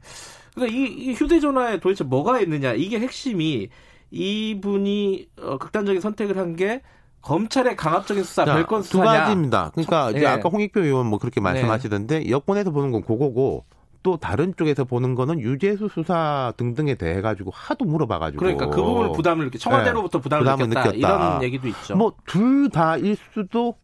[0.54, 3.68] 그러니까 이, 이 휴대전화에 도대체 뭐가 있느냐 이게 핵심이
[4.10, 6.80] 이분이 어, 극단적인 선택을 한 게
[7.26, 9.70] 검찰의 강압적인 수사 자, 별건 수사냐 두 가지입니다.
[9.74, 10.18] 그러니까 네.
[10.18, 12.30] 이제 아까 홍익표 의원 뭐 그렇게 말씀하시던데 네.
[12.30, 13.64] 여권에서 보는 건 그거고
[14.04, 19.12] 또 다른 쪽에서 보는 거는 유재수 수사 등등에 대해 가지고 하도 물어봐가지고 그러니까 그 부분을
[19.12, 20.22] 부담을 청와대로부터 네.
[20.22, 21.96] 부담을, 부담을 느꼈다, 느꼈다, 이런 얘기도 있죠.
[21.96, 23.74] 뭐 둘 다일 수도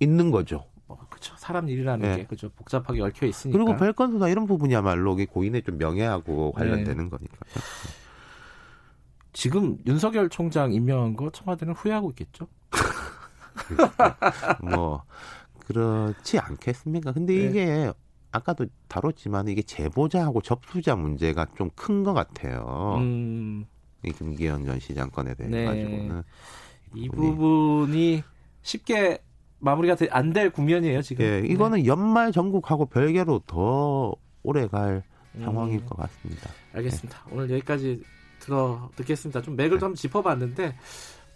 [0.00, 0.64] 있는 거죠.
[1.22, 1.34] 어, 그렇죠.
[1.38, 2.16] 사람 일이라는 네.
[2.18, 3.56] 게 그죠 복잡하게 얽혀 있으니까.
[3.56, 7.10] 그리고 별건 수사 이런 부분이야말로 고인의 좀 명예하고 관련되는 네.
[7.10, 7.36] 거니까.
[9.32, 12.48] 지금 윤석열 총장 임명한 거 청와대는 후회하고 있겠죠?
[14.62, 15.04] 뭐
[15.66, 17.12] 그렇지 않겠습니까?
[17.12, 17.40] 근데 네.
[17.44, 17.92] 이게
[18.30, 22.96] 아까도 다뤘지만 이게 제보자하고 접수자 문제가 좀 큰 것 같아요.
[22.98, 23.64] 음.
[24.04, 25.64] 이 김기현 전 시장 건에 대해 네.
[25.64, 26.22] 가지고는
[26.94, 28.22] 이 부분이
[28.62, 29.22] 쉽게
[29.62, 31.24] 마무리가 안 될 국면이에요 지금.
[31.24, 31.86] 예, 이거는 네.
[31.86, 34.12] 연말 전국하고 별개로 더
[34.42, 35.02] 오래 갈
[35.36, 35.42] 음.
[35.44, 36.50] 상황일 것 같습니다.
[36.74, 37.18] 알겠습니다.
[37.26, 37.32] 네.
[37.34, 38.02] 오늘 여기까지
[38.40, 39.40] 들어 듣겠습니다.
[39.42, 40.74] 좀 맥을 좀 한번 짚어봤는데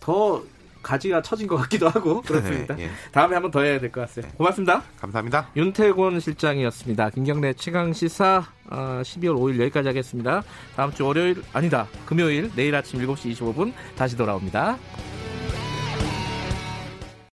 [0.00, 0.42] 더
[0.82, 2.78] 가지가 처진 것 같기도 하고 네, 그렇습니다.
[2.78, 2.88] 예.
[3.12, 4.30] 다음에 한번 더 해야 될 것 같아요.
[4.36, 4.82] 고맙습니다.
[5.00, 5.48] 감사합니다.
[5.56, 7.10] 윤태곤 실장이었습니다.
[7.10, 10.42] 김경래 최강 시사 어, 12월 5일 여기까지 하겠습니다.
[10.76, 14.78] 다음 주 월요일 아니다 금요일 내일 아침 7시 25분 다시 돌아옵니다.